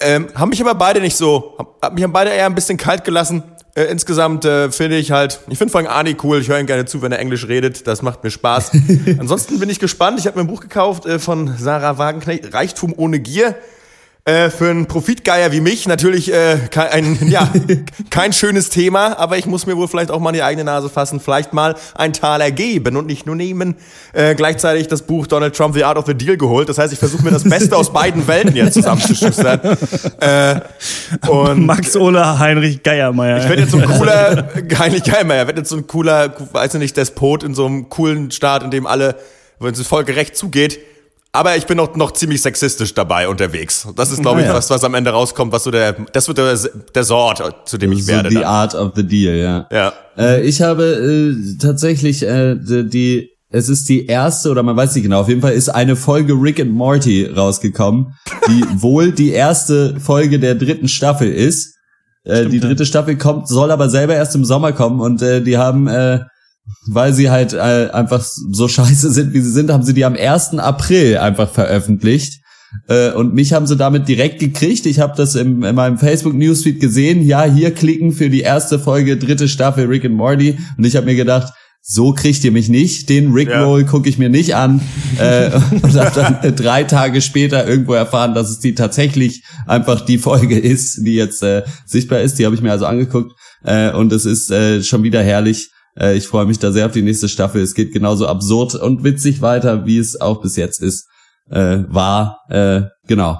[0.00, 2.76] Ähm, haben mich aber beide nicht so, hab, hab mich haben beide eher ein bisschen
[2.76, 3.42] kalt gelassen.
[3.76, 6.84] Äh, insgesamt äh, finde ich halt, ich finde vor allem cool, ich höre ihm gerne
[6.84, 8.72] zu, wenn er Englisch redet, das macht mir Spaß.
[9.18, 12.94] Ansonsten bin ich gespannt, ich habe mir ein Buch gekauft äh, von Sarah Wagenknecht, Reichtum
[12.96, 13.56] ohne Gier.
[14.26, 17.52] Äh, für einen Profitgeier wie mich natürlich äh, kein, ein, ja,
[18.08, 20.88] kein schönes Thema, aber ich muss mir wohl vielleicht auch mal in die eigene Nase
[20.88, 23.76] fassen, vielleicht mal ein Taler geben und nicht nur nehmen.
[24.14, 26.70] Äh, gleichzeitig das Buch Donald Trump The Art of the Deal geholt.
[26.70, 29.60] Das heißt, ich versuche mir das Beste aus beiden Welten jetzt zusammenzuschustern.
[30.20, 30.60] Äh,
[31.28, 33.38] und Max Ola Heinrich Geiermeier.
[33.38, 34.48] ich werde jetzt so ein cooler,
[34.78, 38.30] Heinrich Geilmeier, werde jetzt so ein cooler, weiß ich nicht, Despot in so einem coolen
[38.30, 39.16] Staat, in dem alle,
[39.58, 40.78] wenn es voll gerecht zugeht.
[41.34, 43.88] Aber ich bin noch, noch ziemlich sexistisch dabei unterwegs.
[43.96, 44.54] Das ist, glaube ich, Ah, ja.
[44.54, 46.56] was, was am Ende rauskommt, was so der, das wird der,
[46.94, 48.28] der Sort, zu dem ich so werde.
[48.28, 48.44] the dann.
[48.44, 49.66] art of the deal, ja.
[49.72, 49.92] Ja.
[50.16, 55.02] Äh, ich habe äh, tatsächlich äh, die, es ist die erste oder man weiß nicht
[55.02, 58.14] genau, auf jeden Fall ist eine Folge Rick and Morty rausgekommen,
[58.48, 61.74] die wohl die erste Folge der dritten Staffel ist.
[62.22, 65.58] Äh, die dritte Staffel kommt, soll aber selber erst im Sommer kommen und äh, die
[65.58, 66.20] haben, äh,
[66.88, 70.16] weil sie halt äh, einfach so scheiße sind, wie sie sind, haben sie die am
[70.16, 70.58] 1.
[70.58, 72.40] April einfach veröffentlicht.
[72.88, 74.86] Äh, und mich haben sie damit direkt gekriegt.
[74.86, 77.22] Ich habe das im, in meinem Facebook Newsfeed gesehen.
[77.24, 80.58] Ja, hier klicken für die erste Folge, dritte Staffel Rick and Morty.
[80.76, 81.52] Und ich habe mir gedacht,
[81.86, 83.08] so kriegt ihr mich nicht.
[83.10, 83.86] Den Rickroll Ja.
[83.86, 84.80] gucke ich mir nicht an.
[85.18, 85.50] äh,
[85.82, 90.18] und habe dann äh, drei Tage später irgendwo erfahren, dass es die tatsächlich einfach die
[90.18, 92.38] Folge ist, die jetzt äh, sichtbar ist.
[92.38, 93.32] Die habe ich mir also angeguckt.
[93.62, 95.70] Äh, und es ist äh, schon wieder herrlich.
[95.98, 97.62] Äh, ich freue mich da sehr auf die nächste Staffel.
[97.62, 101.06] Es geht genauso absurd und witzig weiter, wie es auch bis jetzt ist.
[101.50, 103.38] Äh, war, äh, genau.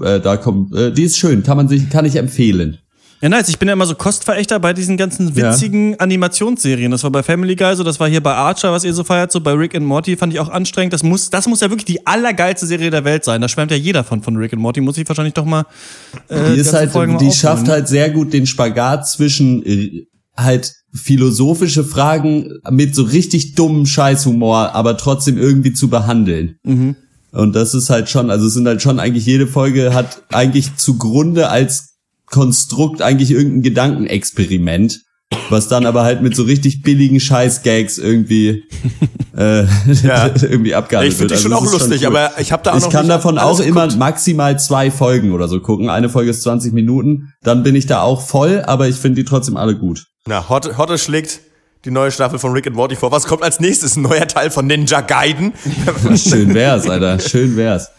[0.00, 2.78] Äh, da kommt, äh, die ist schön, kann man sich, kann ich empfehlen.
[3.22, 3.48] Ja, nice.
[3.48, 6.90] Ich bin ja immer so Kostverächter bei diesen ganzen witzigen Animationsserien.
[6.90, 9.30] Das war bei Family Guy so, das war hier bei Archer, was ihr so feiert,
[9.30, 10.92] so bei Rick and Morty fand ich auch anstrengend.
[10.92, 13.40] Das muss, das muss ja wirklich die allergeilste Serie der Welt sein.
[13.40, 14.80] Da schwärmt ja jeder von, von Rick and Morty.
[14.80, 15.66] Muss ich wahrscheinlich doch mal.
[16.28, 21.84] Äh, Die ist halt, die schafft halt sehr gut den Spagat zwischen äh, halt philosophische
[21.84, 26.56] Fragen mit so richtig dummem Scheißhumor, aber trotzdem irgendwie zu behandeln.
[26.64, 26.96] Mhm.
[27.32, 30.76] Und das ist halt schon, also es sind halt schon eigentlich jede Folge hat eigentlich
[30.76, 31.94] zugrunde als
[32.26, 35.00] Konstrukt eigentlich irgendein Gedankenexperiment,
[35.50, 38.64] was dann aber halt mit so richtig billigen Scheißgags irgendwie
[39.36, 39.64] äh,
[40.02, 40.30] Ja.
[40.42, 41.42] irgendwie abgehandelt Ich finde die wird.
[41.42, 42.06] schon Also auch lustig, cool.
[42.16, 43.98] aber ich habe da auch Ich noch kann nicht davon auch immer geguckt.
[43.98, 45.90] maximal zwei Folgen oder so gucken.
[45.90, 49.24] Eine Folge ist 20 Minuten, dann bin ich da auch voll, aber ich finde die
[49.24, 50.06] trotzdem alle gut.
[50.26, 51.40] Na, Hotte, Hotte schlägt
[51.84, 53.10] die neue Staffel von Rick and Morty vor.
[53.10, 53.96] Was kommt als nächstes?
[53.96, 55.52] Ein neuer Teil von Ninja Gaiden?
[56.16, 57.18] Schön wär's, Alter.
[57.18, 57.90] Schön wär's.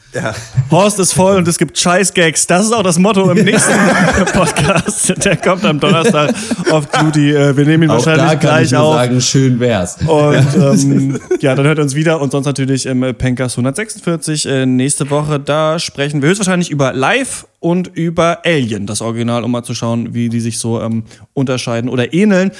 [0.70, 2.46] Horst ist voll und es gibt Scheißgags.
[2.46, 3.74] Das ist auch das Motto im nächsten
[4.34, 5.26] Podcast.
[5.26, 6.36] Der kommt am Donnerstag
[6.70, 7.32] auf Duty.
[7.34, 8.94] Äh, Wir nehmen ihn Auch da wahrscheinlich kann gleich ich nur auf.
[8.94, 9.98] sagen, schön wär's.
[10.06, 14.66] Und ähm, ja, dann hört uns wieder und sonst natürlich im äh, Pencast 146 äh,
[14.68, 15.40] nächste Woche.
[15.40, 20.14] Da sprechen wir höchstwahrscheinlich über Live und über Alien, das Original, um mal zu schauen,
[20.14, 22.52] wie die sich so ähm, unterscheiden oder ähneln.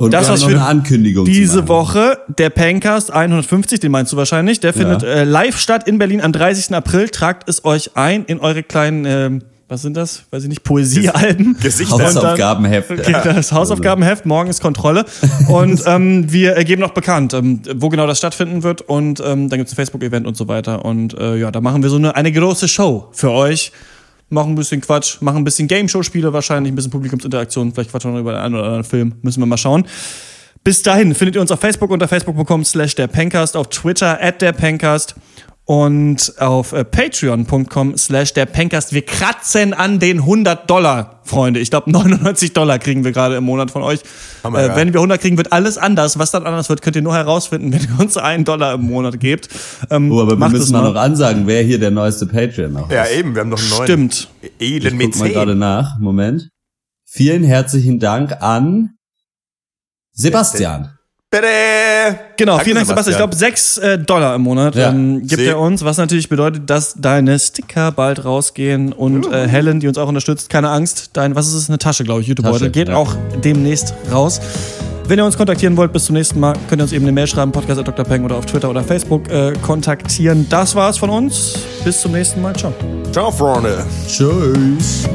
[0.00, 1.68] Und Das wir für eine Ankündigung Diese.
[1.68, 6.22] Woche, der Pencast 150, den meinst du wahrscheinlich, der findet äh, live statt in Berlin
[6.22, 6.74] am 30.
[6.74, 7.10] April.
[7.10, 10.24] Tragt es euch ein in eure kleinen ähm, was sind das?
[10.32, 11.56] Weiß ich nicht, Poesiealben.
[11.62, 11.96] Gesichter.
[11.98, 12.90] Dann- Hausaufgabenheft.
[12.90, 15.04] Okay, das Hausaufgabenheft, morgen ist Kontrolle.
[15.48, 18.80] Und ähm, wir geben noch bekannt, ähm, wo genau das stattfinden wird.
[18.82, 20.84] Und ähm, dann gibt's ein Facebook-Event und so weiter.
[20.84, 23.70] Und äh, ja, da machen wir so eine, eine große Show für euch.
[24.30, 28.14] Machen ein bisschen Quatsch, machen ein bisschen Game-Show-Spiele wahrscheinlich, ein bisschen Publikumsinteraktion, vielleicht quatschen wir
[28.14, 29.14] noch über den einen oder anderen Film.
[29.22, 29.84] Müssen wir mal schauen.
[30.62, 33.08] Bis dahin findet ihr uns auf Facebook unter facebook.com slash der
[33.56, 34.52] auf Twitter at der
[35.70, 38.92] und auf äh, patreon.com slash der Pencast.
[38.92, 41.60] Wir kratzen an den 100 Dollar, Freunde.
[41.60, 44.00] Ich glaube 99 Dollar kriegen wir gerade im Monat von euch.
[44.42, 44.74] Äh, ja.
[44.74, 46.18] wenn wir 100 kriegen, wird alles anders.
[46.18, 49.20] Was dann anders wird, könnt ihr nur herausfinden, wenn ihr uns einen Dollar im Monat
[49.20, 49.48] gebt.
[49.90, 52.92] Ähm, Oh, aber wir müssen mal noch ansagen, wer hier der neueste Patreon noch ist.
[52.92, 53.84] Ja, eben, wir haben noch einen neuen.
[53.84, 54.28] Stimmt.
[54.58, 55.58] Elend Ich mit guck mal gerade 10.
[55.60, 56.00] nach.
[56.00, 56.48] Moment.
[57.04, 58.94] Vielen herzlichen Dank an
[60.10, 60.98] Sebastian.
[61.32, 61.46] Bitte.
[62.36, 63.12] Genau, Danke, vielen Dank, Sebastian.
[63.12, 63.76] Ich glaube, Sebastian.
[63.76, 64.90] 6 äh, Dollar im Monat Ja.
[64.90, 65.46] ähm, gibt See.
[65.46, 69.96] er uns, was natürlich bedeutet, dass deine Sticker bald rausgehen und äh, Helen, die uns
[69.96, 72.96] auch unterstützt, keine Angst, dein, was ist es, eine Tasche, glaube ich, Tasche, geht ja.
[72.96, 74.40] auch demnächst raus.
[75.06, 77.26] Wenn ihr uns kontaktieren wollt, bis zum nächsten Mal, könnt ihr uns eben eine Mail
[77.28, 78.04] schreiben, podcast Dr.
[78.04, 80.46] Peng oder auf Twitter oder Facebook äh, kontaktieren.
[80.48, 81.58] Das war's von uns.
[81.84, 82.54] Bis zum nächsten Mal.
[82.54, 82.72] Ciao.
[83.12, 83.84] Ciao, Freunde.
[84.08, 85.08] Tschüss.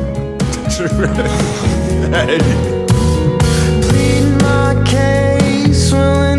[2.12, 2.85] Hey.
[6.06, 6.35] doing